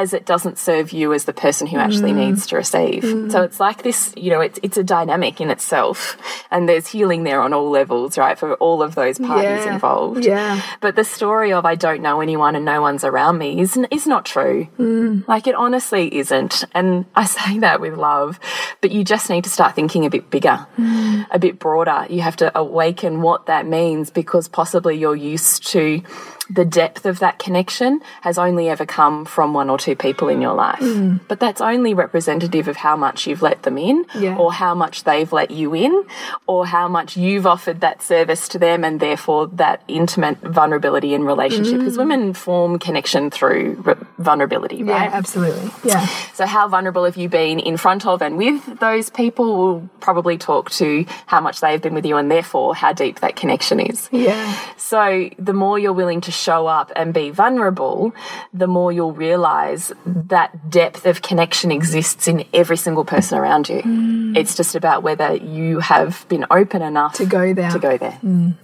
As 0.00 0.12
it 0.12 0.24
doesn't 0.26 0.58
serve 0.58 0.92
you 0.92 1.12
as 1.12 1.24
the 1.24 1.32
person 1.32 1.66
who 1.66 1.78
actually 1.78 2.12
Mm. 2.12 2.16
needs 2.26 2.46
to 2.48 2.56
receive. 2.56 3.02
Mm. 3.02 3.30
So 3.32 3.42
it's 3.42 3.60
like 3.60 3.82
this, 3.82 4.12
you 4.16 4.30
know, 4.30 4.40
it's 4.40 4.58
it's 4.62 4.76
a 4.76 4.84
dynamic 4.84 5.40
in 5.40 5.50
itself, 5.50 6.16
and 6.50 6.68
there's 6.68 6.86
healing 6.88 7.22
there 7.24 7.40
on 7.40 7.52
all 7.52 7.70
levels, 7.70 8.18
right, 8.18 8.38
for 8.38 8.54
all 8.54 8.82
of 8.82 8.94
those 8.94 9.18
parties 9.18 9.64
Yeah. 9.64 9.74
involved. 9.74 10.24
Yeah. 10.24 10.60
But 10.80 10.96
the 10.96 11.04
story 11.04 11.52
of 11.52 11.64
I 11.64 11.74
don't 11.74 12.02
know 12.02 12.20
anyone 12.20 12.56
and 12.56 12.64
no 12.64 12.80
one's 12.80 13.04
around 13.04 13.38
me 13.38 13.60
is 13.60 13.78
is 13.90 14.06
not 14.06 14.24
true. 14.24 14.66
Mm. 14.78 15.26
Like 15.28 15.46
it 15.46 15.54
honestly 15.54 16.04
isn't, 16.22 16.64
and 16.74 17.04
I 17.16 17.24
say 17.24 17.58
that 17.60 17.80
with 17.80 17.94
love. 17.96 18.38
But 18.80 18.90
you 18.90 19.04
just 19.04 19.30
need 19.30 19.44
to 19.44 19.50
start 19.50 19.74
thinking 19.74 20.04
a 20.06 20.10
bit 20.10 20.30
bigger, 20.30 20.66
mm. 20.78 21.26
a 21.30 21.38
bit 21.38 21.58
broader. 21.58 22.06
You 22.10 22.20
have 22.22 22.36
to 22.36 22.56
awaken 22.58 23.22
what 23.22 23.46
that 23.46 23.66
means 23.66 24.10
because 24.10 24.48
possibly 24.48 24.94
you're 24.96 25.16
used 25.34 25.66
to 25.72 26.02
the 26.50 26.64
depth 26.64 27.06
of 27.06 27.20
that 27.20 27.38
connection 27.38 28.00
has 28.20 28.38
only 28.38 28.68
ever 28.68 28.84
come 28.84 29.24
from 29.24 29.54
one 29.54 29.70
or 29.70 29.78
two 29.78 29.96
people 29.96 30.28
in 30.28 30.42
your 30.42 30.54
life. 30.54 30.78
Mm. 30.80 31.20
But 31.26 31.40
that's 31.40 31.60
only 31.60 31.94
representative 31.94 32.68
of 32.68 32.76
how 32.76 32.96
much 32.96 33.26
you've 33.26 33.40
let 33.42 33.62
them 33.62 33.78
in 33.78 34.04
Yeah. 34.14 34.36
or 34.36 34.52
how 34.52 34.74
much 34.74 35.04
they've 35.04 35.32
let 35.32 35.50
you 35.50 35.74
in 35.74 36.04
or 36.46 36.66
how 36.66 36.86
much 36.88 37.16
you've 37.16 37.46
offered 37.46 37.80
that 37.80 38.02
service 38.02 38.46
to 38.48 38.58
them 38.58 38.84
and 38.84 39.00
therefore 39.00 39.46
that 39.54 39.82
intimate 39.88 40.38
vulnerability 40.42 41.14
in 41.14 41.24
relationship 41.24 41.76
mm. 41.76 41.78
because 41.78 41.96
women 41.96 42.34
form 42.34 42.78
connection 42.78 43.30
through 43.30 43.82
vulnerability 44.18 44.76
Yeah, 44.76 44.92
right 44.92 45.12
absolutely. 45.12 45.70
Yeah. 45.82 46.04
so 46.34 46.44
how 46.46 46.68
vulnerable 46.68 47.04
have 47.04 47.16
you 47.16 47.28
been 47.28 47.58
in 47.58 47.76
front 47.78 48.06
of 48.06 48.20
and 48.20 48.36
with 48.36 48.80
those 48.80 49.08
people 49.08 49.56
will 49.56 49.90
probably 50.00 50.36
talk 50.36 50.70
to 50.72 51.06
how 51.26 51.40
much 51.40 51.60
they've 51.60 51.80
been 51.80 51.94
with 51.94 52.04
you 52.04 52.16
and 52.16 52.30
therefore 52.30 52.74
how 52.74 52.92
deep 52.92 53.20
that 53.20 53.34
connection 53.36 53.80
is 53.80 54.08
Yeah. 54.12 54.58
so 54.76 55.30
the 55.38 55.52
more 55.54 55.78
you're 55.78 55.92
willing 55.92 56.20
to 56.22 56.34
show 56.44 56.66
up 56.78 56.88
and 56.94 57.14
be 57.14 57.30
vulnerable, 57.30 58.12
the 58.52 58.66
more 58.76 58.90
you'll 58.92 59.12
realize 59.28 59.92
that 60.06 60.50
depth 60.70 61.06
of 61.06 61.22
connection 61.22 61.70
exists 61.78 62.28
in 62.28 62.44
every 62.52 62.76
single 62.76 63.04
person 63.14 63.38
around 63.38 63.68
you. 63.68 63.80
Mm. 63.82 64.36
It's 64.36 64.54
just 64.60 64.74
about 64.74 65.02
whether 65.02 65.30
you 65.34 65.80
have 65.80 66.26
been 66.28 66.44
open 66.50 66.82
enough 66.82 67.14
To 67.14 67.26
go 67.26 67.54
there. 67.54 67.70
To 67.70 67.78
go 67.78 67.96
there. 67.96 68.18
Mm. 68.22 68.54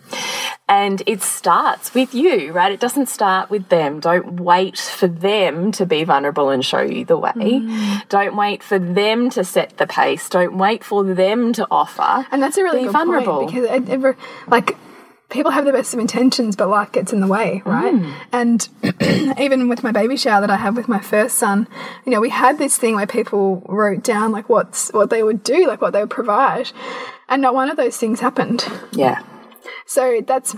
And 0.68 1.02
it 1.06 1.20
starts 1.22 1.94
with 1.94 2.14
you, 2.14 2.52
right? 2.52 2.70
It 2.70 2.78
doesn't 2.78 3.08
start 3.08 3.50
with 3.50 3.68
them. 3.70 3.98
Don't 3.98 4.38
wait 4.40 4.78
for 4.78 5.08
them 5.08 5.72
to 5.72 5.84
be 5.86 6.04
vulnerable 6.04 6.48
and 6.50 6.64
show 6.64 6.80
you 6.80 7.04
the 7.04 7.16
way. 7.16 7.32
Mm. 7.34 8.08
Don't 8.08 8.36
wait 8.36 8.62
for 8.62 8.78
them 8.78 9.30
to 9.30 9.42
set 9.42 9.76
the 9.78 9.86
pace. 9.86 10.28
Don't 10.28 10.56
wait 10.58 10.84
for 10.84 11.02
them 11.02 11.52
to 11.54 11.66
offer. 11.70 12.26
And 12.30 12.40
that's 12.42 12.56
a 12.56 12.62
really 12.62 12.80
Be 12.80 12.84
good 12.84 12.92
vulnerable. 12.92 13.38
point 13.38 13.54
because 13.54 13.64
it, 13.70 13.88
ever 13.88 14.16
like 14.46 14.76
people 15.30 15.50
have 15.50 15.64
the 15.64 15.72
best 15.72 15.94
of 15.94 16.00
intentions, 16.00 16.56
but 16.56 16.68
life 16.68 16.92
gets 16.92 17.12
in 17.12 17.20
the 17.20 17.26
way, 17.26 17.62
right? 17.64 17.94
Mm. 17.94 18.14
And 18.32 19.38
even 19.40 19.68
with 19.68 19.82
my 19.82 19.92
baby 19.92 20.16
shower 20.16 20.40
that 20.40 20.50
I 20.50 20.56
had 20.56 20.76
with 20.76 20.88
my 20.88 21.00
first 21.00 21.38
son, 21.38 21.68
you 22.04 22.12
know, 22.12 22.20
we 22.20 22.28
had 22.28 22.58
this 22.58 22.76
thing 22.76 22.96
where 22.96 23.06
people 23.06 23.62
wrote 23.68 24.02
down 24.02 24.32
like 24.32 24.48
what's 24.48 24.92
what 24.92 25.10
they 25.10 25.22
would 25.22 25.42
do, 25.42 25.66
like 25.66 25.80
what 25.80 25.92
they 25.92 26.00
would 26.00 26.10
provide, 26.10 26.72
and 27.28 27.40
not 27.40 27.54
one 27.54 27.70
of 27.70 27.76
those 27.76 27.96
things 27.96 28.20
happened. 28.20 28.66
Yeah. 28.92 29.22
So 29.86 30.20
that's 30.26 30.56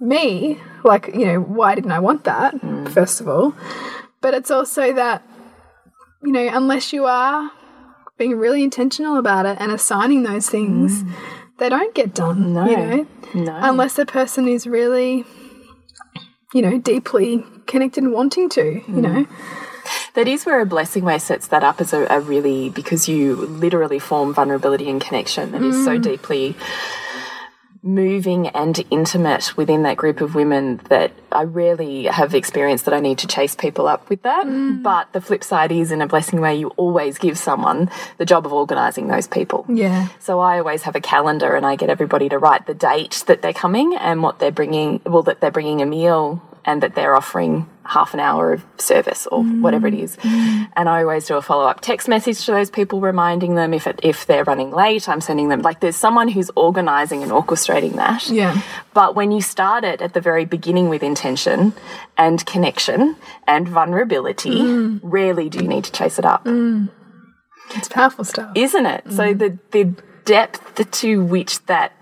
me. 0.00 0.60
Like, 0.84 1.08
you 1.08 1.26
know, 1.26 1.40
why 1.40 1.74
didn't 1.74 1.92
I 1.92 2.00
want 2.00 2.24
that, 2.24 2.54
first 2.90 3.20
of 3.20 3.28
all? 3.28 3.54
But 4.20 4.34
it's 4.34 4.50
also 4.50 4.92
that, 4.92 5.22
you 6.22 6.32
know, 6.32 6.48
unless 6.52 6.92
you 6.92 7.06
are 7.06 7.50
being 8.18 8.36
really 8.36 8.62
intentional 8.62 9.16
about 9.16 9.46
it 9.46 9.56
and 9.60 9.72
assigning 9.72 10.22
those 10.22 10.48
things, 10.48 11.02
they 11.62 11.68
don't 11.68 11.94
get 11.94 12.12
done. 12.12 12.54
No. 12.54 12.66
You 12.68 12.76
know? 12.76 13.06
No. 13.34 13.58
Unless 13.62 13.94
the 13.94 14.04
person 14.04 14.48
is 14.48 14.66
really, 14.66 15.24
you 16.52 16.60
know, 16.60 16.78
deeply 16.78 17.44
connected 17.66 18.02
and 18.02 18.12
wanting 18.12 18.48
to, 18.50 18.64
you 18.64 18.80
mm-hmm. 18.80 19.00
know? 19.00 19.26
That 20.14 20.26
is 20.28 20.44
where 20.44 20.60
a 20.60 20.66
blessing 20.66 21.04
way 21.04 21.18
sets 21.18 21.46
that 21.48 21.62
up 21.62 21.80
as 21.80 21.92
a, 21.92 22.06
a 22.10 22.20
really 22.20 22.70
because 22.70 23.08
you 23.08 23.36
literally 23.36 23.98
form 23.98 24.34
vulnerability 24.34 24.90
and 24.90 25.00
connection 25.00 25.52
that 25.52 25.62
is 25.62 25.84
so 25.84 25.98
mm. 25.98 26.02
deeply 26.02 26.54
moving 27.82 28.46
and 28.48 28.84
intimate 28.90 29.56
within 29.56 29.82
that 29.82 29.96
group 29.96 30.20
of 30.20 30.34
women 30.36 30.80
that 30.88 31.10
I 31.32 31.42
rarely 31.42 32.04
have 32.04 32.34
experienced 32.34 32.84
that 32.84 32.94
I 32.94 33.00
need 33.00 33.18
to 33.18 33.26
chase 33.26 33.56
people 33.56 33.88
up 33.88 34.08
with 34.08 34.22
that. 34.22 34.46
Mm. 34.46 34.82
But 34.82 35.12
the 35.12 35.20
flip 35.20 35.42
side 35.42 35.72
is 35.72 35.90
in 35.90 36.00
a 36.00 36.06
blessing 36.06 36.40
way 36.40 36.54
you 36.54 36.68
always 36.70 37.18
give 37.18 37.36
someone 37.36 37.90
the 38.18 38.24
job 38.24 38.46
of 38.46 38.52
organizing 38.52 39.08
those 39.08 39.26
people. 39.26 39.66
Yeah. 39.68 40.08
So 40.20 40.38
I 40.38 40.58
always 40.58 40.82
have 40.82 40.94
a 40.94 41.00
calendar 41.00 41.56
and 41.56 41.66
I 41.66 41.74
get 41.74 41.90
everybody 41.90 42.28
to 42.28 42.38
write 42.38 42.66
the 42.66 42.74
date 42.74 43.24
that 43.26 43.42
they're 43.42 43.52
coming 43.52 43.96
and 43.96 44.22
what 44.22 44.38
they're 44.38 44.52
bringing, 44.52 45.00
well, 45.04 45.22
that 45.24 45.40
they're 45.40 45.50
bringing 45.50 45.82
a 45.82 45.86
meal 45.86 46.40
and 46.64 46.82
that 46.82 46.94
they're 46.94 47.16
offering 47.16 47.68
half 47.84 48.14
an 48.14 48.20
hour 48.20 48.52
of 48.52 48.64
service 48.78 49.26
or 49.26 49.42
mm. 49.42 49.60
whatever 49.60 49.86
it 49.86 49.94
is. 49.94 50.16
Mm. 50.18 50.68
And 50.76 50.88
I 50.88 51.02
always 51.02 51.26
do 51.26 51.36
a 51.36 51.42
follow 51.42 51.66
up 51.66 51.80
text 51.80 52.08
message 52.08 52.44
to 52.46 52.52
those 52.52 52.70
people 52.70 53.00
reminding 53.00 53.54
them 53.54 53.74
if 53.74 53.86
it, 53.86 54.00
if 54.02 54.26
they're 54.26 54.44
running 54.44 54.70
late, 54.70 55.08
I'm 55.08 55.20
sending 55.20 55.48
them 55.48 55.62
like 55.62 55.80
there's 55.80 55.96
someone 55.96 56.28
who's 56.28 56.50
organizing 56.56 57.22
and 57.22 57.32
orchestrating 57.32 57.96
that. 57.96 58.28
Yeah. 58.28 58.60
But 58.94 59.14
when 59.14 59.32
you 59.32 59.40
start 59.40 59.84
it 59.84 60.00
at 60.00 60.14
the 60.14 60.20
very 60.20 60.44
beginning 60.44 60.88
with 60.88 61.02
intention 61.02 61.74
and 62.16 62.44
connection 62.46 63.16
and 63.46 63.68
vulnerability, 63.68 64.60
mm. 64.60 65.00
rarely 65.02 65.48
do 65.48 65.58
you 65.58 65.68
need 65.68 65.84
to 65.84 65.92
chase 65.92 66.18
it 66.18 66.24
up 66.24 66.46
It's 67.74 67.88
powerful 67.88 68.24
stuff. 68.24 68.52
isn't 68.54 68.86
it? 68.86 69.04
So 69.10 69.34
the 69.34 69.58
the 69.70 69.94
depth 70.24 70.90
to 70.90 71.24
which 71.24 71.64
that 71.66 71.92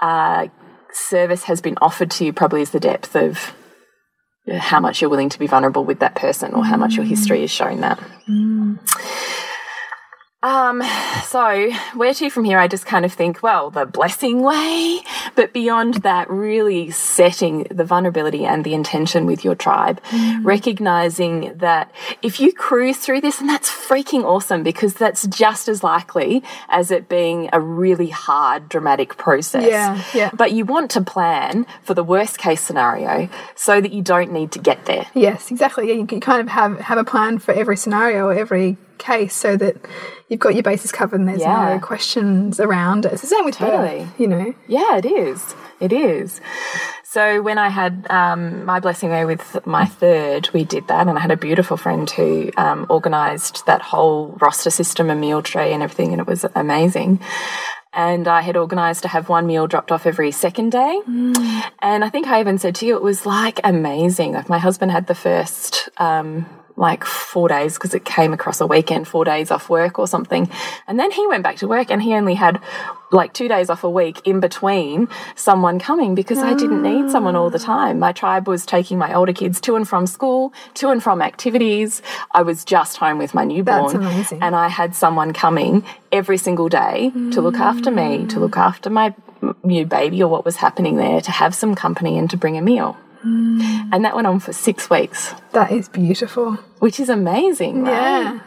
uh, 0.00 0.48
service 0.92 1.44
has 1.44 1.60
been 1.60 1.76
offered 1.80 2.10
to 2.12 2.24
you 2.24 2.32
probably 2.32 2.62
is 2.62 2.70
the 2.70 2.80
depth 2.80 3.14
of 3.14 3.54
how 4.54 4.80
much 4.80 5.00
you're 5.00 5.10
willing 5.10 5.28
to 5.28 5.38
be 5.38 5.46
vulnerable 5.46 5.84
with 5.84 5.98
that 5.98 6.14
person 6.14 6.54
or 6.54 6.64
how 6.64 6.76
much 6.76 6.94
your 6.94 7.04
history 7.04 7.42
is 7.42 7.50
showing 7.50 7.80
that. 7.80 7.98
Mm. 8.28 8.78
Um, 10.46 10.80
so 11.24 11.72
where 11.94 12.14
to 12.14 12.30
from 12.30 12.44
here? 12.44 12.60
I 12.60 12.68
just 12.68 12.86
kind 12.86 13.04
of 13.04 13.12
think, 13.12 13.42
well, 13.42 13.68
the 13.68 13.84
blessing 13.84 14.42
way, 14.42 15.00
but 15.34 15.52
beyond 15.52 15.94
that, 16.04 16.30
really 16.30 16.92
setting 16.92 17.66
the 17.68 17.84
vulnerability 17.84 18.44
and 18.44 18.62
the 18.62 18.72
intention 18.72 19.26
with 19.26 19.44
your 19.44 19.56
tribe, 19.56 20.00
recognizing 20.42 21.58
that 21.58 21.90
if 22.22 22.38
you 22.38 22.52
cruise 22.52 22.96
through 22.96 23.22
this, 23.22 23.40
and 23.40 23.48
that's 23.48 23.68
freaking 23.68 24.22
awesome 24.22 24.62
because 24.62 24.94
that's 24.94 25.26
just 25.26 25.66
as 25.66 25.82
likely 25.82 26.44
as 26.68 26.92
it 26.92 27.08
being 27.08 27.48
a 27.52 27.58
really 27.58 28.10
hard, 28.10 28.68
dramatic 28.68 29.16
process. 29.16 29.68
Yeah, 29.68 30.00
yeah. 30.14 30.30
But 30.32 30.52
you 30.52 30.64
want 30.64 30.92
to 30.92 31.00
plan 31.00 31.66
for 31.82 31.94
the 31.94 32.04
worst 32.04 32.38
case 32.38 32.60
scenario 32.60 33.28
so 33.56 33.80
that 33.80 33.92
you 33.92 34.00
don't 34.00 34.30
need 34.30 34.52
to 34.52 34.60
get 34.60 34.84
there. 34.84 35.06
Yes, 35.12 35.50
exactly. 35.50 35.88
Yeah, 35.88 35.94
you 35.94 36.06
can 36.06 36.20
kind 36.20 36.40
of 36.40 36.46
have 36.46 36.78
have 36.78 36.98
a 36.98 37.04
plan 37.04 37.40
for 37.40 37.52
every 37.52 37.76
scenario 37.76 38.28
every 38.28 38.76
case 38.98 39.34
so 39.34 39.56
that 39.56 39.76
you've 40.28 40.40
got 40.40 40.54
your 40.54 40.62
bases 40.62 40.92
covered 40.92 41.20
and 41.20 41.28
there's 41.28 41.40
Yeah. 41.40 41.74
no 41.74 41.78
questions 41.80 42.58
around 42.60 43.04
it. 43.06 43.12
It's 43.12 43.22
the 43.22 43.28
same 43.28 43.44
with 43.44 43.56
Totally. 43.56 44.02
her, 44.04 44.12
you 44.18 44.26
know. 44.26 44.54
Yeah, 44.66 44.96
it 44.96 45.06
is. 45.06 45.54
It 45.80 45.92
is. 45.92 46.40
So 47.04 47.40
when 47.42 47.56
I 47.58 47.68
had 47.68 48.06
um, 48.10 48.64
my 48.64 48.80
blessing 48.80 49.10
way 49.10 49.24
with 49.24 49.64
my 49.66 49.84
third, 49.86 50.48
we 50.52 50.64
did 50.64 50.88
that, 50.88 51.06
and 51.06 51.16
I 51.16 51.20
had 51.20 51.30
a 51.30 51.36
beautiful 51.36 51.76
friend 51.76 52.10
who 52.10 52.50
um, 52.56 52.86
organised 52.90 53.64
that 53.66 53.80
whole 53.80 54.36
roster 54.40 54.70
system 54.70 55.08
and 55.10 55.20
meal 55.20 55.40
tray 55.42 55.72
and 55.72 55.82
everything, 55.82 56.12
and 56.12 56.20
it 56.20 56.26
was 56.26 56.44
amazing. 56.54 57.20
And 57.92 58.28
I 58.28 58.42
had 58.42 58.56
organised 58.58 59.02
to 59.02 59.08
have 59.08 59.30
one 59.30 59.46
meal 59.46 59.66
dropped 59.66 59.90
off 59.92 60.04
every 60.04 60.30
second 60.30 60.72
day. 60.72 61.00
And 61.06 62.04
I 62.04 62.10
think 62.10 62.26
I 62.26 62.40
even 62.40 62.58
said 62.58 62.74
to 62.76 62.86
you, 62.86 62.94
it 62.96 63.02
was 63.02 63.24
like 63.24 63.60
amazing. 63.64 64.32
Like 64.32 64.50
my 64.50 64.58
husband 64.58 64.90
had 64.92 65.06
the 65.06 65.14
first 65.14 65.88
um, 65.96 66.44
like 66.76 67.04
four 67.04 67.48
days 67.48 67.74
because 67.74 67.94
it 67.94 68.04
came 68.04 68.32
across 68.32 68.60
a 68.60 68.66
weekend, 68.66 69.08
four 69.08 69.24
days 69.24 69.50
off 69.50 69.68
work 69.68 69.98
or 69.98 70.06
something. 70.06 70.50
And 70.86 71.00
then 71.00 71.10
he 71.10 71.26
went 71.26 71.42
back 71.42 71.56
to 71.56 71.68
work 71.68 71.90
and 71.90 72.02
he 72.02 72.14
only 72.14 72.34
had 72.34 72.60
like 73.12 73.32
two 73.32 73.48
days 73.48 73.70
off 73.70 73.84
a 73.84 73.90
week 73.90 74.20
in 74.26 74.40
between 74.40 75.08
someone 75.36 75.78
coming 75.78 76.14
because 76.14 76.38
I 76.38 76.54
didn't 76.54 76.82
need 76.82 77.10
someone 77.10 77.36
all 77.36 77.50
the 77.50 77.58
time. 77.58 77.98
My 77.98 78.12
tribe 78.12 78.46
was 78.48 78.66
taking 78.66 78.98
my 78.98 79.14
older 79.14 79.32
kids 79.32 79.60
to 79.62 79.76
and 79.76 79.88
from 79.88 80.06
school, 80.06 80.52
to 80.74 80.90
and 80.90 81.02
from 81.02 81.22
activities. 81.22 82.02
I 82.32 82.42
was 82.42 82.64
just 82.64 82.96
home 82.98 83.18
with 83.18 83.32
my 83.32 83.44
newborn. 83.44 84.02
And 84.42 84.54
I 84.56 84.68
had 84.68 84.94
someone 84.94 85.32
coming 85.32 85.84
every 86.12 86.36
single 86.36 86.68
day 86.68 87.10
to 87.32 87.40
look 87.40 87.56
after 87.56 87.90
me, 87.90 88.26
to 88.26 88.40
look 88.40 88.56
after 88.56 88.90
my 88.90 89.14
new 89.62 89.86
baby 89.86 90.22
or 90.22 90.28
what 90.28 90.44
was 90.44 90.56
happening 90.56 90.96
there, 90.96 91.20
to 91.20 91.30
have 91.30 91.54
some 91.54 91.74
company 91.74 92.18
and 92.18 92.28
to 92.30 92.36
bring 92.36 92.56
a 92.56 92.62
meal. 92.62 92.96
Mm. 93.24 93.88
And 93.92 94.04
that 94.04 94.14
went 94.14 94.26
on 94.26 94.40
for 94.40 94.52
six 94.52 94.90
weeks 94.90 95.34
That 95.52 95.72
is 95.72 95.88
beautiful. 95.88 96.54
which 96.78 97.00
is 97.00 97.08
amazing, 97.08 97.84
right? 97.84 97.92
Yeah. 97.92 98.40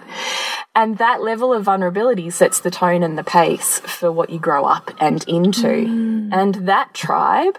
And 0.76 0.98
that 1.00 1.22
level 1.22 1.54
of 1.54 1.64
vulnerability 1.64 2.30
sets 2.30 2.60
the 2.60 2.72
tone 2.72 3.04
and 3.04 3.18
the 3.18 3.24
pace 3.24 3.80
for 3.80 4.12
what 4.12 4.30
you 4.30 4.40
grow 4.40 4.66
up 4.66 4.92
and 5.00 5.26
into. 5.28 5.68
Mm. 5.68 6.30
And 6.32 6.56
that 6.68 6.94
tribe 6.94 7.58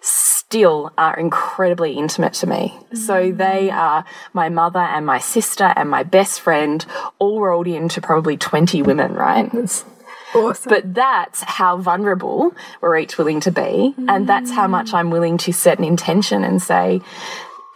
still 0.00 0.92
are 0.98 1.18
incredibly 1.18 1.92
intimate 1.92 2.32
to 2.34 2.46
me. 2.46 2.76
So 2.94 3.32
mm. 3.32 3.36
they 3.36 3.70
are 3.70 4.04
my 4.32 4.48
mother 4.48 4.80
and 4.80 5.06
my 5.06 5.18
sister 5.18 5.72
and 5.76 5.88
my 5.88 6.02
best 6.02 6.40
friend, 6.40 6.84
all 7.18 7.40
rolled 7.40 7.68
into 7.68 8.00
probably 8.00 8.36
20 8.36 8.82
women, 8.82 9.14
right? 9.14 9.52
It's 9.54 9.84
awesome. 10.34 10.70
But 10.70 10.94
that's 10.94 11.42
how 11.42 11.76
vulnerable 11.78 12.54
we're 12.80 12.98
each 12.98 13.18
willing 13.18 13.40
to 13.40 13.50
be. 13.50 13.94
And 14.08 14.28
that's 14.28 14.50
how 14.50 14.66
much 14.66 14.92
I'm 14.92 15.10
willing 15.10 15.38
to 15.38 15.52
set 15.52 15.78
an 15.78 15.84
intention 15.84 16.44
and 16.44 16.62
say, 16.62 17.00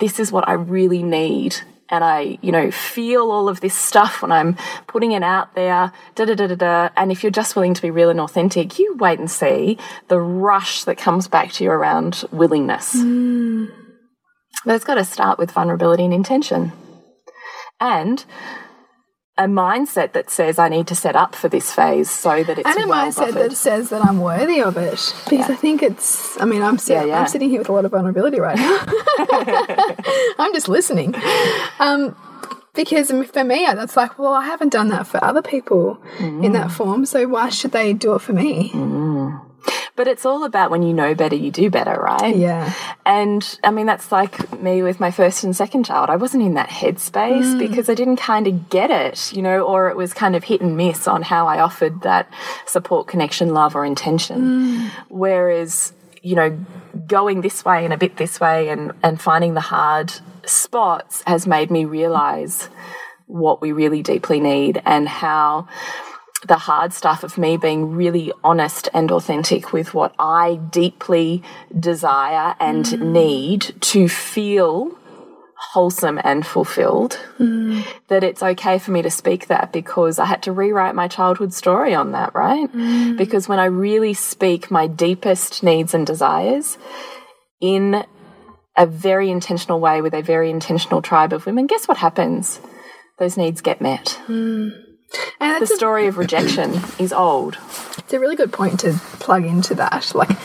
this 0.00 0.18
is 0.18 0.32
what 0.32 0.48
I 0.48 0.54
really 0.54 1.02
need 1.02 1.56
and 1.92 2.02
I, 2.02 2.38
you 2.40 2.50
know, 2.50 2.70
feel 2.70 3.30
all 3.30 3.50
of 3.50 3.60
this 3.60 3.74
stuff 3.74 4.22
when 4.22 4.32
I'm 4.32 4.56
putting 4.86 5.12
it 5.12 5.22
out 5.22 5.54
there, 5.54 5.92
da 6.14 6.24
da 6.24 6.34
da 6.34 6.46
da 6.46 6.54
da. 6.54 6.88
And 6.96 7.12
if 7.12 7.22
you're 7.22 7.30
just 7.30 7.54
willing 7.54 7.74
to 7.74 7.82
be 7.82 7.90
real 7.90 8.08
and 8.08 8.18
authentic, 8.18 8.78
you 8.78 8.96
wait 8.96 9.18
and 9.18 9.30
see 9.30 9.76
the 10.08 10.18
rush 10.18 10.84
that 10.84 10.96
comes 10.96 11.28
back 11.28 11.52
to 11.52 11.64
you 11.64 11.70
around 11.70 12.24
willingness. 12.32 12.94
Hmm. 12.94 13.66
But 14.64 14.76
it's 14.76 14.86
got 14.86 14.94
to 14.94 15.04
start 15.04 15.38
with 15.38 15.50
vulnerability 15.50 16.04
and 16.04 16.14
intention. 16.14 16.72
And 17.78 18.24
a 19.38 19.44
mindset 19.44 20.12
that 20.12 20.30
says 20.30 20.58
I 20.58 20.68
need 20.68 20.86
to 20.88 20.94
set 20.94 21.16
up 21.16 21.34
for 21.34 21.48
this 21.48 21.72
phase 21.72 22.10
so 22.10 22.42
that 22.44 22.58
it's 22.58 22.68
and 22.68 22.84
a 22.84 22.86
well 22.86 23.06
mindset 23.06 23.16
buffered. 23.32 23.50
that 23.50 23.56
says 23.56 23.88
that 23.90 24.04
I'm 24.04 24.20
worthy 24.20 24.60
of 24.60 24.76
it. 24.76 25.14
Because 25.28 25.48
I 25.50 25.54
think 25.56 25.82
it's. 25.82 26.38
I 26.40 26.44
mean, 26.44 26.62
I'm 26.62 26.76
sit, 26.78 26.94
Yeah, 26.94 27.04
yeah. 27.04 27.20
I'm 27.20 27.26
sitting 27.28 27.48
here 27.48 27.58
with 27.60 27.68
a 27.68 27.72
lot 27.72 27.84
of 27.84 27.90
vulnerability 27.92 28.40
right 28.40 28.56
now. 28.58 28.84
I'm 30.38 30.52
just 30.52 30.68
listening. 30.68 31.14
Um, 31.78 32.14
because 32.74 33.08
for 33.10 33.44
me, 33.44 33.66
that's 33.66 33.96
like, 33.96 34.18
well, 34.18 34.32
I 34.32 34.44
haven't 34.46 34.72
done 34.72 34.88
that 34.88 35.06
for 35.06 35.22
other 35.22 35.42
people 35.42 36.02
in 36.18 36.52
that 36.52 36.70
form, 36.70 37.04
so 37.04 37.26
why 37.28 37.48
should 37.50 37.72
they 37.72 37.92
do 37.92 38.14
it 38.14 38.20
for 38.20 38.32
me? 38.32 38.70
But 39.94 40.08
it's 40.08 40.24
all 40.24 40.44
about 40.44 40.70
when 40.70 40.82
you 40.82 40.94
know 40.94 41.14
better, 41.14 41.36
you 41.36 41.50
do 41.50 41.68
better, 41.68 41.92
right? 41.92 42.34
Yeah. 42.34 42.72
And 43.04 43.58
I 43.62 43.70
mean, 43.70 43.84
that's 43.84 44.10
like 44.10 44.60
me 44.60 44.82
with 44.82 45.00
my 45.00 45.10
first 45.10 45.44
and 45.44 45.54
second 45.54 45.84
child. 45.84 46.08
I 46.08 46.16
wasn't 46.16 46.44
in 46.44 46.54
that 46.54 46.70
headspace 46.70 47.54
mm. 47.54 47.58
because 47.58 47.90
I 47.90 47.94
didn't 47.94 48.16
kind 48.16 48.46
of 48.46 48.70
get 48.70 48.90
it, 48.90 49.32
you 49.34 49.42
know, 49.42 49.60
or 49.60 49.90
it 49.90 49.96
was 49.96 50.14
kind 50.14 50.34
of 50.34 50.44
hit 50.44 50.62
and 50.62 50.76
miss 50.76 51.06
on 51.06 51.22
how 51.22 51.46
I 51.46 51.60
offered 51.60 52.02
that 52.02 52.32
support, 52.66 53.06
connection, 53.06 53.52
love, 53.52 53.76
or 53.76 53.84
intention. 53.84 54.40
Mm. 54.40 54.90
Whereas, 55.08 55.92
you 56.22 56.36
know, 56.36 56.58
going 57.06 57.42
this 57.42 57.62
way 57.64 57.84
and 57.84 57.92
a 57.92 57.98
bit 57.98 58.16
this 58.16 58.40
way 58.40 58.70
and, 58.70 58.92
and 59.02 59.20
finding 59.20 59.52
the 59.54 59.60
hard 59.60 60.12
spots 60.46 61.22
has 61.26 61.46
made 61.46 61.70
me 61.70 61.84
realize 61.84 62.68
what 63.26 63.60
we 63.60 63.72
really 63.72 64.02
deeply 64.02 64.40
need 64.40 64.80
and 64.84 65.08
how 65.08 65.66
the 66.46 66.56
hard 66.56 66.92
stuff 66.92 67.22
of 67.22 67.38
me 67.38 67.56
being 67.56 67.94
really 67.94 68.32
honest 68.42 68.88
and 68.92 69.10
authentic 69.10 69.72
with 69.72 69.94
what 69.94 70.14
I 70.18 70.56
deeply 70.56 71.42
desire 71.78 72.56
and 72.58 72.84
mm. 72.84 73.12
need 73.12 73.74
to 73.80 74.08
feel 74.08 74.98
wholesome 75.70 76.20
and 76.24 76.44
fulfilled. 76.44 77.18
Mm. 77.38 77.84
That 78.08 78.24
it's 78.24 78.42
okay 78.42 78.78
for 78.78 78.90
me 78.90 79.02
to 79.02 79.10
speak 79.10 79.46
that 79.46 79.72
because 79.72 80.18
I 80.18 80.26
had 80.26 80.42
to 80.42 80.52
rewrite 80.52 80.94
my 80.94 81.06
childhood 81.08 81.54
story 81.54 81.94
on 81.94 82.12
that, 82.12 82.34
right? 82.34 82.70
Mm. 82.72 83.16
Because 83.16 83.48
when 83.48 83.60
I 83.60 83.66
really 83.66 84.12
speak 84.12 84.70
my 84.70 84.88
deepest 84.88 85.62
needs 85.62 85.94
and 85.94 86.06
desires 86.06 86.76
in 87.60 88.04
a 88.76 88.86
very 88.86 89.30
intentional 89.30 89.78
way 89.78 90.02
with 90.02 90.14
a 90.14 90.22
very 90.22 90.50
intentional 90.50 91.02
tribe 91.02 91.32
of 91.32 91.46
women, 91.46 91.66
guess 91.66 91.86
what 91.86 91.98
happens? 91.98 92.60
Those 93.18 93.36
needs 93.36 93.60
get 93.60 93.80
met. 93.80 94.18
And 95.40 95.62
The 95.62 95.66
story 95.66 96.06
of 96.06 96.18
rejection 96.18 96.80
is 96.98 97.12
old. 97.12 97.58
it's 97.98 98.12
a 98.12 98.20
really 98.20 98.36
good 98.36 98.52
point 98.52 98.80
to 98.80 98.92
plug 99.20 99.44
into 99.44 99.74
that. 99.76 100.12
Like, 100.14 100.36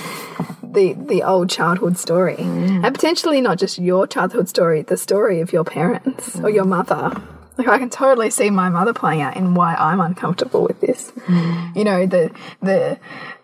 the, 0.64 0.94
the 0.94 1.24
old 1.24 1.50
childhood 1.50 1.98
story, 1.98 2.36
mm. 2.36 2.86
and 2.86 2.94
potentially 2.94 3.42
not 3.42 3.58
just 3.58 3.80
your 3.80 4.06
childhood 4.06 4.48
story, 4.48 4.82
the 4.84 4.98
story 4.98 5.40
of 5.42 5.52
your 5.52 5.64
parents 5.64 6.40
or 6.40 6.50
your 6.50 6.66
mm. 6.66 6.70
mother. 6.70 7.22
Like 7.58 7.68
I 7.68 7.80
can 7.80 7.90
totally 7.90 8.30
see 8.30 8.52
my 8.52 8.70
mother 8.70 8.94
playing 8.94 9.22
out 9.22 9.36
in 9.36 9.56
why 9.56 9.74
I'm 9.74 10.00
uncomfortable 10.00 10.64
with 10.64 10.80
this. 10.80 11.12
Mm. 11.26 11.76
You 11.76 11.84
know, 11.84 12.06
the 12.06 12.32
the 12.62 13.00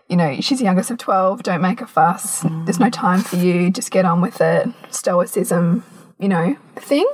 you 0.08 0.16
know, 0.16 0.36
she's 0.40 0.58
the 0.58 0.64
youngest 0.64 0.92
of 0.92 0.98
twelve, 0.98 1.42
don't 1.42 1.60
make 1.60 1.80
a 1.80 1.86
fuss. 1.86 2.44
There's 2.64 2.78
no 2.78 2.90
time 2.90 3.20
for 3.20 3.36
you, 3.36 3.70
just 3.70 3.90
get 3.90 4.04
on 4.04 4.20
with 4.20 4.40
it. 4.40 4.68
Stoicism, 4.90 5.82
you 6.20 6.28
know, 6.28 6.56
thing. 6.76 7.08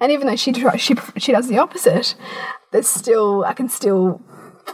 And 0.00 0.10
even 0.12 0.26
though 0.26 0.34
she 0.36 0.50
tries, 0.52 0.80
she 0.80 0.96
she 1.18 1.30
does 1.30 1.46
the 1.46 1.58
opposite, 1.58 2.16
there's 2.72 2.88
still 2.88 3.44
I 3.44 3.52
can 3.54 3.68
still 3.68 4.20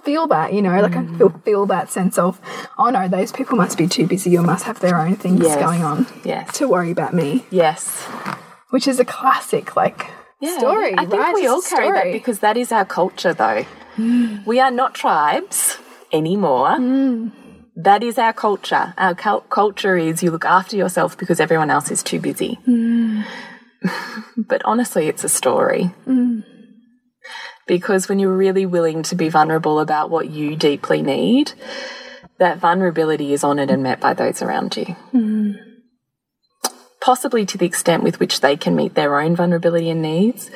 feel 0.03 0.27
that, 0.29 0.53
you 0.53 0.61
know, 0.61 0.81
like 0.81 0.97
I 0.97 1.03
mm. 1.03 1.19
feel 1.19 1.31
feel 1.45 1.67
that 1.67 1.91
sense 1.91 2.19
of, 2.19 2.41
oh 2.79 2.91
no, 2.91 3.09
those 3.09 3.33
people 3.33 3.57
must 3.57 3.79
be 3.79 3.87
too 3.87 4.07
busy 4.07 4.37
or 4.37 4.43
must 4.43 4.65
have 4.65 4.81
their 4.81 4.99
own 4.99 5.17
things 5.17 5.41
Yes. 5.41 5.61
going 5.61 5.83
on 5.83 6.07
Yes. 6.25 6.59
to 6.59 6.69
worry 6.69 6.91
about 6.91 7.15
me, 7.15 7.47
Yes. 7.51 8.03
which 8.71 8.89
is 8.89 8.99
a 8.99 9.05
classic 9.05 9.77
like 9.77 10.07
story. 10.59 10.95
I 10.95 11.07
think 11.07 11.23
right? 11.23 11.35
we 11.35 11.47
all 11.47 11.63
carry 11.63 11.91
that 11.91 12.13
because 12.13 12.41
that 12.41 12.57
is 12.57 12.73
our 12.73 12.85
culture, 12.85 13.33
though. 13.33 13.65
Mm. 13.97 14.45
We 14.47 14.61
are 14.61 14.71
not 14.71 14.95
tribes 14.95 15.79
anymore. 16.13 16.77
Mm. 16.77 17.33
That 17.77 18.03
is 18.03 18.19
our 18.19 18.33
culture. 18.33 18.95
Our 18.99 19.15
cul 19.15 19.41
culture 19.43 19.97
is 19.97 20.23
you 20.23 20.31
look 20.31 20.45
after 20.45 20.77
yourself 20.77 21.19
because 21.19 21.41
everyone 21.41 21.71
else 21.71 21.91
is 21.91 22.03
too 22.03 22.21
busy. 22.21 22.59
but 24.37 24.63
honestly, 24.65 25.09
it's 25.09 25.25
a 25.25 25.29
story. 25.29 25.93
Because 27.67 28.09
when 28.09 28.19
you're 28.19 28.37
really 28.37 28.67
willing 28.67 29.03
to 29.05 29.15
be 29.15 29.29
vulnerable 29.29 29.81
about 29.81 30.11
what 30.11 30.29
you 30.29 30.55
deeply 30.57 31.03
need, 31.03 31.53
that 32.39 32.59
vulnerability 32.59 33.33
is 33.33 33.45
honoured 33.45 33.71
and 33.71 33.83
met 33.83 34.01
by 34.01 34.15
those 34.15 34.43
around 34.43 34.77
you. 34.77 34.85
Hmm. 34.85 35.53
Possibly 37.01 37.45
to 37.47 37.59
the 37.59 37.67
extent 37.67 38.03
with 38.03 38.19
which 38.19 38.41
they 38.41 38.57
can 38.57 38.75
meet 38.75 38.95
their 38.95 39.21
own 39.21 39.37
vulnerability 39.37 39.91
and 39.91 40.03
needs. 40.03 40.51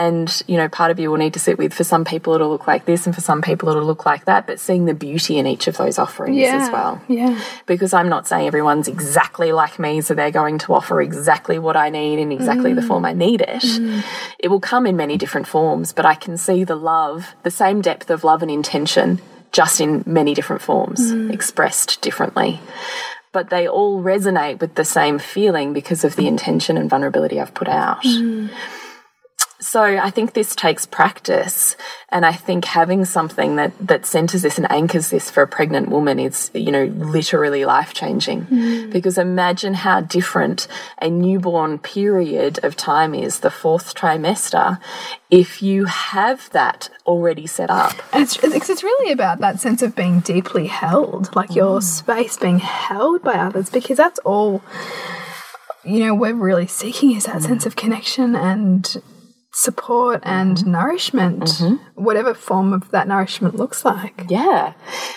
And, 0.00 0.42
you 0.46 0.56
know, 0.56 0.66
part 0.66 0.90
of 0.90 0.98
you 0.98 1.10
will 1.10 1.18
need 1.18 1.34
to 1.34 1.38
sit 1.38 1.58
with 1.58 1.74
for 1.74 1.84
some 1.84 2.06
people 2.06 2.32
it'll 2.32 2.48
look 2.48 2.66
like 2.66 2.86
this 2.86 3.04
and 3.04 3.14
for 3.14 3.20
some 3.20 3.42
people 3.42 3.68
it'll 3.68 3.84
look 3.84 4.06
like 4.06 4.24
that, 4.24 4.46
but 4.46 4.58
seeing 4.58 4.86
the 4.86 4.94
beauty 4.94 5.36
in 5.36 5.46
each 5.46 5.68
of 5.68 5.76
those 5.76 5.98
offerings 5.98 6.38
yeah. 6.38 6.56
as 6.56 6.70
well 6.70 7.02
Yeah. 7.06 7.38
because 7.66 7.92
I'm 7.92 8.08
not 8.08 8.26
saying 8.26 8.46
everyone's 8.46 8.88
exactly 8.88 9.52
like 9.52 9.78
me, 9.78 10.00
so 10.00 10.14
they're 10.14 10.30
going 10.30 10.56
to 10.60 10.72
offer 10.72 11.02
exactly 11.02 11.58
what 11.58 11.76
I 11.76 11.90
need 11.90 12.18
in 12.18 12.32
exactly 12.32 12.72
the 12.72 12.80
mm. 12.80 12.88
form 12.88 13.04
I 13.04 13.12
need 13.12 13.42
it. 13.42 13.60
Mm. 13.60 14.02
It 14.38 14.48
will 14.48 14.58
come 14.58 14.86
in 14.86 14.96
many 14.96 15.18
different 15.18 15.46
forms, 15.46 15.92
but 15.92 16.06
I 16.06 16.14
can 16.14 16.38
see 16.38 16.64
the 16.64 16.76
love, 16.76 17.34
the 17.42 17.50
same 17.50 17.82
depth 17.82 18.08
of 18.08 18.24
love 18.24 18.40
and 18.40 18.50
intention, 18.50 19.20
just 19.52 19.82
in 19.82 20.02
many 20.06 20.32
different 20.32 20.62
forms, 20.62 21.12
mm. 21.12 21.30
expressed 21.30 22.00
differently. 22.00 22.58
But 23.32 23.50
they 23.50 23.68
all 23.68 24.02
resonate 24.02 24.60
with 24.60 24.76
the 24.76 24.84
same 24.86 25.18
feeling 25.18 25.74
because 25.74 26.04
of 26.04 26.16
the 26.16 26.26
intention 26.26 26.78
and 26.78 26.88
vulnerability 26.88 27.38
I've 27.38 27.52
put 27.52 27.68
out. 27.68 28.02
So 29.60 29.82
I 29.82 30.08
think 30.10 30.32
this 30.32 30.56
takes 30.56 30.86
practice, 30.86 31.76
and 32.08 32.24
I 32.24 32.32
think 32.32 32.64
having 32.64 33.04
something 33.04 33.56
that 33.56 33.72
that 33.86 34.06
centers 34.06 34.40
this 34.40 34.56
and 34.56 34.70
anchors 34.72 35.10
this 35.10 35.30
for 35.30 35.42
a 35.42 35.46
pregnant 35.46 35.90
woman 35.90 36.18
is, 36.18 36.50
you 36.54 36.72
know, 36.72 36.84
literally 36.84 37.66
life 37.66 37.92
changing. 37.92 38.42
Hmm. 38.42 38.90
Because 38.90 39.18
imagine 39.18 39.74
how 39.74 40.00
different 40.00 40.66
a 41.02 41.10
newborn 41.10 41.78
period 41.78 42.58
of 42.64 42.74
time 42.74 43.14
is, 43.14 43.40
the 43.40 43.50
fourth 43.50 43.94
trimester, 43.94 44.80
if 45.30 45.60
you 45.60 45.84
have 45.84 46.48
that 46.50 46.88
already 47.04 47.46
set 47.46 47.70
up. 47.70 47.92
And 48.14 48.22
it's, 48.22 48.42
it's, 48.42 48.70
it's 48.70 48.82
really 48.82 49.12
about 49.12 49.40
that 49.40 49.60
sense 49.60 49.82
of 49.82 49.94
being 49.94 50.20
deeply 50.20 50.68
held, 50.68 51.36
like 51.36 51.54
your 51.54 51.80
mm. 51.80 51.82
space 51.82 52.38
being 52.38 52.60
held 52.60 53.22
by 53.22 53.34
others, 53.34 53.68
because 53.68 53.98
that's 53.98 54.20
all, 54.20 54.62
you 55.84 55.98
know, 56.04 56.14
we're 56.14 56.34
really 56.34 56.66
seeking 56.66 57.14
is 57.14 57.24
that 57.24 57.36
mm. 57.36 57.46
sense 57.46 57.66
of 57.66 57.76
connection 57.76 58.34
and 58.34 59.02
support 59.52 60.20
and 60.22 60.56
mm-hmm. 60.56 60.70
nourishment, 60.70 61.42
mm-hmm. 61.42 62.02
whatever 62.02 62.34
form 62.34 62.72
of 62.72 62.90
that 62.90 63.08
nourishment 63.08 63.56
looks 63.56 63.84
like. 63.84 64.24
Yeah. 64.28 64.74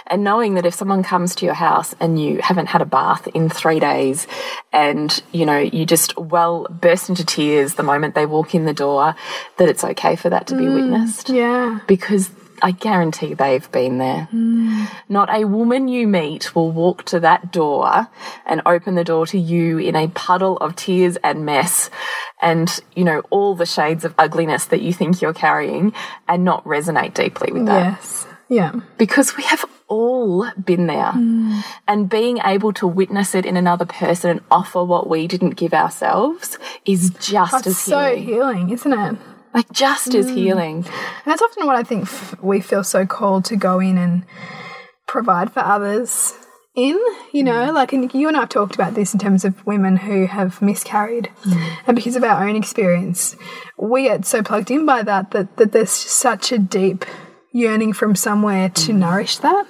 And 0.08 0.24
knowing 0.24 0.56
that 0.56 0.66
if 0.66 0.74
someone 0.74 1.04
comes 1.04 1.36
to 1.36 1.46
your 1.46 1.54
house 1.54 1.94
and 2.00 2.20
you 2.20 2.40
haven't 2.42 2.68
had 2.68 2.82
a 2.82 2.86
bath 2.86 3.28
in 3.28 3.50
three 3.50 3.80
days 3.80 4.28
and, 4.72 5.22
you 5.32 5.46
know, 5.46 5.60
you 5.60 5.86
just 5.86 6.18
well 6.18 6.68
burst 6.70 7.10
into 7.10 7.24
tears 7.26 7.76
the 7.76 7.84
moment 7.84 8.16
they 8.16 8.26
walk 8.26 8.56
in 8.56 8.66
the 8.66 8.74
door, 8.74 9.16
that 9.58 9.70
it's 9.70 9.84
okay 9.84 10.16
for 10.16 10.30
that 10.30 10.48
to 10.48 10.56
be 10.56 10.64
mm, 10.64 10.76
witnessed. 10.76 11.30
Yeah. 11.30 11.80
Because 11.88 12.32
I 12.62 12.72
guarantee 12.72 13.34
they've 13.34 13.70
been 13.72 13.98
there. 13.98 14.28
Not 15.10 15.30
a 15.34 15.46
woman 15.46 15.88
you 15.88 16.08
meet 16.08 16.56
will 16.56 16.72
walk 16.72 17.04
to 17.06 17.20
that 17.22 17.52
door 17.52 18.08
and 18.46 18.62
open 18.66 18.96
the 18.96 19.04
door 19.04 19.26
to 19.28 19.38
you 19.40 19.78
in 19.78 19.96
a 19.96 20.08
puddle 20.10 20.58
of 20.58 20.76
tears 20.76 21.18
and 21.24 21.46
mess 21.46 21.90
and, 22.42 22.80
you 22.96 23.04
know, 23.04 23.22
all 23.30 23.56
the 23.56 23.66
shades 23.66 24.06
of 24.06 24.14
ugliness 24.18 24.66
that 24.66 24.82
you 24.82 24.94
think 24.94 25.22
you're 25.22 25.34
carrying 25.34 25.94
and 26.28 26.44
not 26.44 26.64
resonate 26.66 27.14
deeply 27.14 27.52
with 27.52 27.66
that 27.66 27.94
Yes. 27.94 28.28
Yeah. 28.50 28.74
because 28.98 29.36
we 29.38 29.44
have 29.44 29.66
all 29.88 30.50
been 30.64 30.88
there 30.88 31.12
and 31.88 32.10
being 32.10 32.40
able 32.44 32.74
to 32.74 32.88
witness 32.88 33.36
it 33.36 33.46
in 33.46 33.58
another 33.58 33.86
person 33.86 34.30
and 34.32 34.42
offer 34.50 34.84
what 34.84 35.08
we 35.10 35.28
didn't 35.28 35.52
give 35.52 35.74
ourselves 35.74 36.58
is 36.86 37.12
just 37.20 37.52
That's 37.52 37.68
as 37.68 37.78
so 37.78 38.16
healing 38.16 38.24
healing, 38.24 38.70
isn't 38.72 38.94
it? 38.94 39.18
Like 39.54 39.72
just 39.72 40.14
as 40.16 40.28
mm. 40.28 40.36
healing. 40.36 40.78
And 40.78 41.26
that's 41.26 41.42
often 41.42 41.66
what 41.66 41.76
I 41.76 41.84
think 41.84 42.04
f 42.04 42.42
we 42.42 42.60
feel 42.60 42.84
so 42.84 43.06
called 43.06 43.46
to 43.46 43.56
go 43.56 43.80
in 43.80 43.98
and 43.98 44.26
provide 45.08 45.52
for 45.54 45.60
others 45.60 46.34
in, 46.76 47.00
you 47.32 47.44
know, 47.44 47.70
mm. 47.70 47.74
like, 47.74 47.94
and 47.94 48.12
you 48.14 48.28
and 48.28 48.36
I 48.36 48.42
have 48.42 48.50
talked 48.50 48.74
about 48.74 48.96
this 48.96 49.14
in 49.14 49.20
terms 49.20 49.46
of 49.46 49.66
women 49.66 49.96
who 49.98 50.26
have 50.26 50.60
miscarried. 50.62 51.30
Mm. 51.44 51.78
And 51.88 51.96
because 51.96 52.16
of 52.16 52.24
our 52.24 52.48
own 52.48 52.56
experience, 52.56 53.36
we 53.78 54.04
get 54.04 54.26
so 54.26 54.42
plugged 54.42 54.72
in 54.72 54.86
by 54.86 55.04
that 55.04 55.32
that, 55.32 55.58
that 55.58 55.72
there's 55.72 55.92
such 55.92 56.52
a 56.52 56.58
deep 56.58 57.06
yearning 57.52 57.94
from 57.94 58.16
somewhere 58.16 58.70
to 58.70 58.92
nourish 58.92 59.38
that, 59.38 59.68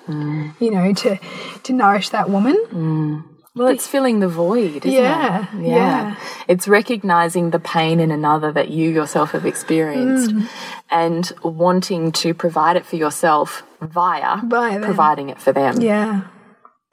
you 0.60 0.72
know, 0.72 0.94
to, 0.94 1.20
to 1.64 1.74
nourish 1.74 2.10
that 2.10 2.30
woman. 2.30 3.26
Well, 3.56 3.68
it's 3.68 3.86
filling 3.86 4.20
the 4.20 4.28
void, 4.28 4.78
isn't 4.84 4.92
Yeah, 4.92 5.46
it? 5.54 5.62
yeah. 5.62 5.76
Yeah. 5.76 6.16
It's 6.48 6.68
recognizing 6.68 7.52
the 7.52 7.60
pain 7.60 8.00
in 8.00 8.10
another 8.10 8.52
that 8.52 8.70
you 8.70 8.90
yourself 8.90 9.32
have 9.32 9.46
experienced 9.46 10.32
Mm. 10.32 10.48
and 10.90 11.32
wanting 11.44 12.12
to 12.14 12.34
provide 12.34 12.78
it 12.78 12.86
for 12.86 12.96
yourself 12.96 13.62
via, 13.80 14.38
Via 14.44 14.80
providing 14.80 15.30
it 15.30 15.40
for 15.40 15.52
them. 15.52 15.80
Yeah. 15.82 16.22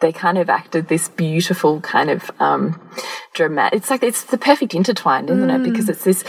They 0.01 0.13
kind 0.13 0.39
of 0.39 0.49
acted 0.49 0.89
this 0.89 1.09
beautiful 1.09 1.81
kind 1.81 2.11
of 2.11 2.31
um, 2.41 2.81
dramatic. 3.35 3.79
It's 3.79 3.91
like 3.91 4.03
it's 4.03 4.25
the 4.25 4.39
perfect 4.39 4.75
intertwined, 4.75 5.31
isn't 5.31 5.51
it? 5.51 5.63
Because 5.63 5.87
mm. 5.87 5.91
it's 5.91 6.05
this 6.05 6.25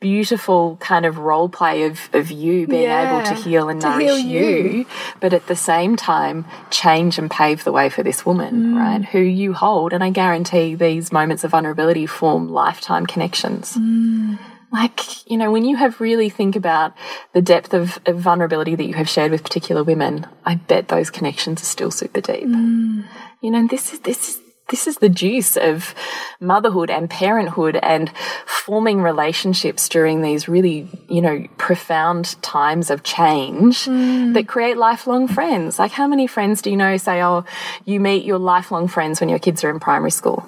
beautiful 0.00 0.76
kind 0.76 1.04
of 1.04 1.18
role 1.18 1.48
play 1.48 1.84
of, 1.84 2.08
of 2.12 2.30
you 2.30 2.66
being 2.66 2.90
able 2.90 3.22
to 3.24 3.34
heal 3.34 3.68
and 3.68 3.80
to 3.80 3.88
nourish 3.88 4.06
heal 4.06 4.18
you. 4.18 4.56
you. 4.70 4.86
but 5.20 5.32
at 5.32 5.46
the 5.48 5.56
same 5.56 5.96
time 5.96 6.44
change 6.70 7.18
and 7.18 7.30
pave 7.30 7.64
the 7.64 7.72
way 7.72 7.88
for 7.88 8.02
this 8.02 8.24
woman, 8.24 8.74
mm. 8.74 8.76
right? 8.76 9.04
Who 9.06 9.20
you 9.20 9.52
hold, 9.52 9.92
and 9.92 10.04
I 10.04 10.10
guarantee 10.10 10.74
these 10.74 11.12
moments 11.12 11.44
of 11.44 11.50
vulnerability 11.50 12.06
form 12.06 12.48
lifetime 12.48 13.06
connections. 13.06 13.74
Mm. 13.76 14.38
Like, 14.72 15.28
you 15.30 15.36
know, 15.36 15.50
when 15.50 15.64
you 15.64 15.76
have 15.76 16.00
really 16.00 16.28
think 16.28 16.54
about 16.54 16.92
the 17.32 17.40
depth 17.40 17.72
of, 17.72 17.98
of 18.06 18.18
vulnerability 18.18 18.74
that 18.74 18.84
you 18.84 18.94
have 18.94 19.08
shared 19.08 19.32
with 19.32 19.42
particular 19.42 19.82
women, 19.82 20.26
I 20.44 20.56
bet 20.56 20.88
those 20.88 21.10
connections 21.10 21.62
are 21.62 21.66
still 21.66 21.90
super 21.90 22.20
deep. 22.20 22.46
Mm. 22.46 23.04
You 23.40 23.50
know, 23.50 23.66
this 23.66 23.92
is 23.92 24.00
this 24.00 24.28
is 24.28 24.40
this 24.68 24.86
is 24.86 24.98
the 24.98 25.08
juice 25.08 25.56
of 25.56 25.94
motherhood 26.40 26.90
and 26.90 27.08
parenthood 27.08 27.76
and 27.76 28.12
forming 28.44 29.00
relationships 29.00 29.88
during 29.88 30.20
these 30.20 30.48
really, 30.48 30.88
you 31.08 31.22
know, 31.22 31.46
profound 31.56 32.40
times 32.42 32.90
of 32.90 33.02
change 33.02 33.86
mm. 33.86 34.34
that 34.34 34.46
create 34.46 34.76
lifelong 34.76 35.26
friends. 35.26 35.78
Like, 35.78 35.92
how 35.92 36.06
many 36.06 36.26
friends 36.26 36.60
do 36.60 36.70
you 36.70 36.76
know 36.76 36.96
say, 36.98 37.22
oh, 37.22 37.44
you 37.86 37.98
meet 38.00 38.24
your 38.24 38.38
lifelong 38.38 38.88
friends 38.88 39.20
when 39.20 39.30
your 39.30 39.38
kids 39.38 39.64
are 39.64 39.70
in 39.70 39.80
primary 39.80 40.10
school? 40.10 40.46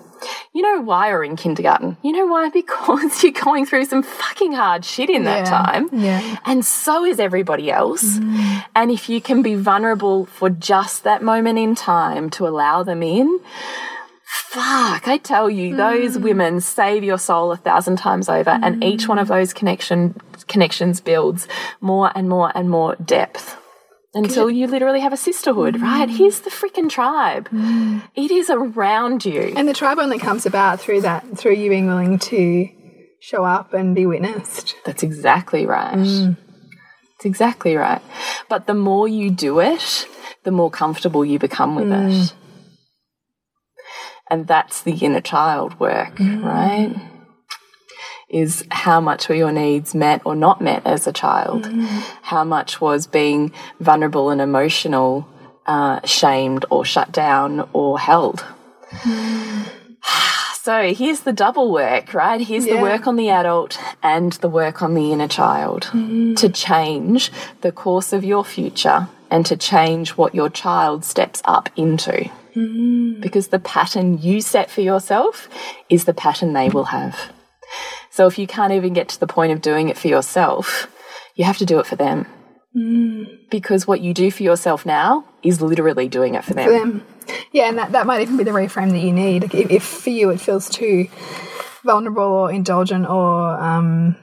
You 0.52 0.62
know 0.62 0.80
why 0.82 1.10
or 1.10 1.22
in 1.24 1.36
kindergarten? 1.36 1.96
You 2.02 2.12
know 2.12 2.26
why? 2.26 2.50
Because 2.60 3.22
you're 3.22 3.32
going 3.32 3.66
through 3.66 3.86
some 3.86 4.02
fucking 4.02 4.52
hard 4.52 4.84
shit 4.84 5.10
in 5.10 5.24
that 5.24 5.46
Yeah. 5.46 5.50
time. 5.50 5.88
Yeah. 5.92 6.36
And 6.44 6.64
so 6.64 7.04
is 7.04 7.18
everybody 7.18 7.70
else. 7.70 8.18
Mm. 8.18 8.64
And 8.74 8.90
if 8.90 9.08
you 9.08 9.20
can 9.20 9.42
be 9.42 9.54
vulnerable 9.54 10.26
for 10.26 10.50
just 10.50 11.04
that 11.04 11.22
moment 11.22 11.58
in 11.58 11.74
time 11.74 12.30
to 12.30 12.46
allow 12.46 12.82
them 12.82 13.02
in, 13.02 13.40
fuck, 14.24 15.08
I 15.08 15.18
tell 15.22 15.48
you, 15.50 15.74
mm. 15.74 15.76
those 15.76 16.18
women 16.18 16.60
save 16.60 17.04
your 17.04 17.18
soul 17.18 17.52
a 17.52 17.56
thousand 17.56 17.96
times 17.96 18.28
over. 18.28 18.50
And 18.50 18.82
each 18.84 19.08
one 19.08 19.18
of 19.18 19.26
mm. 19.26 19.36
those 19.36 19.52
connection 19.52 20.14
connections 20.48 21.00
builds 21.00 21.46
more 21.80 22.10
and 22.14 22.28
more 22.28 22.52
and 22.54 22.68
more 22.68 22.96
depth. 22.96 23.56
Until 24.12 24.50
you 24.50 24.66
literally 24.66 25.00
have 25.00 25.12
a 25.12 25.16
sisterhood, 25.16 25.76
mm. 25.76 25.82
right? 25.82 26.10
Here's 26.10 26.40
the 26.40 26.50
freaking 26.50 26.90
tribe. 26.90 27.48
Mm. 27.50 28.02
It 28.16 28.30
is 28.32 28.50
around 28.50 29.24
you. 29.24 29.52
And 29.56 29.68
the 29.68 29.72
tribe 29.72 29.98
only 29.98 30.18
comes 30.18 30.46
about 30.46 30.80
through 30.80 31.02
that, 31.02 31.38
through 31.38 31.54
you 31.54 31.70
being 31.70 31.86
willing 31.86 32.18
to 32.18 32.68
show 33.20 33.44
up 33.44 33.72
and 33.72 33.94
be 33.94 34.06
witnessed. 34.06 34.74
That's 34.84 35.04
exactly 35.04 35.64
right. 35.64 35.96
Mm. 35.96 36.36
It's 37.16 37.24
exactly 37.24 37.76
right. 37.76 38.02
But 38.48 38.66
the 38.66 38.74
more 38.74 39.06
you 39.06 39.30
do 39.30 39.60
it, 39.60 40.08
the 40.42 40.50
more 40.50 40.70
comfortable 40.70 41.24
you 41.24 41.38
become 41.38 41.76
with 41.76 41.92
it. 41.92 42.34
And 44.28 44.46
that's 44.46 44.82
the 44.82 44.94
inner 44.94 45.20
child 45.20 45.78
work, 45.78 46.18
right? 46.18 46.94
Is 48.30 48.64
how 48.70 49.00
much 49.00 49.28
were 49.28 49.34
your 49.34 49.50
needs 49.50 49.94
met 49.94 50.22
or 50.24 50.36
not 50.36 50.60
met 50.60 50.86
as 50.86 51.06
a 51.06 51.12
child? 51.12 51.64
Mm-hmm. 51.64 51.98
How 52.22 52.44
much 52.44 52.80
was 52.80 53.08
being 53.08 53.52
vulnerable 53.80 54.30
and 54.30 54.40
emotional 54.40 55.28
uh, 55.66 56.00
shamed 56.06 56.64
or 56.70 56.84
shut 56.84 57.10
down 57.10 57.68
or 57.72 57.98
held? 57.98 58.44
Mm-hmm. 58.90 59.62
So 60.62 60.92
here's 60.92 61.20
the 61.20 61.32
double 61.32 61.72
work, 61.72 62.12
right? 62.12 62.38
Here's 62.38 62.66
the 62.66 62.76
work 62.76 63.06
on 63.06 63.16
the 63.16 63.30
adult 63.30 63.80
and 64.02 64.34
the 64.34 64.48
work 64.48 64.82
on 64.82 64.92
the 64.94 65.10
inner 65.10 65.26
child 65.26 65.84
mm-hmm. 65.84 66.34
to 66.34 66.50
change 66.50 67.32
the 67.62 67.72
course 67.72 68.12
of 68.12 68.24
your 68.24 68.44
future 68.44 69.08
and 69.30 69.46
to 69.46 69.56
change 69.56 70.10
what 70.10 70.34
your 70.34 70.50
child 70.50 71.04
steps 71.04 71.40
up 71.46 71.70
into. 71.76 72.30
Because 73.20 73.48
the 73.48 73.58
pattern 73.58 74.18
you 74.18 74.42
set 74.42 74.70
for 74.70 74.82
yourself 74.82 75.48
is 75.88 76.04
the 76.04 76.14
pattern 76.14 76.52
they 76.52 76.68
will 76.68 76.84
have. 76.84 77.32
So 78.20 78.26
if 78.26 78.38
you 78.38 78.46
can't 78.46 78.74
even 78.74 78.92
get 78.92 79.08
to 79.08 79.18
the 79.18 79.26
point 79.26 79.50
of 79.50 79.62
doing 79.62 79.88
it 79.88 79.96
for 79.96 80.08
yourself, 80.08 80.88
you 81.36 81.46
have 81.46 81.56
to 81.56 81.64
do 81.64 81.78
it 81.78 81.86
for 81.86 81.96
them. 81.96 82.26
Mm. 82.76 83.48
Because 83.50 83.86
what 83.86 84.02
you 84.02 84.12
do 84.12 84.30
for 84.30 84.42
yourself 84.42 84.84
now 84.84 85.24
is 85.42 85.62
literally 85.62 86.06
doing 86.06 86.34
it 86.34 86.44
for 86.44 86.52
them. 86.52 86.66
For 86.66 86.70
them. 86.70 87.06
Yeah, 87.50 87.70
and 87.70 87.78
that, 87.78 87.92
that 87.92 88.06
might 88.06 88.20
even 88.20 88.36
be 88.36 88.44
the 88.44 88.50
reframe 88.50 88.90
that 88.90 88.98
you 88.98 89.10
need. 89.10 89.44
Like 89.44 89.54
if, 89.54 89.70
if 89.70 89.82
for 89.82 90.10
you 90.10 90.28
it 90.28 90.38
feels 90.38 90.68
too 90.68 91.08
vulnerable 91.82 92.22
or 92.22 92.52
indulgent 92.52 93.08
or 93.08 93.58
um, 93.58 94.16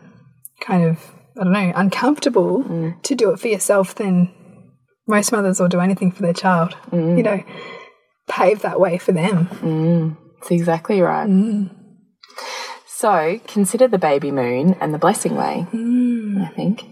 kind 0.61 0.83
of, 0.83 1.03
I 1.35 1.45
don't 1.45 1.53
know, 1.53 1.73
uncomfortable 1.75 2.65
mm. 2.65 3.01
to 3.01 3.15
do 3.15 3.31
it 3.31 3.39
for 3.39 3.47
yourself, 3.47 3.95
then 3.95 4.31
most 5.07 5.31
mothers 5.31 5.59
will 5.59 5.69
do 5.69 5.79
anything 5.79 6.11
for 6.11 6.21
their 6.21 6.33
child. 6.33 6.77
Mm. 6.91 7.17
You 7.17 7.23
know, 7.23 7.43
pave 8.29 8.61
that 8.61 8.79
way 8.79 8.99
for 8.99 9.11
them. 9.11 10.17
That's 10.39 10.51
exactly 10.51 11.01
right. 11.01 11.27
So 12.97 13.39
consider 13.45 13.87
the 13.87 13.99
baby 13.99 14.31
moon 14.31 14.75
and 14.81 14.91
the 14.91 14.97
Blessingway, 14.97 15.67
I 16.41 16.47
think. 16.55 16.83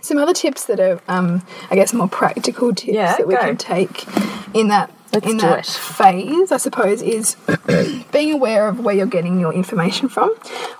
Some 0.00 0.16
other 0.18 0.32
tips 0.32 0.66
that 0.66 0.78
are, 0.78 1.00
um, 1.08 1.42
I 1.72 1.74
guess, 1.74 1.92
more 1.92 2.06
practical 2.08 2.72
tips 2.72 2.94
Yeah, 2.94 3.16
that 3.16 3.26
we 3.26 3.34
go. 3.34 3.40
can 3.40 3.56
take 3.56 4.06
in 4.54 4.68
that 4.68 4.92
Let's 5.12 5.26
in 5.26 5.38
that 5.38 5.58
it. 5.58 5.66
phase, 5.66 6.52
I 6.52 6.56
suppose, 6.58 7.02
is 7.02 7.34
being 8.12 8.32
aware 8.32 8.68
of 8.68 8.78
where 8.78 8.94
you're 8.94 9.06
getting 9.06 9.40
your 9.40 9.52
information 9.52 10.08
from, 10.08 10.32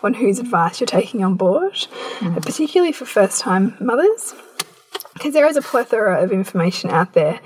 on 0.04 0.14
whose 0.14 0.38
advice 0.38 0.78
you're 0.78 0.86
taking 0.86 1.24
on 1.24 1.34
board, 1.34 1.74
Mm. 2.20 2.40
particularly 2.40 2.92
for 2.92 3.06
first-time 3.06 3.76
mothers. 3.80 4.34
Because 5.14 5.32
there 5.34 5.48
is 5.48 5.56
a 5.56 5.62
plethora 5.62 6.22
of 6.22 6.30
information 6.30 6.90
out 6.90 7.12
there 7.14 7.40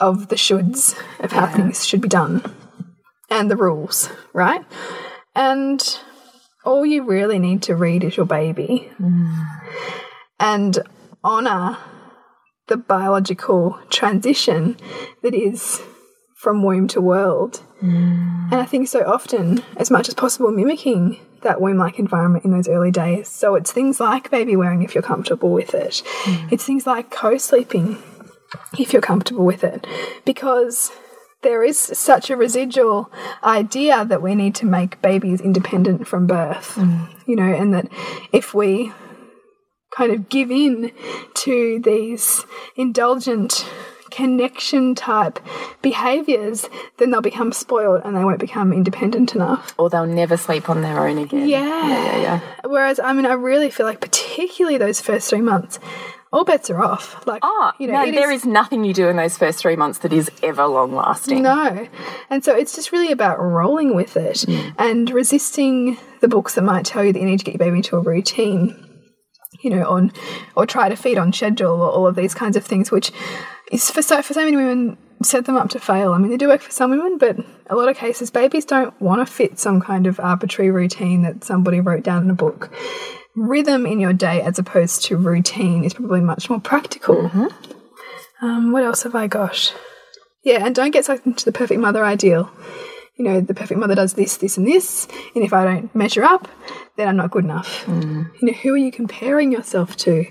of 0.00 0.28
the 0.28 0.36
shoulds 0.36 0.96
of 1.20 1.32
how 1.32 1.46
things 1.48 1.84
should 1.86 2.00
be 2.00 2.08
done 2.08 2.42
and 3.28 3.50
the 3.50 3.56
rules, 3.56 4.08
right? 4.32 4.64
And 5.34 5.80
all 6.66 6.84
you 6.84 7.04
really 7.04 7.38
need 7.38 7.62
to 7.62 7.74
read 7.74 8.04
is 8.04 8.16
your 8.16 8.26
baby 8.26 8.90
and 10.40 10.78
honor 11.22 11.78
the 12.66 12.76
biological 12.76 13.78
transition 13.88 14.76
that 15.22 15.32
is 15.32 15.80
from 16.34 16.62
womb 16.62 16.88
to 16.88 17.00
world. 17.00 17.62
And 18.50 18.60
I 18.60 18.64
think 18.64 18.88
so 18.88 19.04
often, 19.04 19.62
as 19.76 19.90
much 19.90 20.08
as 20.08 20.14
possible, 20.14 20.50
mimicking 20.50 21.20
that 21.42 21.60
womb 21.60 21.78
like 21.78 21.98
environment 21.98 22.44
in 22.44 22.50
those 22.50 22.68
early 22.68 22.90
days. 22.90 23.28
So 23.28 23.54
it's 23.54 23.70
things 23.70 24.00
like 24.00 24.30
baby 24.30 24.56
wearing 24.56 24.82
if 24.82 24.94
you're 24.94 25.02
comfortable 25.02 25.52
with 25.52 25.74
it, 25.74 26.02
mm. 26.24 26.52
it's 26.52 26.64
things 26.64 26.86
like 26.86 27.10
co 27.10 27.38
sleeping 27.38 28.02
if 28.78 28.92
you're 28.92 29.02
comfortable 29.02 29.44
with 29.44 29.62
it, 29.62 29.86
because 30.24 30.90
there 31.46 31.62
is 31.62 31.78
such 31.78 32.28
a 32.28 32.36
residual 32.36 33.08
idea 33.44 34.04
that 34.04 34.20
we 34.20 34.34
need 34.34 34.52
to 34.56 34.66
make 34.66 35.00
babies 35.00 35.40
independent 35.40 36.08
from 36.08 36.26
birth, 36.26 36.74
mm. 36.74 37.08
you 37.24 37.36
know, 37.36 37.54
and 37.54 37.72
that 37.72 37.86
if 38.32 38.52
we 38.52 38.92
kind 39.96 40.10
of 40.10 40.28
give 40.28 40.50
in 40.50 40.90
to 41.34 41.80
these 41.84 42.44
indulgent 42.74 43.64
connection 44.10 44.96
type 44.96 45.38
behaviors, 45.82 46.68
then 46.98 47.12
they'll 47.12 47.20
become 47.20 47.52
spoiled 47.52 48.02
and 48.04 48.16
they 48.16 48.24
won't 48.24 48.40
become 48.40 48.72
independent 48.72 49.36
enough. 49.36 49.72
Or 49.78 49.88
they'll 49.88 50.04
never 50.04 50.36
sleep 50.36 50.68
on 50.68 50.82
their 50.82 50.98
own 50.98 51.18
again. 51.18 51.48
Yeah. 51.48 51.88
Yeah, 51.88 52.18
yeah, 52.18 52.40
Whereas, 52.64 52.98
I 52.98 53.12
mean, 53.12 53.24
I 53.24 53.34
really 53.34 53.70
feel 53.70 53.86
like, 53.86 54.00
particularly 54.00 54.78
those 54.78 55.00
first 55.00 55.30
three 55.30 55.42
months, 55.42 55.78
all 56.36 56.44
bets 56.44 56.68
are 56.68 56.82
off. 56.82 57.26
Like, 57.26 57.40
Oh, 57.42 57.72
you 57.78 57.86
know, 57.86 58.04
no, 58.04 58.10
there 58.10 58.30
is 58.30 58.44
nothing 58.44 58.84
you 58.84 58.92
do 58.92 59.08
in 59.08 59.16
those 59.16 59.38
first 59.38 59.58
three 59.58 59.74
months 59.74 60.00
that 60.00 60.12
is 60.12 60.30
ever 60.42 60.66
long 60.66 60.94
lasting. 60.94 61.42
No. 61.42 61.88
And 62.28 62.44
so 62.44 62.54
it's 62.54 62.74
just 62.74 62.92
really 62.92 63.10
about 63.10 63.40
rolling 63.40 63.96
with 63.96 64.18
it 64.18 64.36
mm. 64.36 64.74
and 64.78 65.08
resisting 65.10 65.96
the 66.20 66.28
books 66.28 66.54
that 66.54 66.62
might 66.62 66.84
tell 66.84 67.02
you 67.02 67.12
that 67.14 67.18
you 67.18 67.24
need 67.24 67.38
to 67.38 67.44
get 67.44 67.54
your 67.54 67.58
baby 67.58 67.78
into 67.78 67.96
a 67.96 68.00
routine, 68.00 68.76
you 69.62 69.70
know, 69.70 69.88
on 69.88 70.12
or 70.54 70.66
try 70.66 70.90
to 70.90 70.96
feed 70.96 71.16
on 71.16 71.32
schedule 71.32 71.80
or 71.80 71.90
all 71.90 72.06
of 72.06 72.16
these 72.16 72.34
kinds 72.34 72.56
of 72.56 72.66
things, 72.66 72.90
which 72.90 73.12
is 73.72 73.90
for 73.90 74.02
so 74.02 74.20
for 74.20 74.34
so 74.34 74.44
many 74.44 74.56
women 74.56 74.98
set 75.22 75.46
them 75.46 75.56
up 75.56 75.70
to 75.70 75.80
fail. 75.80 76.12
I 76.12 76.18
mean, 76.18 76.30
they 76.30 76.36
do 76.36 76.48
work 76.48 76.60
for 76.60 76.70
some 76.70 76.90
women, 76.90 77.16
but 77.16 77.38
a 77.68 77.76
lot 77.76 77.88
of 77.88 77.96
cases 77.96 78.30
babies 78.30 78.66
don't 78.66 78.98
want 79.00 79.26
to 79.26 79.32
fit 79.32 79.58
some 79.58 79.80
kind 79.80 80.06
of 80.06 80.20
arbitrary 80.20 80.70
routine 80.70 81.22
that 81.22 81.44
somebody 81.44 81.80
wrote 81.80 82.02
down 82.02 82.24
in 82.24 82.30
a 82.30 82.34
book. 82.34 82.70
Rhythm 83.36 83.86
in 83.86 84.00
your 84.00 84.12
day 84.14 84.40
as 84.40 84.58
opposed 84.58 85.04
to 85.04 85.16
routine 85.16 85.84
is 85.84 85.94
probably 85.94 86.22
much 86.22 86.48
more 86.48 86.60
practical. 86.60 87.30
Um, 88.40 88.72
what 88.72 88.82
else 88.82 89.02
have 89.02 89.14
I 89.14 89.26
got? 89.26 89.74
Yeah, 90.42 90.64
and 90.64 90.74
don't 90.74 90.90
get 90.90 91.04
sucked 91.04 91.26
into 91.26 91.44
the 91.44 91.52
perfect 91.52 91.80
mother 91.80 92.04
ideal. 92.04 92.50
You 93.16 93.24
know, 93.24 93.40
the 93.40 93.54
perfect 93.54 93.80
mother 93.80 93.94
does 93.94 94.14
this, 94.14 94.36
this, 94.36 94.56
and 94.58 94.66
this, 94.66 95.08
and 95.34 95.42
if 95.42 95.52
I 95.52 95.64
don't 95.64 95.94
measure 95.94 96.22
up, 96.22 96.48
then 96.96 97.08
I'm 97.08 97.16
not 97.16 97.30
good 97.30 97.44
enough. 97.44 97.84
You 98.40 98.48
know, 98.48 98.52
who 98.52 98.74
are 98.74 98.76
you 98.78 98.92
comparing 98.92 99.52
yourself 99.52 99.96
to? 99.98 100.26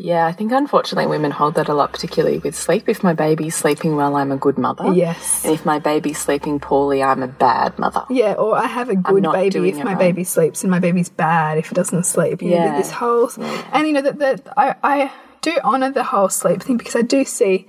Yeah, 0.00 0.26
I 0.26 0.32
think 0.32 0.52
unfortunately 0.52 1.08
women 1.08 1.32
hold 1.32 1.54
that 1.54 1.68
a 1.68 1.74
lot, 1.74 1.92
particularly 1.92 2.38
with 2.38 2.54
sleep. 2.54 2.88
If 2.88 3.02
my 3.02 3.14
baby's 3.14 3.56
sleeping 3.56 3.96
well, 3.96 4.14
I'm 4.14 4.30
a 4.30 4.36
good 4.36 4.56
mother. 4.56 4.92
Yes. 4.94 5.44
And 5.44 5.52
if 5.52 5.66
my 5.66 5.80
baby's 5.80 6.18
sleeping 6.18 6.60
poorly, 6.60 7.02
I'm 7.02 7.20
a 7.20 7.26
bad 7.26 7.76
mother. 7.80 8.04
Yeah, 8.08 8.34
or 8.34 8.56
I 8.56 8.66
have 8.66 8.90
a 8.90 8.94
good 8.94 9.24
baby 9.24 9.68
if 9.70 9.78
my 9.78 9.94
right. 9.94 9.98
baby 9.98 10.22
sleeps 10.22 10.62
and 10.62 10.70
my 10.70 10.78
baby's 10.78 11.08
bad 11.08 11.58
if 11.58 11.72
it 11.72 11.74
doesn't 11.74 12.04
sleep. 12.06 12.42
You 12.42 12.50
Yeah. 12.50 12.78
this 12.78 12.92
whole 12.92 13.28
and 13.72 13.86
you 13.88 13.92
know 13.92 14.02
that 14.02 14.18
that 14.20 14.46
I, 14.56 14.76
I 14.84 15.12
do 15.40 15.58
honor 15.64 15.90
the 15.90 16.04
whole 16.04 16.28
sleep 16.28 16.62
thing 16.62 16.76
because 16.76 16.94
I 16.94 17.02
do 17.02 17.24
see 17.24 17.66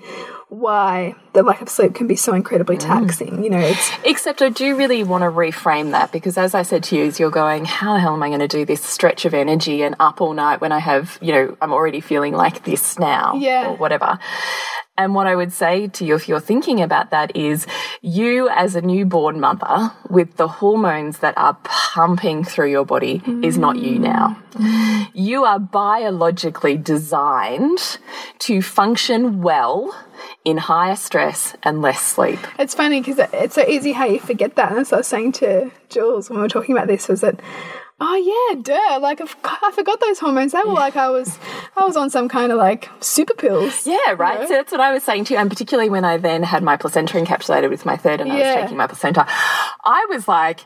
why 0.49 1.15
the 1.33 1.43
lack 1.43 1.61
of 1.61 1.69
sleep 1.69 1.93
can 1.93 2.07
be 2.07 2.15
so 2.15 2.33
incredibly 2.33 2.75
Mm. 2.77 2.79
taxing. 2.81 3.43
You 3.43 3.51
know, 3.51 3.59
it's 3.59 3.91
Except 4.03 4.41
I 4.41 4.49
do 4.49 4.75
really 4.75 5.03
want 5.03 5.21
to 5.23 5.29
reframe 5.29 5.91
that 5.91 6.11
because, 6.11 6.37
as 6.37 6.55
I 6.55 6.63
said 6.63 6.83
to 6.85 6.95
you, 6.97 7.03
is 7.03 7.19
you're 7.19 7.29
going, 7.29 7.65
how 7.65 7.93
the 7.93 7.99
hell 7.99 8.13
am 8.13 8.23
I 8.23 8.29
going 8.29 8.39
to 8.39 8.47
do 8.47 8.65
this 8.65 8.81
stretch 8.83 9.25
of 9.25 9.33
energy 9.33 9.83
and 9.83 9.95
up 9.99 10.21
all 10.21 10.33
night 10.33 10.59
when 10.59 10.71
I 10.71 10.79
have, 10.79 11.17
you 11.21 11.31
know, 11.31 11.57
I'm 11.61 11.71
already 11.71 12.01
feeling 12.01 12.33
like 12.33 12.63
this 12.63 12.97
now, 12.97 13.35
Yeah. 13.35 13.69
or 13.69 13.75
whatever. 13.77 14.17
And 14.97 15.15
what 15.15 15.27
I 15.27 15.35
would 15.35 15.53
say 15.53 15.87
to 15.87 16.03
you, 16.03 16.15
if 16.15 16.27
you're 16.27 16.41
thinking 16.41 16.81
about 16.81 17.09
that, 17.11 17.33
is 17.33 17.65
you 18.01 18.49
as 18.49 18.75
a 18.75 18.81
newborn 18.81 19.39
mother 19.39 19.93
with 20.09 20.35
the 20.35 20.47
hormones 20.49 21.19
that 21.19 21.35
are 21.37 21.57
pumping 21.63 22.43
through 22.43 22.69
your 22.71 22.83
body 22.85 23.21
is 23.41 23.57
not 23.57 23.77
you 23.77 23.97
now. 23.97 24.37
You 25.13 25.45
are 25.45 25.57
biologically 25.59 26.75
designed 26.75 27.97
to 28.39 28.61
function 28.61 29.41
well 29.41 29.95
in 30.49 30.57
higher 30.57 30.95
stress 30.95 31.55
and 31.63 31.81
less 31.81 32.01
sleep. 32.01 32.39
it's 32.57 32.73
funny 32.75 33.01
because 33.01 33.19
it's 33.33 33.55
so 33.55 33.65
easy 33.67 33.91
how 33.91 34.05
you 34.05 34.19
forget 34.19 34.55
that. 34.55 34.71
And 34.71 34.79
as 34.79 34.91
I 34.93 34.97
was 34.97 35.07
saying 35.07 35.33
to 35.33 35.71
Jules 35.89 36.29
when 36.29 36.37
we 36.39 36.43
were 36.43 36.49
talking 36.49 36.75
about 36.75 36.87
this, 36.87 37.07
was 37.07 37.21
that. 37.21 37.39
Oh 38.01 38.15
yeah, 38.15 38.61
duh! 38.61 38.99
Like 39.01 39.19
I've, 39.21 39.29
forgot 39.75 39.99
those 39.99 40.19
hormones. 40.19 40.53
They 40.53 40.61
were 40.65 40.73
like 40.73 40.95
I 40.95 41.09
was, 41.09 41.37
I 41.75 41.83
was 41.85 41.97
on 41.97 42.09
some 42.09 42.29
kind 42.29 42.51
of 42.51 42.57
like 42.57 42.89
super 43.01 43.33
pills. 43.33 43.85
Yeah, 43.85 43.97
right. 44.17 44.39
know? 44.39 44.47
So 44.47 44.53
that's 44.53 44.71
what 44.71 44.81
I 44.81 44.93
was 44.93 45.03
saying 45.03 45.25
to 45.25 45.33
you, 45.33 45.39
and 45.39 45.49
particularly 45.49 45.89
when 45.89 46.05
I 46.05 46.17
then 46.17 46.43
had 46.43 46.63
my 46.63 46.77
placenta 46.77 47.17
encapsulated 47.17 47.69
with 47.69 47.85
my 47.85 47.97
third, 47.97 48.21
and 48.21 48.31
I 48.31 48.35
was 48.35 48.55
taking 48.55 48.77
my 48.77 48.87
placenta, 48.87 49.25
I 49.27 50.05
was 50.09 50.27
like 50.27 50.61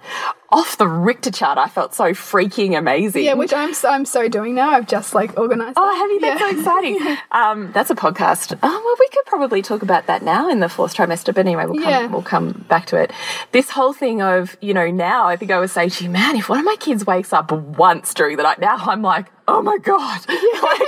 off 0.51 0.77
the 0.77 0.88
Richter 0.88 1.31
chart. 1.31 1.57
I 1.57 1.67
felt 1.67 1.95
so 1.95 2.11
freaking 2.11 2.77
amazing. 2.77 3.23
Yeah, 3.23 3.34
which 3.34 3.53
I'm 3.53 3.73
so, 3.73 3.89
I'm 3.89 4.05
so 4.05 4.27
doing 4.29 4.53
now. 4.53 4.69
I've 4.69 4.88
just 4.88 5.15
like 5.15 5.38
organized. 5.39 5.73
Oh, 5.77 5.95
have 5.95 6.11
you? 6.11 6.19
That's 6.19 6.39
Yeah. 6.39 6.49
so 6.51 6.57
exciting. 6.57 7.17
Um, 7.34 7.71
that's 7.71 7.89
a 7.89 7.95
podcast. 7.95 8.57
Oh, 8.61 8.81
well, 8.86 8.95
we 8.99 9.07
could 9.07 9.25
probably 9.25 9.63
talk 9.63 9.81
about 9.81 10.05
that 10.05 10.21
now 10.21 10.49
in 10.49 10.59
the 10.59 10.69
fourth 10.69 10.95
trimester. 10.95 11.34
But 11.34 11.39
anyway, 11.39 11.65
we'll 11.65 11.81
come, 11.81 11.89
Yeah. 11.89 12.05
we'll 12.07 12.21
come 12.21 12.63
back 12.69 12.86
to 12.88 12.97
it. 12.97 13.11
This 13.53 13.71
whole 13.71 13.91
thing 13.91 14.21
of, 14.21 14.55
you 14.61 14.73
know, 14.73 14.91
now 14.91 15.25
I 15.27 15.36
think 15.36 15.49
I 15.49 15.57
was 15.57 15.71
saying 15.71 15.89
to 15.91 16.03
you, 16.03 16.09
man, 16.11 16.36
if 16.36 16.47
one 16.47 16.59
of 16.59 16.65
my 16.65 16.75
kids 16.79 17.05
wakes 17.07 17.22
up 17.32 17.51
once 17.51 18.13
during 18.13 18.38
the 18.38 18.43
night, 18.43 18.59
now 18.59 18.76
I'm 18.76 19.01
like, 19.01 19.28
oh 19.47 19.61
my 19.61 19.78
God. 19.78 20.21
Like, 20.63 20.80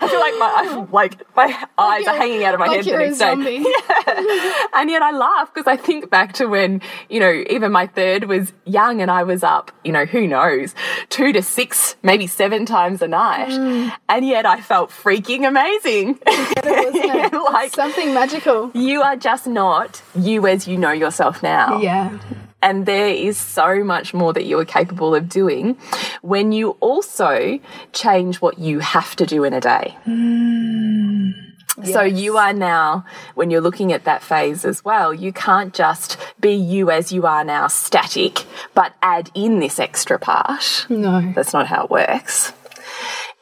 I 0.00 0.08
feel 0.08 0.20
like 0.20 0.34
my, 0.38 0.54
I'm 0.56 0.90
like, 0.92 1.36
my 1.36 1.66
eyes 1.76 2.06
are 2.06 2.16
hanging 2.16 2.44
out 2.44 2.54
of 2.54 2.60
my 2.60 2.66
like 2.66 2.84
head 2.84 2.94
the 2.94 2.98
next 2.98 3.18
day. 3.18 3.24
zombie. 3.24 3.56
And 4.74 4.90
yet 4.90 5.02
I 5.02 5.10
laugh 5.10 5.52
because 5.52 5.66
I 5.66 5.76
think 5.76 6.08
back 6.08 6.34
to 6.34 6.46
when, 6.46 6.80
you 7.08 7.18
know, 7.20 7.44
even 7.50 7.72
my 7.72 7.86
third 7.88 8.24
was 8.24 8.52
young 8.64 9.00
and 9.02 9.10
I 9.10 9.24
was 9.24 9.42
up, 9.42 9.72
you 9.84 9.92
know, 9.92 10.04
who 10.04 10.26
knows, 10.26 10.74
two 11.10 11.32
to 11.32 11.42
six, 11.42 11.96
maybe 12.02 12.26
seven 12.26 12.64
times 12.64 13.02
a 13.02 13.08
night. 13.08 13.50
Mm. 13.50 13.92
And 14.08 14.26
yet 14.26 14.46
I 14.46 14.60
felt 14.60 14.90
freaking 14.90 15.46
amazing. 15.46 16.18
Like, 17.52 17.74
something 17.74 18.14
magical. 18.14 18.70
you 18.74 19.02
are 19.02 19.16
just 19.16 19.46
not 19.46 20.02
you 20.14 20.46
as 20.46 20.66
you 20.68 20.76
know 20.76 20.92
yourself 20.92 21.42
now. 21.42 21.80
Yeah. 21.80 22.18
And 22.64 22.86
there 22.86 23.08
is 23.08 23.36
so 23.36 23.84
much 23.84 24.14
more 24.14 24.32
that 24.32 24.46
you 24.46 24.58
are 24.58 24.64
capable 24.64 25.14
of 25.14 25.28
doing 25.28 25.76
when 26.22 26.50
you 26.50 26.70
also 26.80 27.60
change 27.92 28.40
what 28.40 28.58
you 28.58 28.78
have 28.78 29.14
to 29.16 29.26
do 29.26 29.44
in 29.44 29.52
a 29.52 29.60
day. 29.60 29.94
Mm. 30.06 31.34
So 31.84 32.02
you 32.02 32.38
are 32.38 32.54
now, 32.54 33.04
when 33.34 33.50
you're 33.50 33.60
looking 33.60 33.92
at 33.92 34.04
that 34.04 34.22
phase 34.22 34.64
as 34.64 34.82
well, 34.82 35.12
you 35.12 35.30
can't 35.30 35.74
just 35.74 36.16
be 36.40 36.52
you 36.52 36.90
as 36.90 37.12
you 37.12 37.26
are 37.26 37.44
now 37.44 37.66
static, 37.66 38.46
but 38.72 38.94
add 39.02 39.30
in 39.34 39.58
this 39.58 39.78
extra 39.78 40.18
part. 40.18 40.86
No. 40.88 41.32
That's 41.34 41.52
not 41.52 41.66
how 41.66 41.84
it 41.84 41.90
works. 41.90 42.54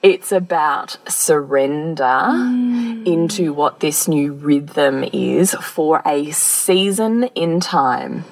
It's 0.02 0.32
about 0.32 0.96
surrender 1.08 2.02
mm. 2.02 3.06
into 3.06 3.52
what 3.52 3.78
this 3.78 4.08
new 4.08 4.32
rhythm 4.32 5.04
is 5.12 5.54
for 5.54 6.02
a 6.04 6.32
season 6.32 7.24
in 7.36 7.60
time. 7.60 8.24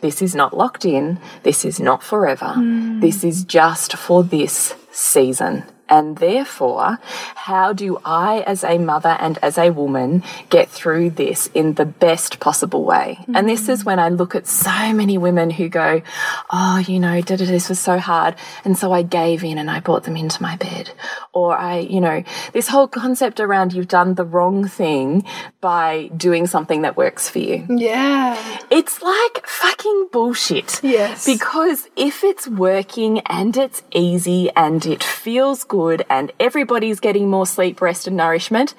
This 0.00 0.22
is 0.22 0.34
not 0.34 0.56
locked 0.56 0.84
in. 0.84 1.18
This 1.42 1.64
is 1.64 1.80
not 1.80 2.02
forever. 2.02 2.52
Hmm. 2.54 3.00
This 3.00 3.24
is 3.24 3.44
just 3.44 3.96
for 3.96 4.22
this 4.22 4.74
season. 4.90 5.64
And 5.88 6.18
therefore, 6.18 6.98
how 7.34 7.72
do 7.72 7.98
I, 8.04 8.40
as 8.40 8.62
a 8.62 8.78
mother 8.78 9.16
and 9.20 9.38
as 9.38 9.56
a 9.56 9.70
woman, 9.70 10.22
get 10.50 10.68
through 10.68 11.10
this 11.10 11.48
in 11.54 11.74
the 11.74 11.86
best 11.86 12.40
possible 12.40 12.84
way? 12.84 13.18
And 13.34 13.48
this 13.48 13.68
is 13.68 13.84
when 13.84 13.98
I 13.98 14.10
look 14.10 14.34
at 14.34 14.46
so 14.46 14.92
many 14.92 15.16
women 15.16 15.50
who 15.50 15.68
go, 15.68 16.02
Oh, 16.50 16.78
you 16.78 17.00
know, 17.00 17.20
da, 17.22 17.36
da, 17.36 17.46
this 17.46 17.68
was 17.68 17.80
so 17.80 17.98
hard. 17.98 18.34
And 18.64 18.76
so 18.76 18.92
I 18.92 19.02
gave 19.02 19.44
in 19.44 19.56
and 19.56 19.70
I 19.70 19.80
brought 19.80 20.04
them 20.04 20.16
into 20.16 20.42
my 20.42 20.56
bed. 20.56 20.90
Or 21.32 21.56
I, 21.56 21.78
you 21.78 22.00
know, 22.00 22.22
this 22.52 22.68
whole 22.68 22.88
concept 22.88 23.40
around 23.40 23.72
you've 23.72 23.88
done 23.88 24.14
the 24.14 24.24
wrong 24.24 24.68
thing 24.68 25.24
by 25.60 26.10
doing 26.16 26.46
something 26.46 26.82
that 26.82 26.96
works 26.96 27.30
for 27.30 27.38
you. 27.38 27.66
Yeah. 27.70 28.60
It's 28.70 29.00
like 29.00 29.46
fucking 29.46 30.08
bullshit. 30.12 30.82
Yes. 30.82 31.24
Because 31.24 31.88
if 31.96 32.24
it's 32.24 32.46
working 32.46 33.20
and 33.20 33.56
it's 33.56 33.82
easy 33.92 34.50
and 34.54 34.84
it 34.84 35.02
feels 35.02 35.64
good 35.64 35.77
and 36.10 36.32
everybody's 36.38 37.00
getting 37.00 37.28
more 37.28 37.46
sleep, 37.46 37.80
rest, 37.80 38.06
and 38.06 38.16
nourishment, 38.16 38.74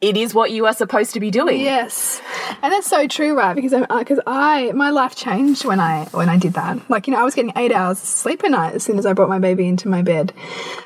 it 0.00 0.16
is 0.16 0.34
what 0.34 0.50
you 0.50 0.66
are 0.66 0.74
supposed 0.74 1.14
to 1.14 1.20
be 1.20 1.30
doing. 1.30 1.60
Yes, 1.60 2.20
and 2.62 2.72
that's 2.72 2.86
so 2.86 3.06
true, 3.06 3.34
right? 3.34 3.54
Because 3.54 3.72
because 3.72 4.18
uh, 4.20 4.22
I 4.26 4.72
my 4.72 4.90
life 4.90 5.16
changed 5.16 5.64
when 5.64 5.80
I 5.80 6.04
when 6.12 6.28
I 6.28 6.38
did 6.38 6.54
that. 6.54 6.88
Like 6.90 7.06
you 7.06 7.14
know, 7.14 7.20
I 7.20 7.24
was 7.24 7.34
getting 7.34 7.52
eight 7.56 7.72
hours 7.72 7.98
of 8.02 8.06
sleep 8.06 8.42
a 8.42 8.48
night 8.48 8.74
as 8.74 8.84
soon 8.84 8.98
as 8.98 9.06
I 9.06 9.14
brought 9.14 9.28
my 9.28 9.38
baby 9.38 9.66
into 9.66 9.88
my 9.88 10.02
bed, 10.02 10.32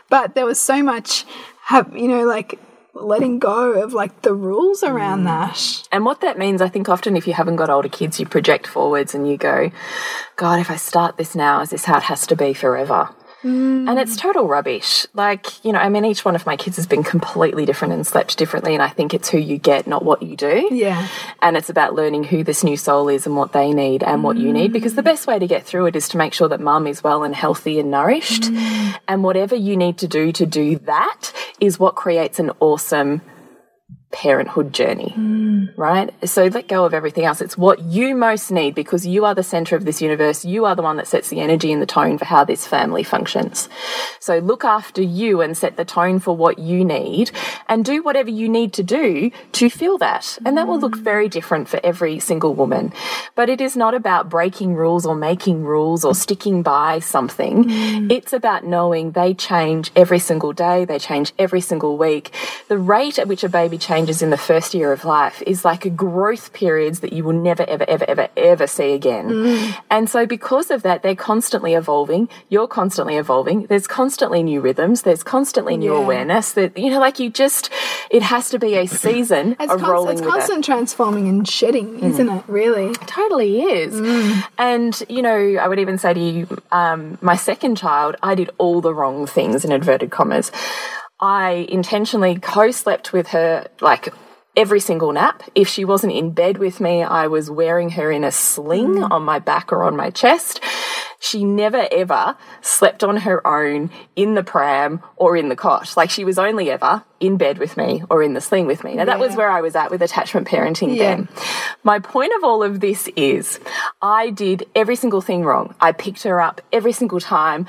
but 0.09 0.35
there 0.35 0.47
was 0.47 0.61
so 0.61 0.83
much, 0.83 1.25
have 1.65 1.95
you 1.97 2.09
know, 2.09 2.25
like 2.25 2.61
letting 2.95 3.39
go 3.39 3.83
of 3.83 3.93
like 3.93 4.23
the 4.23 4.35
rules 4.35 4.83
around 4.83 5.23
mm. 5.23 5.25
that. 5.25 5.89
And 5.93 6.05
what 6.05 6.21
that 6.21 6.39
means, 6.39 6.61
I 6.61 6.69
think 6.69 6.89
often 6.89 7.17
if 7.17 7.27
you 7.27 7.33
haven't 7.33 7.57
got 7.57 7.71
older 7.71 7.89
kids, 7.89 8.21
you 8.21 8.27
project 8.27 8.67
forwards 8.67 9.15
and 9.15 9.29
you 9.29 9.37
go, 9.37 9.71
God, 10.37 10.61
if 10.61 10.71
I 10.71 10.77
start 10.77 11.17
this 11.17 11.35
now, 11.35 11.61
is 11.61 11.71
this 11.71 11.85
how 11.85 11.99
it 11.99 12.05
has 12.05 12.27
to 12.29 12.37
be 12.37 12.53
forever? 12.53 13.15
And 13.43 13.99
it's 13.99 14.17
mm. 14.17 14.21
total 14.21 14.47
rubbish. 14.47 15.07
Like, 15.15 15.65
you 15.65 15.73
know, 15.73 15.79
I 15.79 15.89
mean, 15.89 16.05
each 16.05 16.25
one 16.25 16.35
of 16.35 16.47
my 16.47 16.57
kids 16.57 16.77
has 16.77 16.87
been 16.87 17.03
completely 17.03 17.65
different 17.65 17.95
and 17.95 18.07
slept 18.07 18.37
differently. 18.37 18.75
And 18.75 18.83
I 18.83 18.89
think 18.89 19.15
it's 19.15 19.29
who 19.29 19.39
you 19.39 19.59
get, 19.59 19.87
not 19.87 20.05
what 20.05 20.23
you 20.23 20.37
do. 20.37 20.69
Yeah. 20.71 21.09
And 21.41 21.57
it's 21.57 21.71
about 21.71 21.95
learning 21.95 22.25
who 22.25 22.45
this 22.45 22.63
new 22.63 22.77
soul 22.77 23.09
is 23.09 23.27
and 23.27 23.37
what 23.37 23.53
they 23.53 23.73
need 23.73 24.03
and 24.03 24.23
what 24.23 24.37
you 24.37 24.53
need. 24.53 24.71
Mm. 24.71 24.75
Because 24.75 24.95
the 24.95 25.03
best 25.03 25.27
way 25.27 25.39
to 25.39 25.47
get 25.47 25.65
through 25.65 25.87
it 25.87 25.97
is 25.97 26.09
to 26.11 26.19
make 26.19 26.35
sure 26.35 26.49
that 26.49 26.61
mum 26.61 26.87
is 26.87 27.03
well 27.03 27.25
and 27.25 27.35
healthy 27.35 27.81
and 27.81 27.91
nourished. 27.91 28.43
Mm. 28.43 28.97
And 29.09 29.25
whatever 29.25 29.55
you 29.55 29.77
need 29.77 29.99
to 29.99 30.09
do 30.09 30.33
to 30.33 30.47
do 30.47 30.77
that 30.81 31.33
is 31.61 31.79
what 31.79 31.95
creates 31.95 32.39
an 32.39 32.51
awesome 32.61 33.23
parenthood 34.13 34.73
journey, 34.73 35.15
mm. 35.17 35.73
right? 35.77 36.13
So 36.29 36.47
let 36.47 36.67
go 36.67 36.85
of 36.85 36.93
everything 36.93 37.25
else. 37.25 37.41
It's 37.41 37.57
what 37.57 37.81
you 37.81 38.17
most 38.17 38.51
need 38.51 38.75
because 38.75 39.07
you 39.07 39.25
are 39.25 39.35
the 39.35 39.45
center 39.45 39.77
of 39.77 39.85
this 39.85 40.03
universe. 40.03 40.45
You 40.45 40.65
are 40.65 40.75
the 40.75 40.83
one 40.83 40.97
that 40.97 41.07
sets 41.07 41.29
the 41.29 41.41
energy 41.41 41.73
and 41.73 41.81
the 41.81 41.87
tone 41.87 42.19
for 42.19 42.25
how 42.25 42.45
this 42.45 42.67
family 42.67 43.05
functions. 43.05 43.69
So 44.19 44.39
look 44.39 44.65
after 44.65 45.01
you 45.01 45.41
and 45.41 45.57
set 45.57 45.77
the 45.77 45.85
tone 45.85 46.19
for 46.19 46.37
what 46.37 46.59
you 46.59 46.85
need 46.85 47.31
and 47.69 47.85
do 47.85 48.03
whatever 48.03 48.31
you 48.31 48.49
need 48.49 48.73
to 48.75 48.83
do 48.83 49.31
to 49.53 49.71
feel 49.71 49.97
that. 49.99 50.39
And 50.45 50.57
that 50.57 50.67
will 50.67 50.81
look 50.81 50.97
mm. 50.97 51.03
very 51.03 51.29
different 51.29 51.69
for 51.69 51.79
every 51.85 52.19
single 52.19 52.55
woman. 52.55 52.93
But 53.37 53.49
it 53.49 53.61
is 53.61 53.77
not 53.77 53.95
about 53.95 54.29
breaking 54.29 54.75
rules 54.75 55.07
or 55.07 55.15
making 55.15 55.63
rules 55.63 56.05
or 56.05 56.17
sticking 56.17 56.63
by 56.63 56.99
something. 56.99 57.65
Mm. 57.65 58.11
It's 58.11 58.33
about 58.33 58.65
knowing 58.65 59.13
they 59.13 59.35
change 59.35 59.93
every 59.95 60.19
single 60.19 60.53
day. 60.53 60.85
They 60.85 60.99
change 60.99 61.33
every 61.39 61.61
single 61.61 61.97
week. 61.97 62.33
The 62.67 62.79
rate 62.79 63.19
at 63.19 63.29
which 63.29 63.45
a 63.45 63.49
baby 63.49 63.79
changes 63.79 64.00
in 64.09 64.31
the 64.31 64.37
first 64.37 64.75
year 64.75 64.93
of 64.93 65.05
life 65.05 65.43
is 65.47 65.65
like 65.65 65.85
a 65.85 65.91
growth 65.91 66.53
periods 66.53 67.01
that 67.01 67.13
you 67.13 67.25
will 67.25 67.35
never, 67.35 67.63
ever, 67.69 67.85
ever, 67.89 68.05
ever, 68.09 68.29
ever 68.37 68.67
see 68.67 68.93
again. 68.93 69.29
Mm. 69.29 69.75
And 69.91 70.09
so 70.09 70.27
because 70.27 70.71
of 70.71 70.83
that, 70.83 71.03
they're 71.03 71.15
constantly 71.15 71.75
evolving. 71.75 72.29
You're 72.49 72.69
constantly 72.69 73.17
evolving. 73.17 73.67
There's 73.67 73.87
constantly 73.87 74.43
new 74.43 74.61
rhythms. 74.61 75.03
There's 75.03 75.23
constantly 75.23 75.77
new 75.77 75.95
Yeah. 75.95 76.03
awareness 76.03 76.53
that, 76.53 76.77
you 76.79 76.91
know, 76.91 77.01
like 77.01 77.19
you 77.19 77.31
just, 77.31 77.71
it 78.11 78.23
has 78.23 78.51
to 78.51 78.59
be 78.59 78.77
a 78.77 78.87
season 78.87 79.57
It's, 79.59 79.73
of 79.73 79.83
rolling 79.83 80.13
it's 80.13 80.21
with 80.21 80.29
it. 80.29 80.33
constant 80.33 80.65
transforming 80.65 81.29
and 81.29 81.49
shedding, 81.49 82.01
mm. 82.01 82.11
isn't 82.11 82.29
it? 82.29 82.45
Really. 82.47 82.95
Totally 83.07 83.63
is. 83.63 83.95
Mm. 83.95 84.45
And, 84.59 85.03
you 85.09 85.23
know, 85.23 85.57
I 85.61 85.69
would 85.69 85.79
even 85.79 85.99
say 85.99 86.15
to 86.15 86.21
you, 86.21 86.47
um, 86.73 87.19
my 87.21 87.37
second 87.37 87.77
child, 87.77 88.17
I 88.23 88.35
did 88.35 88.51
all 88.59 88.81
the 88.81 88.95
wrong 88.95 89.27
things 89.27 89.65
in 89.65 89.73
inverted 89.73 90.11
commas. 90.11 90.51
I 91.21 91.67
intentionally 91.69 92.39
co 92.39 92.71
slept 92.71 93.13
with 93.13 93.29
her 93.29 93.69
like 93.81 94.13
every 94.57 94.81
single 94.81 95.13
nap. 95.13 95.43
If 95.55 95.69
she 95.69 95.85
wasn't 95.85 96.15
in 96.15 96.33
bed 96.33 96.59
with 96.59 96.81
me, 96.81 97.03
I 97.03 97.29
was 97.29 97.51
wearing 97.51 97.91
her 97.91 98.11
in 98.11 98.25
a 98.25 98.33
sling 98.33 98.97
mm. 98.97 99.11
on 99.11 99.23
my 99.23 99.39
back 99.39 99.73
or 99.73 99.85
on 99.85 99.97
my 99.97 100.11
chest. 100.11 100.61
she 101.23 101.45
never 101.45 101.87
ever 101.93 102.35
slept 102.63 103.05
on 103.05 103.19
her 103.19 103.47
own 103.47 103.91
in 104.17 104.35
the 104.35 104.43
pram 104.43 105.03
or 105.17 105.37
in 105.37 105.51
the 105.51 105.57
cot. 105.57 105.95
Like 105.97 106.09
she 106.11 106.25
was 106.25 106.39
only 106.39 106.71
ever 106.71 107.05
in 107.21 107.37
bed 107.37 107.59
with 107.59 107.77
me 107.77 108.03
or 108.09 108.23
in 108.23 108.33
the 108.33 108.41
sling 108.41 108.67
with 108.67 108.83
me. 108.83 108.95
Now 108.95 109.05
that 109.05 109.21
was 109.21 109.37
where 109.37 109.51
I 109.51 109.61
was 109.61 109.77
at 109.77 109.91
with 109.91 110.01
attachment 110.01 110.49
parenting 110.49 110.97
Yeah. 110.97 111.17
then. 111.17 111.29
My 111.85 111.99
point 111.99 112.33
of 112.39 112.43
all 112.43 112.63
of 112.63 112.81
this 112.81 113.09
is 113.17 113.61
I 114.01 114.31
did 114.31 114.67
every 114.75 114.97
single 114.97 115.21
thing 115.21 115.45
wrong. 115.45 115.75
I 115.81 115.93
picked 115.93 116.23
her 116.23 116.41
up 116.41 116.63
every 116.73 116.93
single 116.93 117.21
time. 117.21 117.67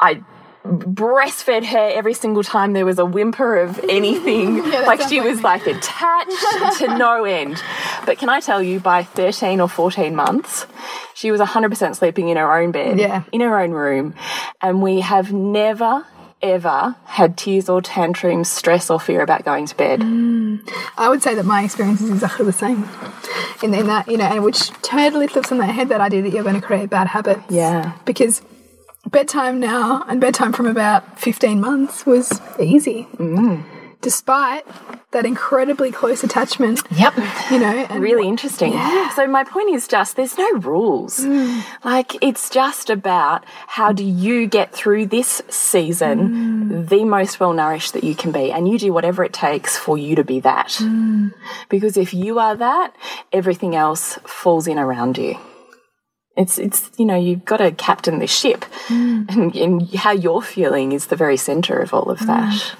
I 0.00 0.22
breastfed 0.64 1.64
her 1.64 1.90
every 1.94 2.14
single 2.14 2.42
time 2.42 2.72
there 2.74 2.84
was 2.84 2.98
a 2.98 3.04
whimper 3.04 3.56
of 3.56 3.78
anything. 3.88 4.56
that 4.70 4.86
like 4.86 5.00
she 5.08 5.20
was 5.20 5.42
like 5.42 5.66
attached 5.66 6.78
to 6.78 6.96
no 6.98 7.24
end. 7.24 7.62
But 8.06 8.18
can 8.18 8.28
I 8.28 8.40
tell 8.40 8.62
you, 8.62 8.80
by 8.80 9.02
13 9.02 9.60
or 9.60 9.68
14 9.68 10.14
months, 10.14 10.66
she 11.14 11.30
was 11.30 11.40
100% 11.40 11.96
sleeping 11.96 12.28
in 12.28 12.36
her 12.36 12.52
own 12.58 12.72
bed, 12.72 12.98
Yeah. 12.98 13.22
in 13.32 13.40
her 13.40 13.58
own 13.58 13.70
room. 13.72 14.14
And 14.60 14.82
we 14.82 15.00
have 15.00 15.32
never, 15.32 16.04
ever 16.42 16.96
had 17.04 17.36
tears 17.36 17.68
or 17.68 17.80
tantrums, 17.82 18.48
stress 18.50 18.90
or 18.90 19.00
fear 19.00 19.22
about 19.22 19.44
going 19.44 19.66
to 19.66 19.76
bed. 19.76 20.00
Mm. 20.00 20.60
I 20.98 21.08
would 21.08 21.22
say 21.22 21.34
that 21.34 21.44
my 21.46 21.62
experience 21.64 22.00
is 22.00 22.10
exactly 22.10 22.44
the 22.46 22.52
same. 22.52 22.88
And 23.62 23.72
then 23.74 23.86
that, 23.88 24.08
you 24.08 24.16
know, 24.16 24.24
and 24.24 24.44
which 24.44 24.68
totally 24.82 25.26
flips 25.26 25.52
on 25.52 25.58
the 25.58 25.66
head 25.66 25.88
that 25.90 26.00
idea 26.00 26.22
that 26.22 26.32
you're 26.32 26.42
going 26.44 26.60
to 26.60 26.66
create 26.66 26.88
bad 26.90 27.06
habits. 27.08 27.42
Yeah. 27.50 27.92
Because 28.04 28.40
bedtime 29.08 29.60
now 29.60 30.04
and 30.08 30.20
bedtime 30.20 30.52
from 30.52 30.66
about 30.66 31.18
15 31.18 31.60
months 31.60 32.06
was 32.06 32.40
easy. 32.58 33.08
Mm. 33.16 33.64
Despite 34.02 34.64
that 35.10 35.26
incredibly 35.26 35.92
close 35.92 36.24
attachment, 36.24 36.80
Yep. 36.90 37.14
you 37.50 37.58
know. 37.58 37.86
And 37.90 38.02
really 38.02 38.26
interesting. 38.26 38.72
So 39.14 39.26
my 39.26 39.44
point 39.44 39.74
is 39.74 39.86
just 39.86 40.16
there's 40.16 40.38
no 40.38 40.50
rules. 40.52 41.20
Mm. 41.20 41.62
Like 41.84 42.16
it's 42.22 42.48
just 42.48 42.88
about 42.88 43.44
how 43.66 43.92
do 43.92 44.04
you 44.04 44.46
get 44.46 44.72
through 44.72 45.06
this 45.06 45.42
season 45.50 46.28
mm. 46.70 46.88
the 46.88 47.04
most 47.04 47.40
well 47.40 47.52
nourished 47.52 47.92
that 47.92 48.04
you 48.04 48.14
can 48.14 48.32
be 48.32 48.50
and 48.52 48.68
you 48.68 48.78
do 48.78 48.92
whatever 48.92 49.22
it 49.24 49.32
takes 49.34 49.76
for 49.76 49.98
you 49.98 50.14
to 50.16 50.24
be 50.24 50.40
that. 50.40 50.68
Mm. 50.68 51.34
Because 51.68 51.96
if 51.98 52.14
you 52.14 52.38
are 52.38 52.56
that, 52.56 52.94
everything 53.32 53.74
else 53.74 54.18
falls 54.24 54.66
in 54.66 54.78
around 54.78 55.18
you. 55.18 55.38
It's 56.36 56.58
it's 56.58 56.90
you 56.96 57.04
know 57.04 57.16
you've 57.16 57.44
got 57.44 57.58
to 57.58 57.72
captain 57.72 58.18
the 58.18 58.26
ship, 58.26 58.64
mm. 58.86 59.28
and, 59.28 59.54
and 59.54 59.94
how 59.94 60.12
you're 60.12 60.42
feeling 60.42 60.92
is 60.92 61.06
the 61.06 61.16
very 61.16 61.36
center 61.36 61.78
of 61.78 61.92
all 61.92 62.10
of 62.10 62.20
that. 62.26 62.52
Mm. 62.52 62.76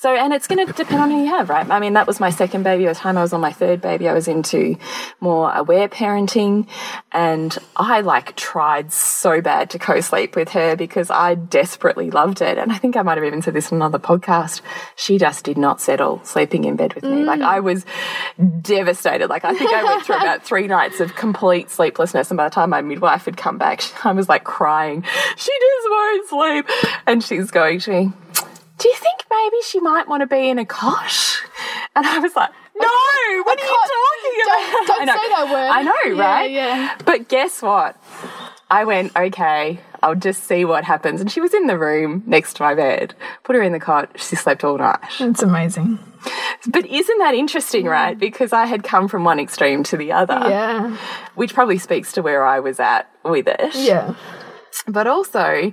So, 0.00 0.14
and 0.14 0.32
it's 0.32 0.46
going 0.46 0.64
to 0.64 0.72
depend 0.72 1.02
on 1.02 1.10
who 1.10 1.22
you 1.22 1.26
have, 1.26 1.48
right? 1.48 1.68
I 1.68 1.80
mean, 1.80 1.94
that 1.94 2.06
was 2.06 2.20
my 2.20 2.30
second 2.30 2.62
baby. 2.62 2.84
By 2.84 2.92
the 2.92 2.98
time 3.00 3.18
I 3.18 3.22
was 3.22 3.32
on 3.32 3.40
my 3.40 3.50
third 3.50 3.80
baby, 3.80 4.08
I 4.08 4.12
was 4.12 4.28
into 4.28 4.76
more 5.18 5.52
aware 5.52 5.88
parenting. 5.88 6.68
And 7.10 7.58
I 7.74 8.02
like 8.02 8.36
tried 8.36 8.92
so 8.92 9.40
bad 9.40 9.70
to 9.70 9.80
co 9.80 10.00
sleep 10.00 10.36
with 10.36 10.50
her 10.50 10.76
because 10.76 11.10
I 11.10 11.34
desperately 11.34 12.12
loved 12.12 12.42
it. 12.42 12.58
And 12.58 12.70
I 12.70 12.78
think 12.78 12.96
I 12.96 13.02
might 13.02 13.16
have 13.16 13.24
even 13.24 13.42
said 13.42 13.54
this 13.54 13.72
in 13.72 13.78
another 13.78 13.98
podcast. 13.98 14.60
She 14.94 15.18
just 15.18 15.44
did 15.44 15.58
not 15.58 15.80
settle 15.80 16.20
sleeping 16.22 16.62
in 16.62 16.76
bed 16.76 16.94
with 16.94 17.02
me. 17.02 17.24
Like, 17.24 17.40
I 17.40 17.58
was 17.58 17.84
devastated. 18.60 19.26
Like, 19.28 19.44
I 19.44 19.52
think 19.52 19.72
I 19.72 19.82
went 19.82 20.06
through 20.06 20.18
about 20.18 20.42
three 20.44 20.68
nights 20.68 21.00
of 21.00 21.16
complete 21.16 21.70
sleeplessness. 21.70 22.30
And 22.30 22.36
by 22.36 22.44
the 22.44 22.54
time 22.54 22.70
my 22.70 22.82
midwife 22.82 23.24
had 23.24 23.36
come 23.36 23.58
back, 23.58 23.82
I 24.04 24.12
was 24.12 24.28
like 24.28 24.44
crying. 24.44 25.02
She 25.36 25.52
just 25.52 25.90
won't 25.90 26.28
sleep. 26.28 26.92
And 27.08 27.24
she's 27.24 27.50
going 27.50 27.80
to 27.80 27.90
me, 27.90 28.12
do 28.78 28.88
you 28.88 28.94
think 28.96 29.24
maybe 29.30 29.56
she 29.64 29.80
might 29.80 30.08
want 30.08 30.22
to 30.22 30.26
be 30.26 30.48
in 30.48 30.58
a 30.58 30.64
cot? 30.64 31.42
And 31.96 32.06
I 32.06 32.18
was 32.20 32.34
like, 32.36 32.50
no, 32.76 32.86
what 33.44 33.58
are 33.58 33.62
you 33.62 33.68
talking 33.68 34.42
about? 34.44 34.86
Don't- 34.86 35.06
don't 35.06 35.20
say 35.20 35.28
that 35.30 35.48
word. 35.50 35.70
I 35.70 35.82
know, 35.82 36.16
Yeah, 36.16 36.22
right? 36.24 36.50
yeah. 36.50 36.96
But 37.04 37.28
guess 37.28 37.60
what? 37.60 37.96
I 38.70 38.84
went, 38.84 39.16
okay, 39.16 39.80
I'll 40.02 40.14
just 40.14 40.44
see 40.44 40.64
what 40.64 40.84
happens. 40.84 41.20
And 41.20 41.30
she 41.32 41.40
was 41.40 41.54
in 41.54 41.66
the 41.66 41.78
room 41.78 42.22
next 42.26 42.54
to 42.58 42.62
my 42.62 42.74
bed. 42.74 43.14
Put 43.42 43.56
her 43.56 43.62
in 43.62 43.72
the 43.72 43.80
cot. 43.80 44.10
She 44.20 44.36
slept 44.36 44.62
all 44.62 44.76
night. 44.78 44.98
It's 45.18 45.42
amazing. 45.42 45.98
But 46.68 46.84
isn't 46.86 47.18
that 47.18 47.34
interesting, 47.34 47.86
right? 47.86 48.18
Because 48.18 48.52
I 48.52 48.66
had 48.66 48.84
come 48.84 49.08
from 49.08 49.24
one 49.24 49.40
extreme 49.40 49.82
to 49.84 49.96
the 49.96 50.12
other, 50.12 50.38
Yeah. 50.48 50.96
which 51.34 51.54
probably 51.54 51.78
speaks 51.78 52.12
to 52.12 52.22
where 52.22 52.44
I 52.44 52.60
was 52.60 52.78
at 52.78 53.10
with 53.24 53.48
it. 53.48 53.74
Yeah. 53.74 54.14
But 54.86 55.06
also, 55.06 55.72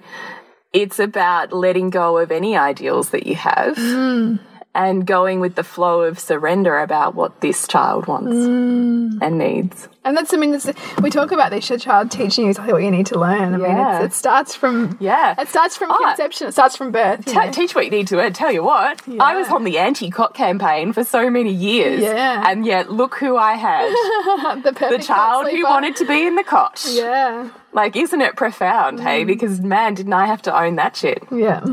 it's 0.76 1.00
about 1.00 1.54
letting 1.54 1.90
go 1.90 2.18
of 2.18 2.32
any 2.32 2.58
ideals 2.58 3.10
that 3.12 3.26
you 3.26 3.36
have 3.36 3.78
mm. 3.78 4.38
And 4.76 5.08
going 5.08 5.40
with 5.40 5.56
the 5.56 5.64
flow 5.64 6.02
of 6.02 6.20
surrender 6.20 6.78
about 6.80 7.16
what 7.16 7.40
this 7.40 7.66
child 7.68 8.08
wants 8.08 8.34
mm. 8.34 9.18
and 9.22 9.38
needs. 9.38 9.88
And 10.04 10.16
that's, 10.16 10.34
I 10.34 10.38
mean, 10.38 10.54
it's, 10.54 10.70
we 11.02 11.10
talk 11.10 11.32
about 11.32 11.50
this, 11.50 11.68
your 11.68 11.80
child 11.80 12.12
teaching 12.12 12.44
you 12.44 12.52
exactly 12.52 12.74
what 12.74 12.84
you 12.84 12.92
need 12.92 13.08
to 13.08 13.20
learn. 13.20 13.56
I 13.56 13.58
mean, 13.58 13.72
Yeah. 13.72 14.02
it's, 14.04 14.14
it 14.14 14.18
starts 14.18 14.54
from, 14.54 14.98
Yeah. 15.00 15.34
it 15.40 15.48
starts 15.48 15.78
from 15.78 15.90
Oh. 15.92 15.98
conception, 15.98 16.48
it 16.48 16.52
starts 16.52 16.76
from 16.76 16.92
birth. 16.92 17.26
Ta- 17.26 17.50
teach 17.52 17.74
what 17.74 17.86
you 17.86 17.92
need 17.92 18.08
to 18.10 18.18
learn. 18.18 18.34
Tell 18.34 18.52
you 18.52 18.62
what, 18.64 19.02
I 19.20 19.36
was 19.36 19.48
on 19.48 19.64
the 19.64 19.80
anti-cot 19.80 20.34
campaign 20.36 20.94
for 20.94 21.04
so 21.04 21.30
many 21.30 21.52
years, 21.52 22.02
Yeah. 22.02 22.44
and 22.46 22.66
yet 22.66 22.92
look 22.92 23.16
who 23.16 23.38
I 23.38 23.54
had: 23.54 23.90
the 24.64 24.72
the 24.74 25.02
child 25.02 25.50
who 25.50 25.64
wanted 25.64 25.96
to 25.96 26.06
be 26.06 26.28
in 26.28 26.36
the 26.36 26.44
cot. 26.44 26.86
Yeah. 26.88 27.50
Like, 27.72 27.96
isn't 27.96 28.22
it 28.22 28.36
profound? 28.36 29.00
Hey, 29.00 29.24
mm. 29.24 29.28
because 29.28 29.62
man, 29.62 29.96
didn't 29.96 30.14
I 30.14 30.26
have 30.28 30.42
to 30.44 30.56
own 30.56 30.76
that 30.76 30.96
shit? 30.96 31.24
Yeah. 31.32 31.64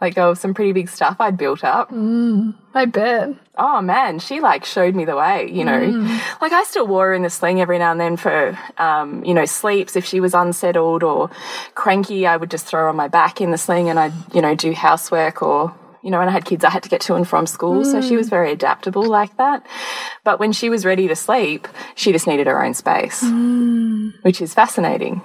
Like, 0.00 0.16
oh, 0.18 0.34
some 0.34 0.54
pretty 0.54 0.72
big 0.72 0.88
stuff 0.88 1.16
I'd 1.20 1.36
built 1.36 1.64
up. 1.64 1.90
Mm, 1.90 2.54
I 2.74 2.84
bet. 2.84 3.34
oh 3.56 3.80
man, 3.80 4.18
she 4.18 4.40
like 4.40 4.64
showed 4.64 4.94
me 4.94 5.04
the 5.04 5.16
way, 5.16 5.50
you 5.50 5.64
know. 5.64 5.80
Mm. 5.80 6.40
Like 6.40 6.52
I 6.52 6.62
still 6.64 6.86
wore 6.86 7.08
her 7.08 7.14
in 7.14 7.22
the 7.22 7.30
sling 7.30 7.60
every 7.60 7.78
now 7.78 7.90
and 7.90 8.00
then 8.00 8.16
for, 8.16 8.58
um, 8.78 9.24
you 9.24 9.34
know, 9.34 9.44
sleeps. 9.44 9.96
If 9.96 10.04
she 10.04 10.20
was 10.20 10.34
unsettled 10.34 11.02
or 11.02 11.30
cranky, 11.74 12.26
I 12.26 12.36
would 12.36 12.50
just 12.50 12.66
throw 12.66 12.82
her 12.82 12.88
on 12.88 12.96
my 12.96 13.08
back 13.08 13.40
in 13.40 13.50
the 13.50 13.58
sling 13.58 13.88
and 13.88 13.98
I'd, 13.98 14.12
you 14.34 14.40
know, 14.40 14.54
do 14.54 14.72
housework 14.72 15.42
or, 15.42 15.74
you 16.02 16.10
know, 16.10 16.18
when 16.18 16.28
I 16.28 16.32
had 16.32 16.44
kids, 16.44 16.64
I 16.64 16.70
had 16.70 16.84
to 16.84 16.88
get 16.88 17.00
to 17.02 17.14
and 17.14 17.26
from 17.26 17.46
school. 17.46 17.84
So 17.84 18.00
she 18.00 18.14
mm. 18.14 18.18
was 18.18 18.28
very 18.28 18.52
adaptable 18.52 19.04
like 19.04 19.36
that. 19.36 19.66
But 20.22 20.38
when 20.38 20.52
she 20.52 20.70
was 20.70 20.84
ready 20.84 21.08
to 21.08 21.16
sleep, 21.16 21.66
she 21.96 22.12
just 22.12 22.26
needed 22.26 22.46
her 22.46 22.64
own 22.64 22.74
space, 22.74 23.22
which 24.22 24.40
is 24.40 24.54
fascinating. 24.54 25.20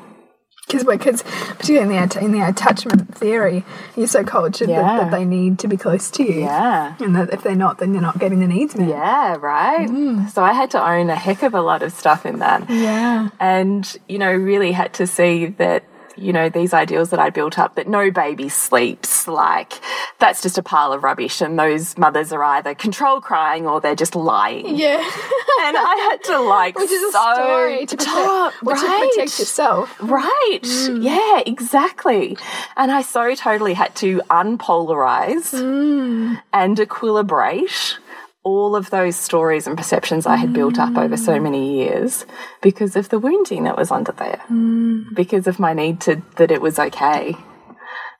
Because 0.66 0.84
because 0.86 1.22
particularly 1.24 1.98
in 1.98 2.08
the 2.10 2.20
in 2.24 2.32
the 2.32 2.42
attachment 2.48 3.16
theory, 3.16 3.64
you're 3.96 4.08
so 4.08 4.24
cultured 4.24 4.70
that, 4.70 4.74
Yeah. 4.74 4.98
that 5.00 5.12
they 5.12 5.24
need 5.26 5.60
to 5.60 5.68
be 5.68 5.78
close 5.78 6.10
to 6.12 6.24
you. 6.24 6.42
Yeah. 6.42 6.96
And 7.00 7.16
that 7.16 7.32
if 7.34 7.44
they're 7.44 7.56
not, 7.56 7.78
then 7.78 7.94
you're 7.94 8.02
not 8.02 8.18
getting 8.18 8.40
the 8.40 8.48
needs 8.48 8.76
met. 8.76 8.88
Yeah, 8.90 9.36
right. 9.40 9.88
Mm. 9.88 10.32
So 10.32 10.44
I 10.44 10.54
had 10.54 10.72
to 10.72 10.84
own 10.84 11.10
a 11.10 11.16
heck 11.16 11.44
of 11.44 11.54
a 11.54 11.62
lot 11.62 11.84
of 11.84 11.92
stuff 11.92 12.26
in 12.26 12.40
that. 12.40 12.70
Yeah. 12.70 13.30
and 13.40 13.98
you 14.08 14.18
know 14.18 14.32
really 14.34 14.72
had 14.72 14.94
to 14.96 15.06
see 15.08 15.48
that 15.48 15.84
you 16.16 16.34
know 16.34 16.50
these 16.50 16.74
ideals 16.74 17.10
that 17.12 17.20
I 17.20 17.30
built 17.30 17.58
up 17.58 17.76
that 17.76 17.88
no 17.88 18.12
baby 18.12 18.50
sleeps 18.50 19.28
like 19.28 19.74
that's 20.20 20.42
just 20.42 20.58
a 20.58 20.64
pile 20.64 20.94
of 20.94 21.04
rubbish 21.04 21.42
and 21.42 21.58
those 21.58 21.98
mothers 21.98 22.32
are 22.32 22.44
either 22.44 22.76
control 22.76 23.22
crying 23.22 23.68
or 23.68 23.82
they're 23.82 23.96
just 23.96 24.16
lying 24.16 24.76
Yeah. 24.76 24.98
and 25.62 25.78
I 25.78 26.10
had 26.10 26.24
to 26.26 26.40
like 26.40 26.78
Which 26.78 26.92
is 26.92 27.04
a 27.04 27.12
so 27.12 27.34
story 27.34 27.86
to 27.86 27.98
protect, 27.98 28.64
or 28.66 28.76
to 28.76 28.82
right. 28.82 29.10
protect 29.12 29.40
yourself. 29.40 29.96
Right. 30.02 30.60
Mm. 30.64 31.04
Yeah, 31.04 31.42
exactly. 31.46 32.38
And 32.76 32.92
I 32.92 33.02
so 33.02 33.36
totally 33.36 33.74
had 33.74 33.96
to 33.98 34.22
unpolarize 34.30 35.54
mm. 35.54 36.42
and 36.52 36.78
equilibrate 36.78 37.98
all 38.44 38.76
of 38.76 38.90
those 38.90 39.16
stories 39.16 39.68
and 39.68 39.78
perceptions 39.78 40.26
I 40.26 40.36
had 40.36 40.54
built 40.54 40.78
up 40.78 40.98
over 40.98 41.16
so 41.16 41.40
many 41.40 41.78
years 41.78 42.26
because 42.62 42.96
of 42.96 43.10
the 43.10 43.20
wounding 43.20 43.64
that 43.64 43.78
was 43.78 43.90
under 43.90 44.12
there. 44.12 44.42
Mm. 44.50 45.16
Because 45.16 45.48
of 45.48 45.60
my 45.60 45.74
need 45.74 46.02
to 46.02 46.22
that 46.36 46.52
it 46.52 46.62
was 46.62 46.78
okay. 46.78 47.36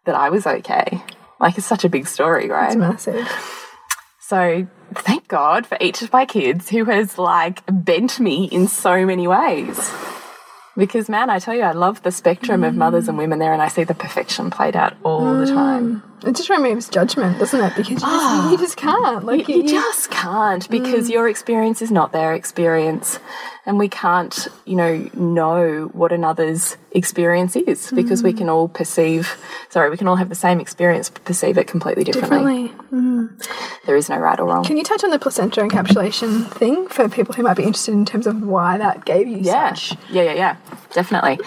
That 0.06 0.16
I 0.16 0.30
was 0.30 0.48
okay. 0.48 1.04
Like 1.40 1.58
it's 1.58 1.68
such 1.68 1.84
a 1.84 1.90
big 1.90 2.08
story, 2.08 2.50
right? 2.50 2.68
It's 2.68 2.76
massive. 2.76 3.28
So 4.20 4.68
thank 4.96 5.28
God 5.28 5.68
for 5.68 5.78
each 5.82 6.02
of 6.02 6.14
my 6.14 6.26
kids 6.26 6.70
who 6.70 6.86
has 6.86 7.18
like 7.18 7.62
bent 7.68 8.20
me 8.20 8.46
in 8.46 8.68
so 8.68 9.06
many 9.06 9.28
ways. 9.28 9.92
Because 10.76 11.10
man, 11.10 11.30
I 11.30 11.40
tell 11.40 11.54
you, 11.54 11.62
I 11.62 11.74
love 11.74 12.02
the 12.02 12.12
spectrum 12.12 12.64
of 12.64 12.74
mothers 12.74 13.08
and 13.08 13.16
mm. 13.16 13.22
women 13.22 13.40
there, 13.40 13.54
and 13.54 13.62
I 13.62 13.68
see 13.68 13.84
the 13.84 13.94
perfection 13.94 14.50
played 14.50 14.76
out 14.76 14.96
all 15.04 15.36
the 15.36 15.46
time. 15.46 16.02
Mm. 16.02 16.13
It 16.24 16.36
just 16.36 16.50
removes 16.50 16.90
judgment, 16.90 17.40
doesn't 17.40 17.60
it? 17.60 17.70
Because 17.70 17.90
you, 17.90 17.96
just, 17.96 18.06
ah. 18.06 18.52
you 18.52 18.58
just 18.58 18.78
can't. 18.78 19.26
Like 19.26 19.48
You 19.48 19.68
just 19.68 20.10
can't 20.10 20.70
because 20.70 21.10
mm. 21.10 21.14
your 21.14 21.28
experience 21.28 21.82
is 21.82 21.92
not 21.92 22.12
their 22.12 22.34
experience, 22.34 23.20
and 23.66 23.78
we 23.78 23.90
can't, 23.90 24.48
you 24.66 24.76
know, 24.76 25.10
know 25.14 25.90
what 25.94 26.12
another's 26.12 26.78
experience 26.92 27.56
is 27.56 27.92
because 27.92 28.24
we 28.24 28.34
mm. 28.34 28.38
can 28.38 28.50
all 28.50 28.68
perceive. 28.68 29.38
Sorry, 29.70 29.90
we 29.90 29.98
can 29.98 30.08
all 30.08 30.16
have 30.16 30.30
the 30.30 30.36
same 30.36 30.60
experience, 30.60 31.10
but 31.10 31.24
perceive 31.26 31.58
it 31.58 31.68
completely 31.68 32.04
differently. 32.04 32.68
differently. 32.70 33.00
Mm. 33.00 33.50
There 33.86 33.96
is 33.96 34.10
no 34.10 34.18
right 34.18 34.40
or 34.40 34.48
wrong. 34.48 34.64
Can 34.64 34.78
you 34.78 34.84
touch 34.84 35.04
on 35.04 35.10
the 35.10 35.20
placenta 35.20 35.62
encapsulation 35.62 36.50
thing 36.52 36.88
for 36.88 37.10
people 37.10 37.36
who 37.36 37.44
might 37.44 37.58
be 37.58 37.64
interested 37.64 37.94
in 37.94 38.06
terms 38.06 38.28
of 38.28 38.42
why 38.42 38.78
that 38.78 39.06
gave 39.06 39.28
you 39.28 39.38
Yeah, 39.40 39.74
such? 39.74 39.98
yeah, 40.10 40.24
yeah, 40.24 40.34
yeah, 40.34 40.58
definitely. 40.94 41.40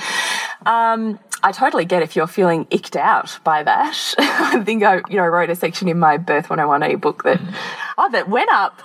Um, 0.66 1.18
I 1.43 1.53
totally 1.53 1.84
get 1.84 2.03
if 2.03 2.16
you're 2.16 2.26
feeling 2.26 2.66
icked 2.70 2.97
out 2.97 3.39
by 3.45 3.62
that. 3.62 4.14
I 4.18 4.62
think 4.64 4.82
I, 4.82 4.97
you 5.09 5.16
know, 5.16 5.26
wrote 5.26 5.51
a 5.51 5.55
section 5.57 5.89
in 5.89 5.99
my 5.99 6.16
Birth 6.16 6.49
101 6.51 6.82
ebook 6.82 7.22
that, 7.24 7.41
oh, 7.99 8.11
that 8.11 8.28
went 8.28 8.51
up 8.51 8.82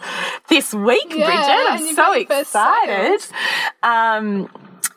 this 0.50 0.74
week, 0.74 1.08
Yeah, 1.10 1.26
Bridget. 1.26 1.90
I'm 1.90 1.96
so 1.96 1.96
got 1.96 2.18
your 2.18 2.26
first 2.28 2.56
excited. 2.56 3.36
Um, 3.84 4.50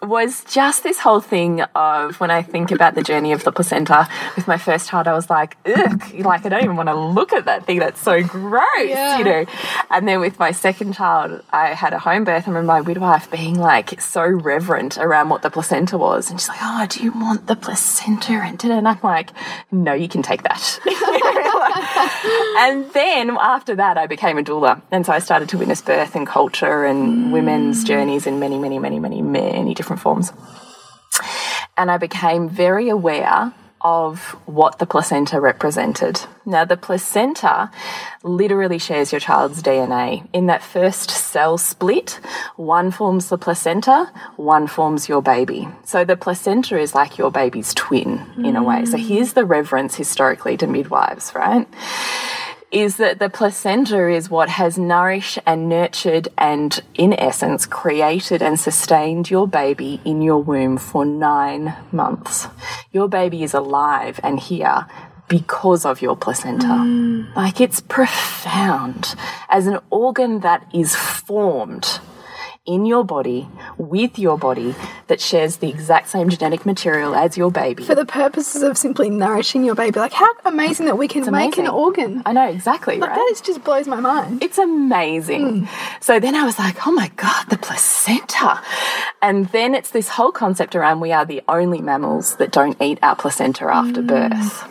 was 0.05 0.45
just 0.45 0.83
this 0.83 0.99
whole 0.99 1.21
thing 1.21 1.63
of 1.75 2.21
when 2.21 2.31
I 2.31 2.43
think 2.43 2.71
about 2.71 2.95
the 2.95 3.03
journey 3.03 3.33
of 3.33 3.45
the 3.45 3.53
placenta 3.53 4.09
with 4.37 4.47
my 4.47 4.57
first 4.59 4.89
child, 4.89 5.07
I 5.09 5.13
was 5.13 5.29
like, 5.31 5.57
ugh, 5.67 6.03
like 6.21 6.45
I 6.47 6.49
don't 6.49 6.65
even 6.65 6.77
want 6.77 6.89
to 6.89 6.95
look 6.95 7.33
at 7.33 7.45
that 7.47 7.67
thing. 7.67 7.79
That's 7.79 8.01
so 8.01 8.23
gross, 8.23 8.65
Yeah. 8.89 9.19
you 9.19 9.25
know. 9.25 9.45
And 9.91 10.07
then 10.09 10.21
with 10.21 10.39
my 10.39 10.53
second 10.53 10.95
child, 10.95 11.43
I 11.53 11.69
had 11.75 11.93
a 11.93 11.99
home 11.99 12.25
birth. 12.25 12.45
I 12.47 12.51
remember 12.51 12.67
my 12.67 12.81
midwife 12.81 13.31
being 13.31 13.59
like 13.59 14.01
so 14.01 14.25
reverent 14.25 14.99
around 14.99 15.29
what 15.29 15.43
the 15.43 15.51
placenta 15.51 15.99
was. 15.99 16.31
And 16.31 16.41
she's 16.41 16.49
like, 16.49 16.59
oh, 16.63 16.87
do 16.89 17.03
you 17.03 17.13
want 17.13 17.47
the 17.47 17.57
placenta? 17.57 18.33
And, 18.33 18.63
and 18.65 18.87
I'm 18.89 18.99
like, 19.03 19.31
no, 19.71 19.93
you 19.93 20.09
can 20.09 20.23
take 20.23 20.43
that. 20.45 20.81
and 22.59 22.91
then 22.93 23.31
after 23.39 23.77
that, 23.77 23.99
I 23.99 24.07
became 24.07 24.39
a 24.39 24.43
doula. 24.43 24.83
And 24.91 25.05
so 25.07 25.13
I 25.13 25.19
started 25.19 25.49
to 25.51 25.59
witness 25.59 25.83
birth 25.83 26.15
and 26.15 26.27
culture 26.27 26.85
and 26.85 27.33
women's 27.33 27.85
mm. 27.85 27.87
journeys 27.87 28.27
in 28.27 28.39
many, 28.39 28.59
many, 28.59 28.79
many, 28.79 28.99
many, 28.99 29.23
many 29.23 29.75
different 29.75 30.03
forms. 30.03 30.33
And 31.77 31.91
I 31.91 31.99
became 31.99 32.49
very 32.49 32.89
aware 32.89 33.53
of 33.85 34.31
what 34.47 34.79
the 34.79 34.87
placenta 34.87 35.39
represented. 35.39 36.19
Now, 36.47 36.65
the 36.65 36.77
placenta 36.77 37.71
literally 38.23 38.79
shares 38.79 39.13
your 39.13 39.21
child's 39.21 39.63
DNA. 39.63 40.27
In 40.33 40.47
that 40.47 40.63
first 40.63 41.11
cell 41.11 41.59
split, 41.59 42.19
one 42.57 42.91
forms 42.91 43.29
the 43.29 43.37
placenta, 43.37 44.11
one 44.37 44.67
forms 44.67 45.09
your 45.09 45.21
baby. 45.23 45.69
So 45.85 46.05
the 46.05 46.17
placenta 46.17 46.79
is 46.79 46.95
like 46.95 47.19
your 47.19 47.31
baby's 47.31 47.75
twin 47.75 48.27
in 48.39 48.57
a 48.57 48.63
way. 48.63 48.87
So 48.87 48.97
here's 48.97 49.35
the 49.35 49.45
reverence 49.45 49.95
historically 49.95 50.57
to 50.57 50.67
midwives, 50.67 51.35
right? 51.35 51.69
Is 52.75 52.97
that 52.97 53.21
the 53.21 53.31
placenta 53.31 54.09
is 54.09 54.29
what 54.29 54.49
has 54.49 54.77
nourished 54.77 55.39
and 55.47 55.69
nurtured 55.69 56.27
and, 56.37 56.81
in 56.95 57.13
essence, 57.13 57.67
created 57.67 58.43
and 58.43 58.59
sustained 58.59 59.31
your 59.31 59.47
baby 59.47 60.01
in 60.05 60.21
your 60.21 60.43
womb 60.43 60.77
for 60.77 61.05
nine 61.05 61.73
months. 61.93 62.49
Your 62.91 63.09
baby 63.09 63.45
is 63.45 63.55
alive 63.55 64.19
and 64.25 64.41
here 64.41 64.87
because 65.29 65.87
of 65.87 66.03
your 66.03 66.17
placenta. 66.17 66.67
Mm. 66.67 67.35
Like 67.37 67.61
it's 67.61 67.81
profound 67.81 69.15
as 69.49 69.69
an 69.69 69.79
organ 69.91 70.41
that 70.41 70.69
is 70.75 70.97
formed 70.97 72.01
in 72.67 72.87
your 72.87 73.05
body 73.05 73.47
with 73.77 74.19
your 74.19 74.39
body 74.39 74.75
that 75.09 75.21
shares 75.21 75.57
the 75.57 75.69
exact 75.69 76.09
same 76.09 76.31
genetic 76.31 76.65
material 76.65 77.15
as 77.15 77.37
your 77.37 77.51
baby. 77.51 77.85
For 77.85 77.95
the 77.95 78.07
purposes 78.07 78.63
of 78.63 78.79
simply 78.79 79.11
nourishing 79.11 79.65
your 79.65 79.75
baby, 79.75 80.01
like 80.01 80.13
how 80.13 80.31
amazing 80.45 80.87
that 80.87 80.97
we 80.97 81.07
can 81.07 81.31
make 81.31 81.59
an 81.59 81.69
organ. 81.69 82.23
I 82.25 82.33
know 82.33 82.49
exactly, 82.49 82.97
Like 82.97 83.11
right? 83.11 83.17
that 83.17 83.29
is 83.33 83.43
just 83.43 83.63
blows 83.65 83.87
my 83.87 84.01
mind. 84.01 84.43
It's 84.43 84.59
amazing. 84.59 85.67
Hmm. 85.67 86.01
So 86.01 86.19
then 86.19 86.35
I 86.35 86.45
was 86.45 86.59
like, 86.59 86.87
oh 86.87 86.93
my 86.93 87.09
God, 87.17 87.51
the 87.51 87.59
placenta. 87.59 88.63
And 89.21 89.47
then 89.49 89.75
it's 89.75 89.91
this 89.91 90.09
whole 90.09 90.33
concept 90.33 90.75
around 90.75 91.01
we 91.01 91.13
are 91.13 91.27
the 91.27 91.43
only 91.49 91.83
mammals 91.83 92.37
that 92.37 92.51
don't 92.51 92.81
eat 92.81 92.99
our 93.03 93.17
placenta 93.17 93.67
after 93.67 94.01
hmm. 94.01 94.07
birth. 94.07 94.71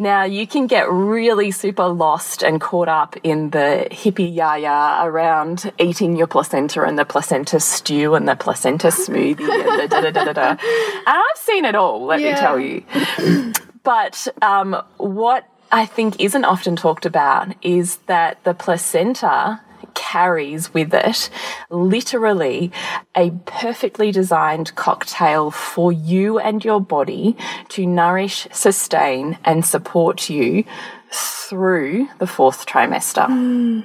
Now, 0.00 0.24
you 0.24 0.46
can 0.46 0.66
get 0.66 0.90
really 0.90 1.50
super 1.50 1.86
lost 1.86 2.42
and 2.42 2.58
caught 2.58 2.88
up 2.88 3.18
in 3.22 3.50
the 3.50 3.86
hippie 3.90 4.34
yaya 4.34 5.06
around 5.06 5.70
eating 5.78 6.16
your 6.16 6.26
placenta 6.26 6.84
and 6.84 6.98
the 6.98 7.04
placenta 7.04 7.60
stew 7.60 8.14
and 8.14 8.26
the 8.26 8.34
placenta 8.34 8.86
smoothie 8.86 9.40
and 9.40 9.80
the 9.80 9.88
da 9.88 10.00
da 10.00 10.10
da 10.10 10.24
da 10.24 10.32
da. 10.32 10.48
And 10.50 10.58
I've 11.06 11.36
seen 11.36 11.66
it 11.66 11.74
all, 11.74 12.06
let 12.06 12.18
me 12.20 12.32
tell 12.32 12.58
you. 12.58 12.82
But 13.82 14.28
um, 14.42 14.76
what 14.98 15.48
I 15.72 15.86
think 15.86 16.20
isn't 16.20 16.44
often 16.44 16.76
talked 16.76 17.06
about 17.06 17.54
is 17.62 17.96
that 18.06 18.44
the 18.44 18.52
placenta 18.52 19.62
carries 19.94 20.72
with 20.72 20.92
it 20.94 21.30
literally 21.70 22.72
a 23.16 23.30
perfectly 23.46 24.12
designed 24.12 24.74
cocktail 24.74 25.50
for 25.50 25.92
you 25.92 26.38
and 26.38 26.64
your 26.64 26.80
body 26.80 27.36
to 27.68 27.86
nourish, 27.86 28.46
sustain, 28.52 29.38
and 29.44 29.64
support 29.64 30.28
you 30.30 30.64
through 31.10 32.08
the 32.18 32.26
fourth 32.26 32.66
trimester 32.66 33.26
hmm. 33.26 33.80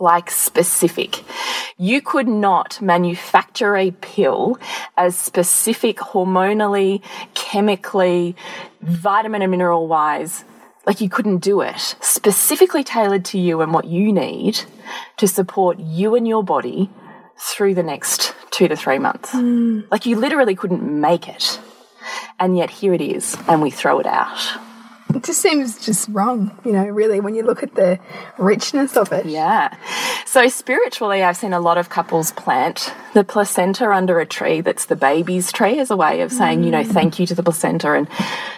like 0.00 0.30
specific. 0.30 1.24
You 1.76 2.02
could 2.02 2.26
not 2.26 2.80
manufacture 2.82 3.76
a 3.76 3.92
pill 3.92 4.58
as 4.96 5.16
specific 5.16 5.98
hormonally, 5.98 7.02
chemically, 7.34 8.34
vitamin 8.80 9.42
and 9.42 9.50
mineral 9.52 9.86
wise. 9.86 10.44
Like 10.88 11.02
you 11.02 11.10
couldn't 11.10 11.38
do 11.38 11.60
it. 11.60 11.96
Specifically 12.00 12.82
tailored 12.82 13.26
to 13.26 13.38
you 13.38 13.60
and 13.60 13.74
what 13.74 13.84
you 13.84 14.10
need 14.10 14.62
to 15.18 15.28
support 15.28 15.78
you 15.78 16.14
and 16.14 16.26
your 16.26 16.42
body 16.42 16.88
through 17.38 17.74
the 17.74 17.82
next 17.82 18.34
two 18.50 18.68
to 18.68 18.74
three 18.74 18.98
months. 18.98 19.32
Mm. 19.32 19.84
Like 19.90 20.06
you 20.06 20.16
literally 20.16 20.54
couldn't 20.54 20.82
make 20.82 21.28
it. 21.28 21.60
And 22.40 22.56
yet 22.56 22.70
here 22.70 22.94
it 22.94 23.02
is, 23.02 23.36
and 23.48 23.60
we 23.60 23.70
throw 23.70 23.98
it 23.98 24.06
out. 24.06 24.38
It 25.14 25.24
just 25.24 25.40
seems 25.40 25.84
just 25.84 26.08
wrong, 26.10 26.56
you 26.64 26.72
know, 26.72 26.86
really, 26.86 27.18
when 27.20 27.34
you 27.34 27.42
look 27.42 27.62
at 27.62 27.74
the 27.74 27.98
richness 28.36 28.96
of 28.96 29.10
it. 29.10 29.24
Yeah. 29.26 29.74
So 30.26 30.48
spiritually, 30.48 31.22
I've 31.22 31.36
seen 31.36 31.54
a 31.54 31.60
lot 31.60 31.78
of 31.78 31.88
couples 31.88 32.32
plant 32.32 32.92
the 33.14 33.24
placenta 33.24 33.90
under 33.90 34.20
a 34.20 34.26
tree 34.26 34.60
that's 34.60 34.84
the 34.84 34.96
baby's 34.96 35.50
tree 35.50 35.78
as 35.78 35.90
a 35.90 35.96
way 35.96 36.20
of 36.20 36.30
saying, 36.30 36.62
you 36.62 36.70
know, 36.70 36.84
thank 36.84 37.18
you 37.18 37.26
to 37.26 37.34
the 37.34 37.42
placenta. 37.42 37.94
And, 37.94 38.06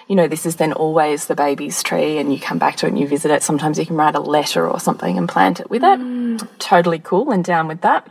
you 0.08 0.16
know, 0.16 0.26
this 0.26 0.44
is 0.44 0.56
then 0.56 0.72
always 0.72 1.26
the 1.26 1.36
baby's 1.36 1.82
tree 1.84 2.18
and 2.18 2.32
you 2.32 2.40
come 2.40 2.58
back 2.58 2.76
to 2.76 2.86
it 2.86 2.90
and 2.90 2.98
you 2.98 3.06
visit 3.06 3.30
it. 3.30 3.44
Sometimes 3.44 3.78
you 3.78 3.86
can 3.86 3.96
write 3.96 4.16
a 4.16 4.20
letter 4.20 4.68
or 4.68 4.80
something 4.80 5.16
and 5.16 5.28
plant 5.28 5.60
it 5.60 5.70
with 5.70 5.82
it. 5.84 6.48
Totally 6.58 6.98
cool 6.98 7.30
and 7.30 7.44
down 7.44 7.68
with 7.68 7.82
that. 7.82 8.08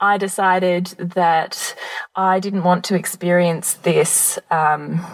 I 0.00 0.18
decided 0.18 0.88
that 0.98 1.74
I 2.14 2.40
didn't 2.40 2.64
want 2.64 2.84
to 2.84 2.94
experience 2.94 3.74
this. 3.74 4.38
Um, 4.50 5.04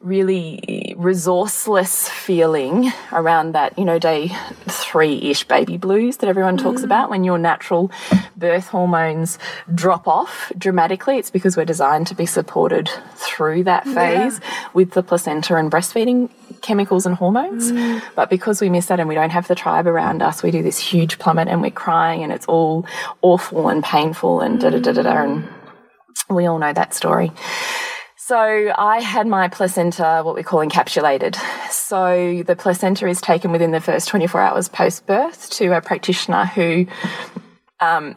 really 0.00 0.94
resourceless 0.98 2.08
feeling 2.08 2.92
around 3.12 3.52
that, 3.52 3.78
you 3.78 3.84
know, 3.84 3.98
day 3.98 4.30
three 4.66 5.16
ish 5.30 5.44
baby 5.44 5.76
blues 5.76 6.18
that 6.18 6.28
everyone 6.28 6.56
talks 6.56 6.82
mm. 6.82 6.84
about 6.84 7.10
when 7.10 7.24
your 7.24 7.38
natural 7.38 7.90
birth 8.36 8.68
hormones 8.68 9.38
drop 9.74 10.06
off 10.06 10.52
dramatically. 10.58 11.18
It's 11.18 11.30
because 11.30 11.56
we're 11.56 11.64
designed 11.64 12.06
to 12.08 12.14
be 12.14 12.26
supported 12.26 12.90
through 13.14 13.64
that 13.64 13.84
phase 13.84 14.40
with 14.74 14.92
the 14.92 15.02
placenta 15.02 15.56
and 15.56 15.70
breastfeeding 15.70 16.30
chemicals 16.60 17.06
and 17.06 17.14
hormones. 17.14 17.72
Mm. 17.72 18.02
But 18.14 18.30
because 18.30 18.60
we 18.60 18.68
miss 18.68 18.86
that 18.86 19.00
and 19.00 19.08
we 19.08 19.14
don't 19.14 19.30
have 19.30 19.48
the 19.48 19.54
tribe 19.54 19.86
around 19.86 20.22
us, 20.22 20.42
we 20.42 20.50
do 20.50 20.62
this 20.62 20.78
huge 20.78 21.18
plummet 21.18 21.48
and 21.48 21.62
we're 21.62 21.70
crying 21.70 22.22
and 22.22 22.32
it's 22.32 22.46
all 22.46 22.86
awful 23.22 23.68
and 23.68 23.82
painful 23.82 24.40
and 24.40 24.60
da 24.60 24.70
da 24.70 24.78
da 24.78 24.92
da 24.92 25.02
da. 25.02 25.22
And 25.22 25.48
we 26.28 26.46
all 26.46 26.58
know 26.58 26.72
that 26.72 26.92
story. 26.92 27.32
So 28.26 28.36
I 28.36 29.00
had 29.02 29.28
my 29.28 29.46
placenta, 29.46 30.22
what 30.24 30.34
we 30.34 30.42
call 30.42 30.58
encapsulated. 30.58 31.36
So 31.70 32.42
the 32.44 32.56
placenta 32.56 33.06
is 33.06 33.20
taken 33.20 33.52
within 33.52 33.70
the 33.70 33.80
first 33.80 34.08
24 34.08 34.40
hours 34.40 34.68
post 34.68 35.06
birth 35.06 35.48
to 35.50 35.76
a 35.76 35.80
practitioner 35.80 36.44
who 36.44 36.88
um, 37.78 38.16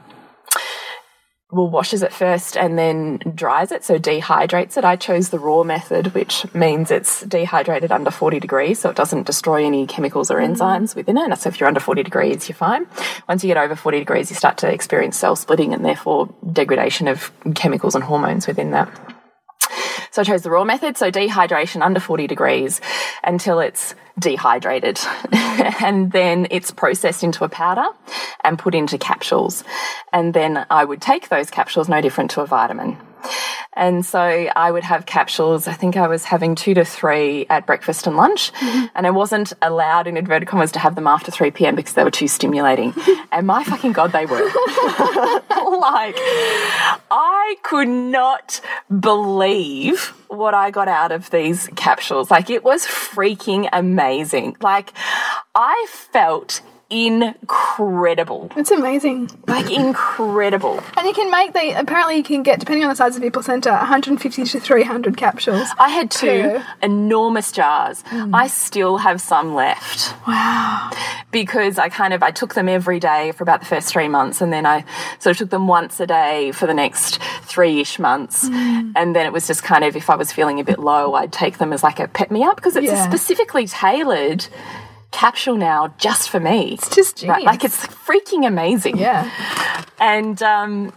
well, 1.51 1.69
washes 1.69 2.01
it 2.01 2.11
first 2.11 2.57
and 2.57 2.75
then 2.75 3.19
dries 3.35 3.71
it, 3.71 3.83
so 3.83 3.99
dehydrates 3.99 4.77
it. 4.77 4.83
I 4.83 4.95
chose 4.95 5.29
the 5.29 5.37
raw 5.37 5.61
method, 5.61 6.15
which 6.15 6.51
means 6.55 6.89
it's 6.89 7.21
dehydrated 7.21 7.91
under 7.91 8.09
40 8.09 8.39
degrees, 8.39 8.79
so 8.79 8.89
it 8.89 8.95
doesn't 8.95 9.27
destroy 9.27 9.63
any 9.63 9.85
chemicals 9.85 10.31
or 10.31 10.37
enzymes 10.37 10.95
within 10.95 11.19
it. 11.19 11.37
So 11.37 11.49
if 11.49 11.59
you're 11.59 11.67
under 11.67 11.79
40 11.79 12.01
degrees, 12.01 12.49
you're 12.49 12.55
fine. 12.55 12.87
Once 13.27 13.43
you 13.43 13.47
get 13.47 13.57
over 13.57 13.75
40 13.75 13.99
degrees, 13.99 14.31
you 14.31 14.35
start 14.35 14.57
to 14.57 14.73
experience 14.73 15.17
cell 15.17 15.35
splitting 15.35 15.71
and 15.71 15.85
therefore 15.85 16.33
degradation 16.51 17.07
of 17.07 17.31
chemicals 17.53 17.93
and 17.93 18.03
hormones 18.03 18.47
within 18.47 18.71
that. 18.71 19.18
So 20.19 20.23
I 20.23 20.25
chose 20.25 20.41
the 20.41 20.51
raw 20.51 20.65
method, 20.65 20.97
so 20.97 21.09
dehydration 21.09 21.81
under 21.81 22.01
40 22.01 22.27
degrees 22.27 22.81
until 23.23 23.61
it's 23.61 23.95
dehydrated. 24.19 24.99
and 25.31 26.11
then 26.11 26.45
it's 26.51 26.71
processed 26.71 27.23
into 27.23 27.45
a 27.45 27.47
powder 27.47 27.85
and 28.43 28.59
put 28.59 28.75
into 28.75 28.97
capsules. 28.97 29.63
And 30.11 30.33
then 30.33 30.65
I 30.69 30.83
would 30.83 31.01
take 31.01 31.29
those 31.29 31.49
capsules, 31.49 31.87
no 31.87 32.01
different 32.01 32.31
to 32.31 32.41
a 32.41 32.45
vitamin. 32.45 32.97
And 33.73 34.05
so 34.05 34.19
I 34.19 34.71
would 34.71 34.83
have 34.83 35.05
capsules. 35.05 35.67
I 35.67 35.73
think 35.73 35.95
I 35.95 36.07
was 36.07 36.25
having 36.25 36.55
two 36.55 36.73
to 36.73 36.83
three 36.83 37.45
at 37.49 37.65
breakfast 37.65 38.07
and 38.07 38.17
lunch. 38.17 38.51
Mm-hmm. 38.53 38.85
And 38.95 39.07
I 39.07 39.11
wasn't 39.11 39.53
allowed, 39.61 40.07
in 40.07 40.17
inverted 40.17 40.47
commas, 40.47 40.71
to 40.73 40.79
have 40.79 40.95
them 40.95 41.07
after 41.07 41.31
3 41.31 41.51
p.m. 41.51 41.75
because 41.75 41.93
they 41.93 42.03
were 42.03 42.11
too 42.11 42.27
stimulating. 42.27 42.93
and 43.31 43.47
my 43.47 43.63
fucking 43.63 43.93
God, 43.93 44.11
they 44.11 44.25
were. 44.25 44.37
like, 45.79 46.15
I 47.09 47.55
could 47.63 47.87
not 47.87 48.59
believe 48.99 50.13
what 50.27 50.53
I 50.53 50.71
got 50.71 50.87
out 50.87 51.11
of 51.11 51.29
these 51.29 51.69
capsules. 51.75 52.29
Like, 52.29 52.49
it 52.49 52.63
was 52.63 52.85
freaking 52.85 53.69
amazing. 53.71 54.57
Like, 54.61 54.93
I 55.55 55.85
felt 55.89 56.61
incredible. 56.89 58.51
It's 58.55 58.71
amazing. 58.71 59.29
Like 59.47 59.69
incredible. 59.71 60.81
And 60.97 61.07
you 61.07 61.13
can 61.13 61.29
make 61.31 61.53
the 61.53 61.79
apparently 61.79 62.17
you 62.17 62.23
can 62.23 62.43
get 62.43 62.59
depending 62.59 62.83
on 62.83 62.89
the 62.89 62.95
size 62.95 63.15
of 63.15 63.21
your 63.21 63.31
placenta 63.31 63.69
150 63.71 64.43
to 64.45 64.59
300 64.59 65.17
capsules. 65.17 65.67
I 65.79 65.89
had 65.89 66.11
two 66.11 66.27
Per. 66.27 66.65
enormous 66.81 67.51
jars. 67.51 68.03
Mm. 68.03 68.31
I 68.33 68.47
still 68.47 68.97
have 68.97 69.21
some 69.21 69.53
left. 69.55 70.13
Wow. 70.27 70.91
because 71.31 71.77
I 71.77 71.89
kind 71.89 72.13
of 72.13 72.23
I 72.23 72.31
took 72.31 72.55
them 72.55 72.67
every 72.67 72.99
day 72.99 73.31
for 73.33 73.43
about 73.43 73.59
the 73.59 73.65
first 73.65 73.89
three 73.89 74.07
months, 74.07 74.41
and 74.41 74.51
then 74.51 74.65
I 74.65 74.83
sort 75.19 75.35
of 75.35 75.37
took 75.37 75.49
them 75.51 75.67
once 75.67 75.99
a 75.99 76.07
day 76.07 76.51
for 76.51 76.65
the 76.67 76.73
next 76.73 77.21
three-ish 77.43 77.99
months, 77.99 78.49
mm. 78.49 78.91
and 78.95 79.15
then 79.15 79.25
it 79.25 79.33
was 79.33 79.47
just 79.47 79.63
kind 79.63 79.83
of 79.83 79.95
if 79.95 80.09
I 80.09 80.15
was 80.15 80.31
feeling 80.31 80.59
a 80.59 80.63
bit 80.63 80.79
low, 80.79 81.13
I'd 81.13 81.31
take 81.31 81.57
them 81.59 81.71
as 81.73 81.83
like 81.83 81.99
a 81.99 82.07
pet 82.07 82.31
me 82.31 82.43
up 82.43 82.55
because 82.55 82.75
it's 82.75 82.87
Yeah. 82.87 83.07
specifically 83.07 83.67
tailored 83.67 84.47
capsule 85.11 85.55
now 85.55 85.93
just 85.97 86.29
for 86.29 86.39
me. 86.39 86.73
It's 86.73 86.93
just 86.95 87.23
Right, 87.23 87.37
genius. 87.39 87.45
like 87.45 87.63
it's 87.63 87.85
freaking 87.87 88.45
amazing. 88.47 88.97
Yeah. 88.97 89.29
And 89.99 90.41
um, 90.43 90.93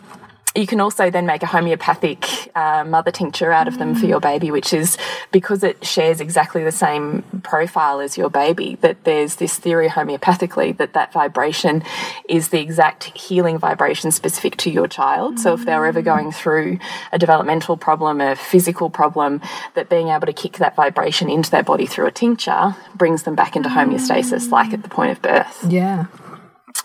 you 0.55 0.66
can 0.66 0.80
also 0.80 1.11
then 1.11 1.24
make 1.24 1.42
a 1.42 1.46
homeopathic 1.46 2.55
uh, 2.55 2.84
mother 2.84 3.11
tincture 3.11 3.53
out 3.53 3.68
of 3.68 3.78
them 3.78 3.94
for 3.94 4.07
your 4.07 4.20
baby, 4.20 4.50
which 4.50 4.72
is 4.74 4.98
because 5.30 5.62
it 5.62 5.84
shares 5.84 6.20
exactly 6.20 6.62
the 6.62 6.72
same 6.72 7.22
profile 7.42 8.00
as 8.00 8.18
your 8.18 8.28
baby. 8.28 8.76
That 8.82 9.05
there's 9.05 9.36
this 9.36 9.59
theory 9.59 9.88
homeopathically 9.88 10.76
that 10.76 10.92
that 10.92 11.12
vibration 11.12 11.82
is 12.28 12.48
the 12.48 12.61
exact 12.61 13.05
healing 13.16 13.59
vibration 13.59 14.11
specific 14.11 14.57
to 14.59 14.70
your 14.70 14.88
child. 14.88 15.38
So 15.38 15.55
if 15.55 15.64
they're 15.64 15.86
ever 15.86 16.03
going 16.03 16.32
through 16.32 16.78
a 17.12 17.18
developmental 17.18 17.76
problem, 17.76 18.20
a 18.20 18.36
physical 18.36 18.90
problem, 18.90 19.40
that 19.74 19.88
being 19.88 20.09
able 20.09 20.26
to 20.26 20.32
kick 20.32 20.59
that 20.59 20.76
vibration 20.76 21.30
into 21.30 21.50
their 21.50 21.62
body 21.62 21.86
through 21.86 22.07
a 22.07 22.12
tincture 22.12 22.76
brings 22.94 23.22
them 23.22 23.34
back 23.34 23.57
into 23.57 23.70
homeostasis, 23.70 24.50
like 24.50 24.72
at 24.72 24.82
the 24.82 24.88
point 24.88 25.12
of 25.12 25.22
birth. 25.22 25.64
Yeah. 25.66 26.07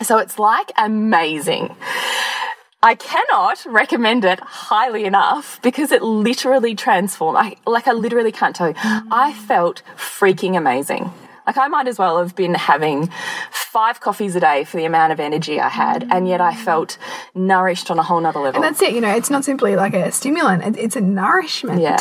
So 0.02 0.20
it's 0.20 0.40
like 0.40 0.72
amazing. 0.78 1.76
I 2.84 2.94
cannot 2.96 3.66
recommend 3.66 4.24
it 4.24 4.40
highly 4.40 5.06
enough 5.06 5.60
because 5.64 5.92
it 5.92 6.04
literally 6.04 6.76
transformed. 6.76 7.38
I, 7.38 7.56
like 7.66 7.88
I 7.88 7.92
literally 7.94 8.32
can't 8.32 8.56
tell 8.56 8.70
you. 8.70 8.76
I 8.78 9.34
felt 9.34 9.82
freaking 9.96 10.56
amazing. 10.56 11.12
Like 11.48 11.58
I 11.58 11.68
might 11.70 11.88
as 11.88 11.98
well 11.98 12.20
have 12.20 12.36
been 12.36 12.54
having 12.54 13.10
five 13.52 14.00
coffees 14.00 14.36
a 14.36 14.40
day 14.40 14.64
for 14.64 14.78
the 14.78 14.86
amount 14.86 15.12
of 15.14 15.20
energy 15.20 15.60
I 15.62 15.70
had, 15.70 16.06
and 16.12 16.28
yet 16.28 16.42
I 16.42 16.54
felt 16.54 16.98
nourished 17.34 17.90
on 17.90 17.98
a 17.98 18.04
whole 18.04 18.20
nother 18.20 18.40
level. 18.40 18.62
And 18.62 18.64
that's 18.64 18.82
it, 18.82 18.94
you 18.94 19.02
know, 19.02 19.16
it's 19.16 19.30
not 19.30 19.44
simply 19.46 19.76
like 19.76 19.94
a 19.94 20.12
stimulant, 20.12 20.78
it's 20.78 20.96
a 20.98 21.02
nourishment. 21.02 21.82
Yeah. 21.82 21.98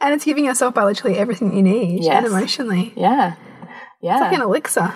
And 0.00 0.14
it's 0.14 0.24
giving 0.24 0.46
yourself 0.46 0.74
biologically 0.74 1.16
everything 1.16 1.54
you 1.56 1.62
need 1.62 2.02
Yes. 2.02 2.16
and 2.16 2.26
emotionally. 2.26 2.92
yeah, 2.96 3.34
yeah, 4.00 4.14
It's 4.14 4.20
Like 4.22 4.32
an 4.32 4.40
elixir. 4.42 4.92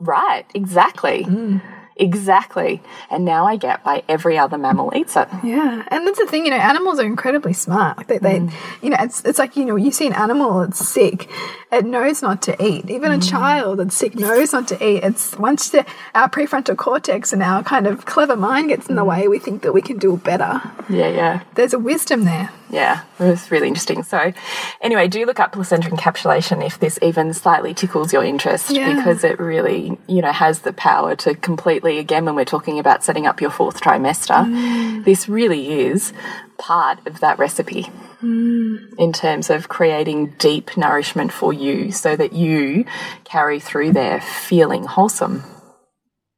right, 0.00 0.44
exactly, 0.54 1.24
mm. 1.24 1.60
Exactly. 2.00 2.82
And 3.10 3.24
now 3.24 3.46
I 3.46 3.56
get 3.56 3.84
why 3.84 4.02
every 4.08 4.36
other 4.38 4.58
mammal 4.58 4.92
eats 4.96 5.14
it. 5.16 5.28
Yeah, 5.44 5.84
and 5.88 6.06
that's 6.06 6.18
the 6.18 6.26
thing, 6.26 6.44
you 6.46 6.50
know, 6.50 6.56
animals 6.56 6.98
are 6.98 7.04
incredibly 7.06 7.52
smart. 7.52 7.98
Like 7.98 8.08
they, 8.08 8.18
they 8.18 8.38
Mm. 8.40 8.52
you 8.82 8.90
know, 8.90 8.96
it's 9.00 9.22
it's 9.24 9.38
like 9.38 9.56
you 9.56 9.64
know, 9.64 9.76
you 9.76 9.90
see 9.90 10.06
an 10.06 10.12
animal 10.14 10.60
that's 10.60 10.80
sick, 10.88 11.28
it 11.70 11.84
knows 11.84 12.22
not 12.22 12.42
to 12.42 12.52
eat. 12.64 12.88
Even 12.90 13.10
Mm. 13.12 13.18
a 13.18 13.20
child 13.20 13.78
that's 13.78 13.96
sick 13.96 14.14
knows 14.14 14.52
not 14.52 14.66
to 14.68 14.76
eat. 14.84 15.04
It's 15.04 15.36
once 15.38 15.68
the, 15.70 15.84
our 16.14 16.28
prefrontal 16.28 16.76
cortex 16.76 17.32
and 17.32 17.42
our 17.42 17.62
kind 17.62 17.86
of 17.86 18.04
clever 18.06 18.36
mind 18.36 18.68
gets 18.68 18.86
Mm. 18.86 18.90
in 18.90 18.96
the 18.96 19.04
way, 19.04 19.28
we 19.28 19.38
think 19.38 19.62
that 19.62 19.72
we 19.72 19.82
can 19.82 19.98
do 19.98 20.16
better. 20.16 20.60
Yeah, 20.88 21.08
yeah. 21.08 21.40
There's 21.54 21.74
a 21.74 21.78
wisdom 21.78 22.24
there. 22.24 22.50
Yeah, 22.70 23.02
it 23.18 23.24
was 23.24 23.50
really 23.50 23.66
interesting. 23.66 24.04
So, 24.04 24.32
anyway, 24.80 25.08
do 25.08 25.26
look 25.26 25.40
up 25.40 25.52
placenta 25.52 25.90
encapsulation 25.90 26.64
if 26.64 26.78
this 26.78 26.98
even 27.02 27.34
slightly 27.34 27.74
tickles 27.74 28.12
your 28.12 28.22
interest 28.22 28.70
Yeah. 28.70 28.94
because 28.94 29.24
it 29.24 29.40
really, 29.40 29.98
you 30.06 30.22
know, 30.22 30.32
has 30.32 30.60
the 30.60 30.72
power 30.72 31.16
to 31.16 31.34
completely, 31.34 31.98
again, 31.98 32.24
when 32.24 32.36
we're 32.36 32.44
talking 32.44 32.78
about 32.78 33.02
setting 33.02 33.26
up 33.26 33.40
your 33.40 33.50
fourth 33.50 33.80
trimester, 33.80 34.46
mm. 34.46 35.04
this 35.04 35.28
really 35.28 35.80
is 35.80 36.12
part 36.58 37.04
of 37.06 37.20
that 37.20 37.38
recipe 37.38 37.90
mm. 38.22 38.78
in 38.98 39.12
terms 39.12 39.50
of 39.50 39.68
creating 39.68 40.34
deep 40.38 40.76
nourishment 40.76 41.32
for 41.32 41.52
you 41.52 41.90
so 41.90 42.14
that 42.14 42.32
you 42.32 42.84
carry 43.24 43.58
through 43.58 43.92
there 43.92 44.20
feeling 44.20 44.84
wholesome 44.84 45.42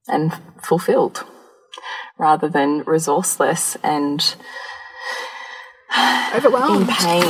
and 0.09 0.33
fulfilled 0.63 1.25
rather 2.19 2.49
than 2.49 2.85
resourceless 2.85 3.77
and 3.83 4.37
in 5.97 6.37
Overwhelmed. 6.37 6.89
pain. 6.89 7.23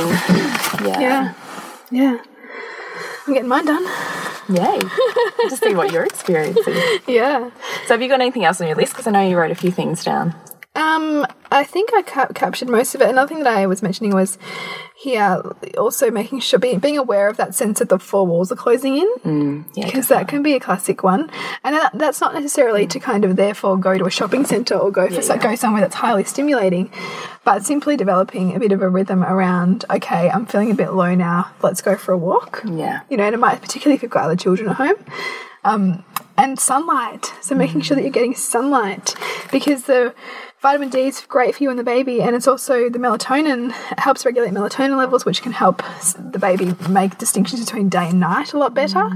Yeah. 0.87 0.99
Yeah. 0.99 1.33
Yeah. 1.91 2.17
I'm 3.27 3.33
getting 3.33 3.47
mine 3.49 3.65
done. 3.65 3.83
Yay. 4.49 4.79
to 5.49 5.57
see 5.57 5.73
what 5.75 5.91
you're 5.91 6.03
experiencing. 6.13 6.75
Yeah. 7.07 7.49
So, 7.87 7.93
have 7.93 8.01
you 8.01 8.09
got 8.09 8.19
anything 8.21 8.43
else 8.45 8.59
on 8.59 8.67
your 8.67 8.75
list? 8.75 8.93
Because 8.93 9.07
I 9.07 9.11
know 9.11 9.21
you 9.27 9.37
wrote 9.37 9.51
a 9.51 9.55
few 9.55 9.71
things 9.71 10.03
down. 10.03 10.35
Um, 10.75 11.27
I 11.51 11.63
think 11.63 11.91
I 11.93 12.01
cap 12.01 12.33
captured 12.33 12.67
most 12.67 12.95
of 12.95 13.01
it. 13.01 13.07
Another 13.09 13.27
thing 13.27 13.43
that 13.43 13.55
I 13.55 13.67
was 13.67 13.83
mentioning 13.83 14.11
was 14.15 14.39
here 14.95 15.39
also 15.77 16.09
making 16.09 16.39
sure 16.39 16.57
being, 16.57 16.79
being 16.79 16.97
aware 16.97 17.27
of 17.27 17.37
that 17.37 17.53
sense 17.53 17.77
that 17.77 17.89
the 17.89 17.99
four 17.99 18.25
walls 18.25 18.51
are 18.51 18.55
closing 18.55 18.97
in 18.97 19.65
Yeah. 19.75 19.85
because 19.85 20.07
that 20.07 20.27
can 20.27 20.41
be 20.41 20.53
a 20.53 20.59
classic 20.59 21.03
one, 21.03 21.29
and 21.63 21.75
that, 21.75 21.91
that's 21.93 22.19
not 22.21 22.33
necessarily 22.33 22.87
to 22.87 22.99
kind 22.99 23.23
of 23.23 23.35
therefore 23.35 23.77
go 23.77 23.95
to 23.99 24.05
a 24.05 24.09
shopping 24.09 24.45
centre 24.45 24.75
or 24.75 24.89
go 24.89 25.07
for 25.09 25.21
so- 25.21 25.35
yeah. 25.35 25.41
go 25.43 25.53
somewhere 25.55 25.81
that's 25.81 25.95
highly 25.95 26.23
stimulating, 26.23 26.91
but 27.43 27.63
simply 27.63 27.95
developing 27.95 28.55
a 28.55 28.59
bit 28.59 28.71
of 28.71 28.81
a 28.81 28.89
rhythm 28.89 29.23
around. 29.23 29.85
Okay, 29.91 30.27
I'm 30.31 30.47
feeling 30.47 30.71
a 30.71 30.75
bit 30.75 30.93
low 30.93 31.13
now. 31.13 31.51
Let's 31.61 31.81
go 31.81 31.95
for 31.95 32.13
a 32.13 32.17
walk. 32.17 32.63
Yeah. 32.65 33.01
You 33.11 33.17
know, 33.17 33.25
and 33.25 33.35
it 33.35 33.39
might 33.39 33.61
particularly 33.61 33.95
if 33.97 34.01
you've 34.01 34.11
got 34.11 34.23
other 34.25 34.35
children 34.35 34.69
at 34.69 34.77
home. 34.77 34.95
Um, 35.65 36.03
and 36.35 36.59
sunlight. 36.59 37.31
So 37.41 37.53
making 37.55 37.81
sure 37.81 37.95
that 37.95 38.01
you're 38.01 38.09
getting 38.11 38.33
sunlight 38.35 39.13
because 39.51 39.83
the 39.83 40.13
vitamin 40.63 40.87
D 40.87 41.07
is 41.07 41.21
great 41.27 41.55
for 41.55 41.63
you 41.63 41.69
and 41.69 41.77
the 41.77 41.83
baby, 41.83 42.21
and 42.21 42.37
it's 42.37 42.47
also 42.47 42.89
the 42.89 42.97
melatonin 42.97 43.73
helps 43.99 44.25
regulate 44.25 44.51
melatonin 44.51 44.97
levels, 44.97 45.25
which 45.25 45.41
can 45.41 45.51
help 45.51 45.83
the 46.17 46.39
baby 46.39 46.73
make 46.89 47.17
distinctions 47.17 47.59
between 47.59 47.89
day 47.89 48.07
and 48.07 48.21
night 48.21 48.53
a 48.53 48.57
lot 48.57 48.73
better. 48.73 49.11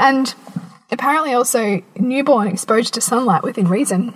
And 0.00 0.34
apparently, 0.90 1.34
also 1.34 1.82
newborn 1.96 2.48
exposure 2.48 2.90
to 2.90 3.00
sunlight 3.00 3.44
within 3.44 3.68
reason 3.68 4.12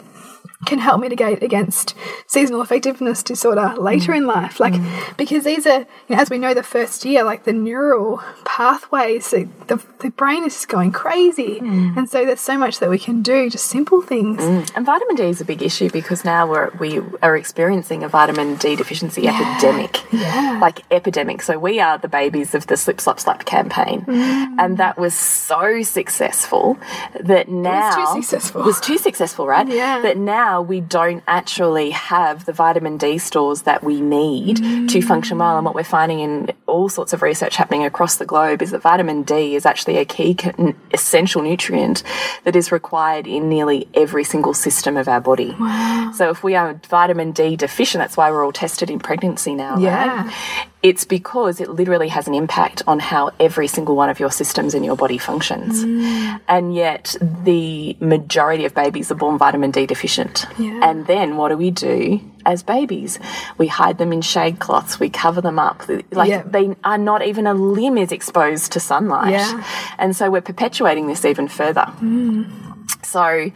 can 0.67 0.79
help 0.79 1.01
mitigate 1.01 1.43
against 1.43 1.95
seasonal 2.27 2.63
effectiveness 2.63 3.23
disorder 3.23 3.75
later 3.79 4.13
mm. 4.13 4.19
in 4.19 4.27
life. 4.27 4.61
Like, 4.61 4.75
mm. 4.75 5.17
because 5.17 5.45
these 5.45 5.67
are, 5.67 5.81
you 5.81 6.17
know, 6.17 6.17
as 6.17 6.31
we 6.31 6.39
know, 6.39 6.55
the 6.55 6.63
first 6.63 7.05
year, 7.05 7.25
like 7.25 7.45
the 7.45 7.53
neural 7.53 8.23
pathways, 8.45 9.31
the, 9.31 9.49
the, 9.69 9.83
the 10.01 10.11
brain 10.11 10.45
is 10.45 10.55
just 10.55 10.69
going 10.69 10.93
crazy. 10.93 11.61
Mm. 11.61 11.97
And 11.97 12.09
so 12.09 12.25
there's 12.25 12.41
so 12.41 12.57
much 12.57 12.79
that 12.79 12.91
we 12.91 12.99
can 12.99 13.23
do, 13.23 13.51
just 13.51 13.67
simple 13.67 14.03
things. 14.03 14.43
And 14.43 14.87
vitamin 14.87 15.17
D 15.17 15.25
is 15.25 15.41
a 15.41 15.45
big 15.45 15.63
issue 15.63 15.91
because 15.91 16.25
now 16.25 16.49
we're, 16.49 16.71
we 16.79 17.01
are 17.23 17.37
experiencing 17.37 18.05
a 18.05 18.09
vitamin 18.09 18.57
D 18.57 18.77
deficiency 18.77 19.27
epidemic. 19.29 20.01
Yeah. 20.13 20.59
Like 20.61 20.81
epidemic. 20.91 21.43
So 21.43 21.59
we 21.59 21.81
are 21.81 21.99
the 21.99 22.09
babies 22.09 22.55
of 22.55 22.67
the 22.67 22.77
Slip 22.77 23.01
Slop 23.01 23.19
Slap 23.19 23.45
campaign. 23.45 24.03
Mm. 24.03 24.57
And 24.59 24.79
that 24.79 24.99
was 24.99 25.15
so 25.15 25.83
successful 25.83 26.79
that 27.19 27.49
now. 27.49 28.15
successful. 28.15 28.63
was 28.63 28.81
too 28.81 28.99
successful, 28.99 29.47
right? 29.47 29.67
Yeah. 29.73 30.03
That 30.03 30.19
now 30.19 30.52
we 30.61 30.81
don't 30.81 31.23
actually 31.27 31.91
have 31.91 32.45
the 32.45 32.53
vitamin 32.53 32.99
D 32.99 33.19
stores 33.19 33.63
that 33.63 33.83
we 33.83 34.01
need 34.01 34.57
to 34.57 34.63
mm. 34.63 35.05
function 35.05 35.39
well. 35.39 35.57
And 35.57 35.65
what 35.65 35.75
we're 35.75 35.85
finding 35.85 36.21
in 36.21 36.53
all 36.67 36.89
sorts 36.89 37.13
of 37.13 37.23
research 37.23 37.57
happening 37.57 37.85
across 37.85 38.17
the 38.17 38.27
globe 38.27 38.61
is 38.61 38.73
that 38.73 38.83
vitamin 38.83 39.23
D 39.23 39.55
is 39.55 39.65
actually 39.65 39.99
a 39.99 40.05
key 40.05 40.37
essential 40.93 41.43
nutrient 41.43 42.03
that 42.45 42.57
is 42.57 42.73
required 42.73 43.27
in 43.27 43.49
nearly 43.49 43.89
every 43.95 44.25
single 44.25 44.55
system 44.55 44.97
of 44.97 45.09
our 45.09 45.21
body. 45.21 45.55
So 46.15 46.31
if 46.31 46.43
we 46.43 46.55
are 46.57 46.75
vitamin 46.89 47.33
D 47.33 47.57
deficient, 47.57 48.03
that's 48.03 48.17
why 48.17 48.31
we're 48.31 48.45
all 48.45 48.53
tested 48.53 48.91
in 48.91 48.99
pregnancy 48.99 49.55
now, 49.55 49.79
Yeah. 49.79 50.25
right? 50.25 50.35
It's 50.83 51.05
because 51.05 51.61
it 51.61 51.69
literally 51.71 52.09
has 52.09 52.27
an 52.27 52.35
impact 52.35 52.83
on 52.89 52.99
how 52.99 53.31
every 53.39 53.69
single 53.69 53.95
one 53.95 54.11
of 54.11 54.19
your 54.19 54.33
systems 54.33 54.75
in 54.75 54.83
your 54.83 54.97
body 54.97 55.17
functions. 55.17 55.85
Mm. 55.85 56.41
And 56.49 56.75
yet, 56.75 57.15
the 57.21 57.97
majority 58.01 58.65
of 58.65 58.75
babies 58.75 59.11
are 59.13 59.15
born 59.15 59.39
vitamin 59.39 59.71
D 59.71 59.87
deficient. 59.87 60.45
Yeah. 60.59 60.81
And 60.83 61.07
then 61.07 61.37
what 61.37 61.51
do 61.51 61.57
we 61.57 61.71
do 61.71 62.21
as 62.45 62.65
babies? 62.65 63.21
We 63.59 63.69
hide 63.69 63.99
them 63.99 64.13
in 64.13 64.23
shade 64.23 64.59
cloths, 64.59 64.99
we 64.99 65.09
cover 65.09 65.41
them 65.41 65.59
up. 65.59 65.89
Like 66.11 66.29
Yeah. 66.29 66.43
they 66.43 66.75
are 66.83 66.99
not 66.99 67.25
even 67.25 67.47
a 67.47 67.55
limb 67.55 67.97
is 67.97 68.11
exposed 68.11 68.73
to 68.73 68.81
sunlight. 68.81 69.31
Yeah. 69.31 69.65
And 69.99 70.17
so 70.17 70.31
we're 70.31 70.41
perpetuating 70.41 71.07
this 71.07 71.25
even 71.25 71.47
further. 71.47 71.87
Mm. 72.01 72.51
So, 73.05 73.51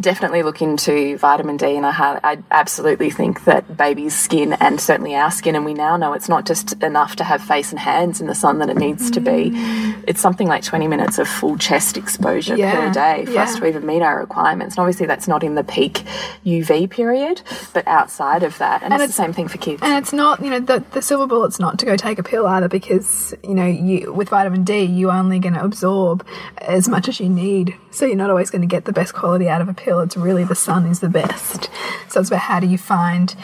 definitely 0.00 0.42
look 0.42 0.62
into 0.62 1.16
vitamin 1.18 1.56
D, 1.56 1.76
and 1.76 1.86
I, 1.86 2.20
I 2.22 2.38
absolutely 2.50 3.10
think 3.10 3.44
that 3.44 3.76
baby's 3.76 4.16
skin 4.16 4.54
and 4.54 4.80
certainly 4.80 5.14
our 5.14 5.30
skin, 5.30 5.56
and 5.56 5.64
we 5.64 5.74
now 5.74 5.96
know 5.96 6.12
it's 6.12 6.28
not 6.28 6.46
just 6.46 6.82
enough 6.82 7.16
to 7.16 7.24
have 7.24 7.42
face 7.42 7.70
and 7.70 7.78
hands 7.78 8.20
in 8.20 8.26
the 8.26 8.34
sun 8.34 8.58
that 8.58 8.70
it 8.70 8.76
needs 8.76 9.10
to 9.12 9.20
be. 9.20 9.50
Mm. 9.50 10.04
It's 10.06 10.20
something 10.20 10.46
like 10.48 10.62
20 10.62 10.88
minutes 10.88 11.18
of 11.18 11.28
full 11.28 11.56
chest 11.58 11.96
exposure 11.96 12.56
Yeah, 12.56 12.88
per 12.88 12.92
day 12.92 13.26
for 13.26 13.38
us 13.38 13.58
to 13.58 13.66
even 13.66 13.86
meet 13.86 14.02
our 14.02 14.18
requirements. 14.18 14.76
And 14.76 14.80
obviously, 14.80 15.06
that's 15.06 15.28
not 15.28 15.42
in 15.42 15.54
the 15.54 15.64
peak 15.64 16.04
UV 16.44 16.88
period, 16.90 17.42
but 17.74 17.86
outside 17.86 18.42
of 18.42 18.56
that. 18.58 18.82
And, 18.82 18.92
it's, 18.92 19.02
it's- 19.02 19.16
the 19.16 19.22
same 19.22 19.32
thing 19.32 19.48
for 19.48 19.58
kids. 19.58 19.82
And 19.82 19.96
it's 20.02 20.12
not, 20.12 20.42
you 20.42 20.50
know, 20.50 20.60
the, 20.60 20.84
the 20.92 21.02
silver 21.02 21.26
bullet's 21.26 21.58
not 21.58 21.78
to 21.80 21.86
go 21.86 21.96
take 21.96 22.18
a 22.18 22.22
pill 22.22 22.46
either 22.46 22.68
because, 22.68 23.34
you 23.42 23.54
know, 23.54 23.66
you 23.66 24.12
with 24.12 24.28
vitamin 24.28 24.64
D, 24.64 24.84
you're 24.84 25.12
only 25.12 25.38
going 25.38 25.54
to 25.54 25.62
absorb 25.64 26.26
as 26.58 26.88
much 26.88 27.08
as 27.08 27.20
you 27.20 27.28
need. 27.28 27.74
So 27.90 28.06
you're 28.06 28.16
not 28.16 28.30
always 28.30 28.50
going 28.50 28.62
to 28.62 28.68
get 28.68 28.84
the 28.84 28.92
best 28.92 29.14
quality 29.14 29.48
out 29.48 29.60
of 29.60 29.68
a 29.68 29.74
pill. 29.74 29.89
It's 29.98 30.16
really 30.16 30.44
the 30.44 30.54
sun 30.54 30.86
is 30.86 31.00
the 31.00 31.08
best. 31.08 31.68
So 32.08 32.20
it's 32.20 32.30
about 32.30 32.40
how 32.42 32.60
do 32.60 32.66
you 32.68 32.78
find, 32.78 33.34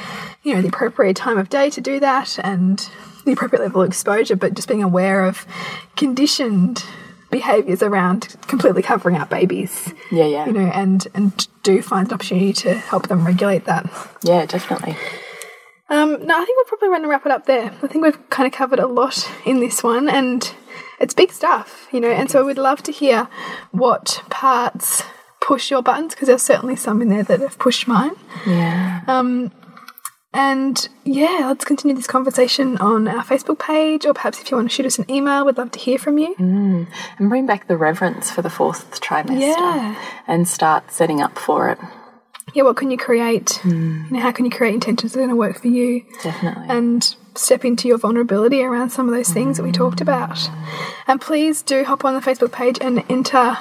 you 0.44 0.54
know, 0.54 0.62
the 0.62 0.68
appropriate 0.68 1.16
time 1.16 1.38
of 1.38 1.48
day 1.48 1.70
to 1.70 1.80
do 1.80 1.98
that 2.00 2.38
and 2.44 2.88
the 3.24 3.32
appropriate 3.32 3.62
level 3.62 3.82
of 3.82 3.88
exposure, 3.88 4.36
but 4.36 4.54
just 4.54 4.68
being 4.68 4.82
aware 4.82 5.24
of 5.24 5.44
conditioned 5.96 6.84
behaviors 7.30 7.82
around 7.82 8.36
completely 8.42 8.82
covering 8.82 9.16
up 9.16 9.28
babies. 9.28 9.92
Yeah, 10.10 10.26
yeah. 10.26 10.46
You 10.46 10.52
know, 10.52 10.68
and 10.68 11.06
and 11.14 11.48
do 11.62 11.82
find 11.82 12.06
an 12.08 12.14
opportunity 12.14 12.52
to 12.52 12.74
help 12.74 13.08
them 13.08 13.26
regulate 13.26 13.64
that. 13.64 13.90
yeah, 14.22 14.46
definitely. 14.46 14.96
Um, 15.88 16.26
no, 16.26 16.40
I 16.40 16.44
think 16.44 16.58
we're 16.58 16.68
probably 16.68 16.88
going 16.88 17.02
to 17.02 17.08
wrap 17.08 17.26
it 17.26 17.32
up 17.32 17.46
there. 17.46 17.66
I 17.82 17.86
think 17.86 18.04
we've 18.04 18.30
kind 18.30 18.46
of 18.46 18.52
covered 18.52 18.80
a 18.80 18.86
lot 18.86 19.30
in 19.44 19.60
this 19.60 19.84
one, 19.84 20.08
and 20.08 20.52
it's 20.98 21.14
big 21.14 21.30
stuff, 21.30 21.86
you 21.92 22.00
know. 22.00 22.10
And 22.10 22.30
so 22.30 22.44
we'd 22.44 22.58
love 22.58 22.82
to 22.84 22.92
hear 22.92 23.28
what 23.70 24.22
parts 24.30 25.04
push 25.46 25.70
your 25.70 25.82
buttons 25.82 26.14
because 26.14 26.26
there's 26.28 26.42
certainly 26.42 26.76
some 26.76 27.00
in 27.02 27.08
there 27.08 27.22
that 27.22 27.40
have 27.40 27.58
pushed 27.58 27.86
mine. 27.86 28.16
Yeah. 28.46 29.02
Um, 29.06 29.52
And 30.34 30.76
yeah, 31.04 31.44
let's 31.46 31.64
continue 31.64 31.96
this 31.96 32.06
conversation 32.06 32.76
on 32.78 33.08
our 33.08 33.24
Facebook 33.24 33.58
page, 33.58 34.04
or 34.04 34.12
perhaps 34.12 34.38
if 34.40 34.50
you 34.50 34.56
want 34.58 34.68
to 34.68 34.74
shoot 34.74 34.84
us 34.84 34.98
an 34.98 35.10
email, 35.10 35.46
we'd 35.46 35.56
love 35.56 35.70
to 35.70 35.78
hear 35.78 35.98
from 35.98 36.18
you. 36.18 36.34
Mm. 36.38 36.86
And 37.18 37.28
bring 37.30 37.46
back 37.46 37.68
the 37.68 37.76
reverence 37.78 38.30
for 38.30 38.42
the 38.42 38.50
fourth 38.50 39.00
trimester 39.00 39.40
Yeah. 39.40 39.94
and 40.26 40.46
start 40.46 40.92
setting 40.92 41.22
up 41.22 41.38
for 41.38 41.70
it. 41.70 41.78
Yeah, 42.54 42.64
what 42.64 42.76
can 42.76 42.90
you 42.90 42.98
create? 42.98 43.60
Mm. 43.62 44.10
You 44.10 44.16
know, 44.16 44.20
how 44.20 44.32
can 44.32 44.44
you 44.44 44.50
create 44.50 44.74
intentions 44.74 45.12
that 45.12 45.18
are 45.20 45.22
going 45.26 45.30
to 45.30 45.36
work 45.36 45.58
for 45.58 45.68
you? 45.68 46.02
Definitely. 46.22 46.66
and 46.68 47.16
step 47.34 47.64
into 47.64 47.86
your 47.88 47.98
vulnerability 47.98 48.62
around 48.62 48.90
some 48.90 49.08
of 49.08 49.14
those 49.14 49.30
things 49.30 49.56
that 49.56 49.62
we 49.62 49.72
talked 49.72 50.00
about. 50.02 50.36
Mm. 50.36 50.52
And 51.06 51.20
please 51.20 51.62
do 51.62 51.84
hop 51.84 52.04
on 52.04 52.14
the 52.14 52.20
Facebook 52.20 52.52
page 52.52 52.78
and 52.80 53.04
enter 53.10 53.56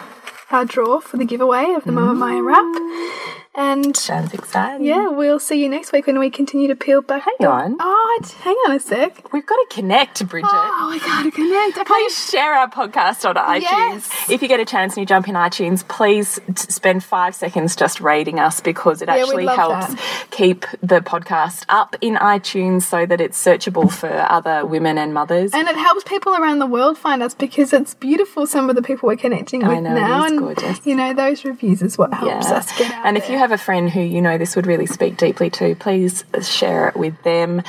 our 0.55 0.63
draw 0.63 1.01
for 1.01 1.17
the 1.17 1.25
giveaway 1.25 1.73
of 1.73 1.83
the 1.83 1.91
Mama 1.91 2.13
Maya 2.13 2.41
wrap. 2.41 3.34
And 3.57 3.95
Sounds 3.95 4.33
exciting. 4.33 4.85
yeah, 4.85 5.07
we'll 5.07 5.39
see 5.39 5.61
you 5.63 5.69
next 5.69 5.91
week 5.93 6.07
when 6.07 6.19
we 6.19 6.29
continue 6.29 6.67
to 6.67 6.75
peel 6.75 7.01
back. 7.01 7.23
Hang 7.39 7.47
on. 7.47 7.77
Oh, 7.79 8.19
hang 8.41 8.55
on 8.67 8.75
a 8.75 8.79
sec. 8.79 9.31
We've 9.31 9.45
got 9.45 9.55
to 9.55 9.67
connect, 9.75 10.27
Bridget. 10.27 10.49
Oh, 10.51 10.89
we 10.91 10.99
gotta 10.99 11.31
connect. 11.31 11.77
Okay. 11.77 11.85
Please 11.85 12.29
share 12.31 12.53
our 12.53 12.69
podcast 12.69 13.27
on 13.27 13.35
iTunes. 13.35 13.61
Yes. 13.61 14.29
If 14.29 14.41
you 14.41 14.47
get 14.49 14.59
a 14.59 14.65
chance 14.65 14.93
and 14.95 15.01
you 15.01 15.05
jump 15.05 15.29
in 15.29 15.35
iTunes, 15.35 15.87
please 15.87 16.39
spend 16.55 17.03
five 17.03 17.33
seconds 17.33 17.75
just 17.75 18.01
rating 18.01 18.39
us 18.39 18.59
because 18.59 19.01
it 19.01 19.07
we'd 19.09 19.21
actually 19.21 19.45
helps 19.45 19.87
that. 19.93 20.27
keep 20.31 20.65
the 20.81 20.99
podcast 20.99 21.63
up 21.69 21.95
in 22.01 22.15
iTunes 22.15 22.81
so 22.83 23.05
that 23.05 23.21
it's 23.21 23.41
searchable 23.41 23.89
for 23.91 24.09
other 24.09 24.65
women 24.65 24.97
and 24.97 25.13
mothers. 25.13 25.51
And 25.53 25.67
it 25.67 25.75
helps 25.77 26.03
people 26.03 26.33
around 26.35 26.59
the 26.59 26.67
world 26.67 26.97
find 26.97 27.23
us 27.23 27.33
because 27.33 27.71
it's 27.71 27.93
beautiful. 27.93 28.47
Some 28.47 28.69
of 28.69 28.75
the 28.75 28.81
people 28.81 29.07
we're 29.07 29.15
connecting 29.15 29.65
with 29.65 29.81
know, 29.81 29.93
now, 29.93 30.25
and 30.25 30.39
gorgeous. 30.39 30.85
you 30.85 30.95
know 30.95 31.13
those 31.13 31.45
reviews 31.45 31.81
is 31.81 31.97
what 31.97 32.13
helps 32.13 32.49
Yeah. 32.49 32.55
us 32.57 32.77
get 32.77 32.91
out 32.91 33.05
and 33.05 33.15
if 33.17 33.23
there. 33.23 33.33
you 33.33 33.37
have 33.45 33.51
a 33.51 33.57
friend 33.63 33.87
who 33.89 34.01
you 34.01 34.19
know 34.21 34.37
this 34.39 34.55
would 34.55 34.65
really 34.65 34.87
speak 34.87 35.17
deeply 35.17 35.49
to, 35.51 35.75
please 35.75 36.23
share 36.41 36.87
it 36.89 36.95
with 36.95 37.21
them. 37.23 37.61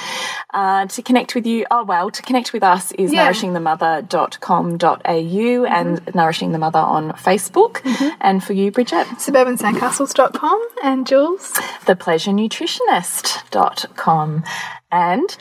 Uh, 0.54 0.86
to 0.86 1.02
connect 1.02 1.34
with 1.34 1.44
you, 1.46 1.66
oh 1.70 1.84
well, 1.84 2.10
to 2.10 2.22
connect 2.22 2.52
with 2.54 2.62
us 2.62 2.92
is 2.92 3.12
Yeah. 3.12 3.28
nourishingthemother.com.au 3.30 5.64
and 5.66 6.14
Nourishing 6.14 6.52
the 6.52 6.58
Mother 6.58 6.78
on 6.78 7.12
Facebook. 7.12 7.82
And 8.20 8.42
for 8.42 8.54
you, 8.54 8.70
Bridget, 8.70 9.06
suburbansandcastles.com 9.18 10.66
and 10.82 11.06
Jules. 11.06 11.52
thepleasurenutritionist.com. 11.84 14.44
And 14.90 15.36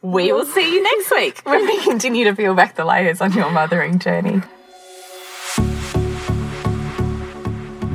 we 0.00 0.32
will 0.32 0.46
see 0.46 0.72
you 0.74 0.82
next 0.82 1.10
week 1.10 1.42
when 1.44 1.66
we 1.66 1.82
continue 1.82 2.24
to 2.24 2.34
peel 2.34 2.54
back 2.54 2.76
the 2.76 2.86
layers 2.86 3.20
on 3.20 3.34
your 3.34 3.50
mothering 3.50 3.98
journey. 3.98 4.40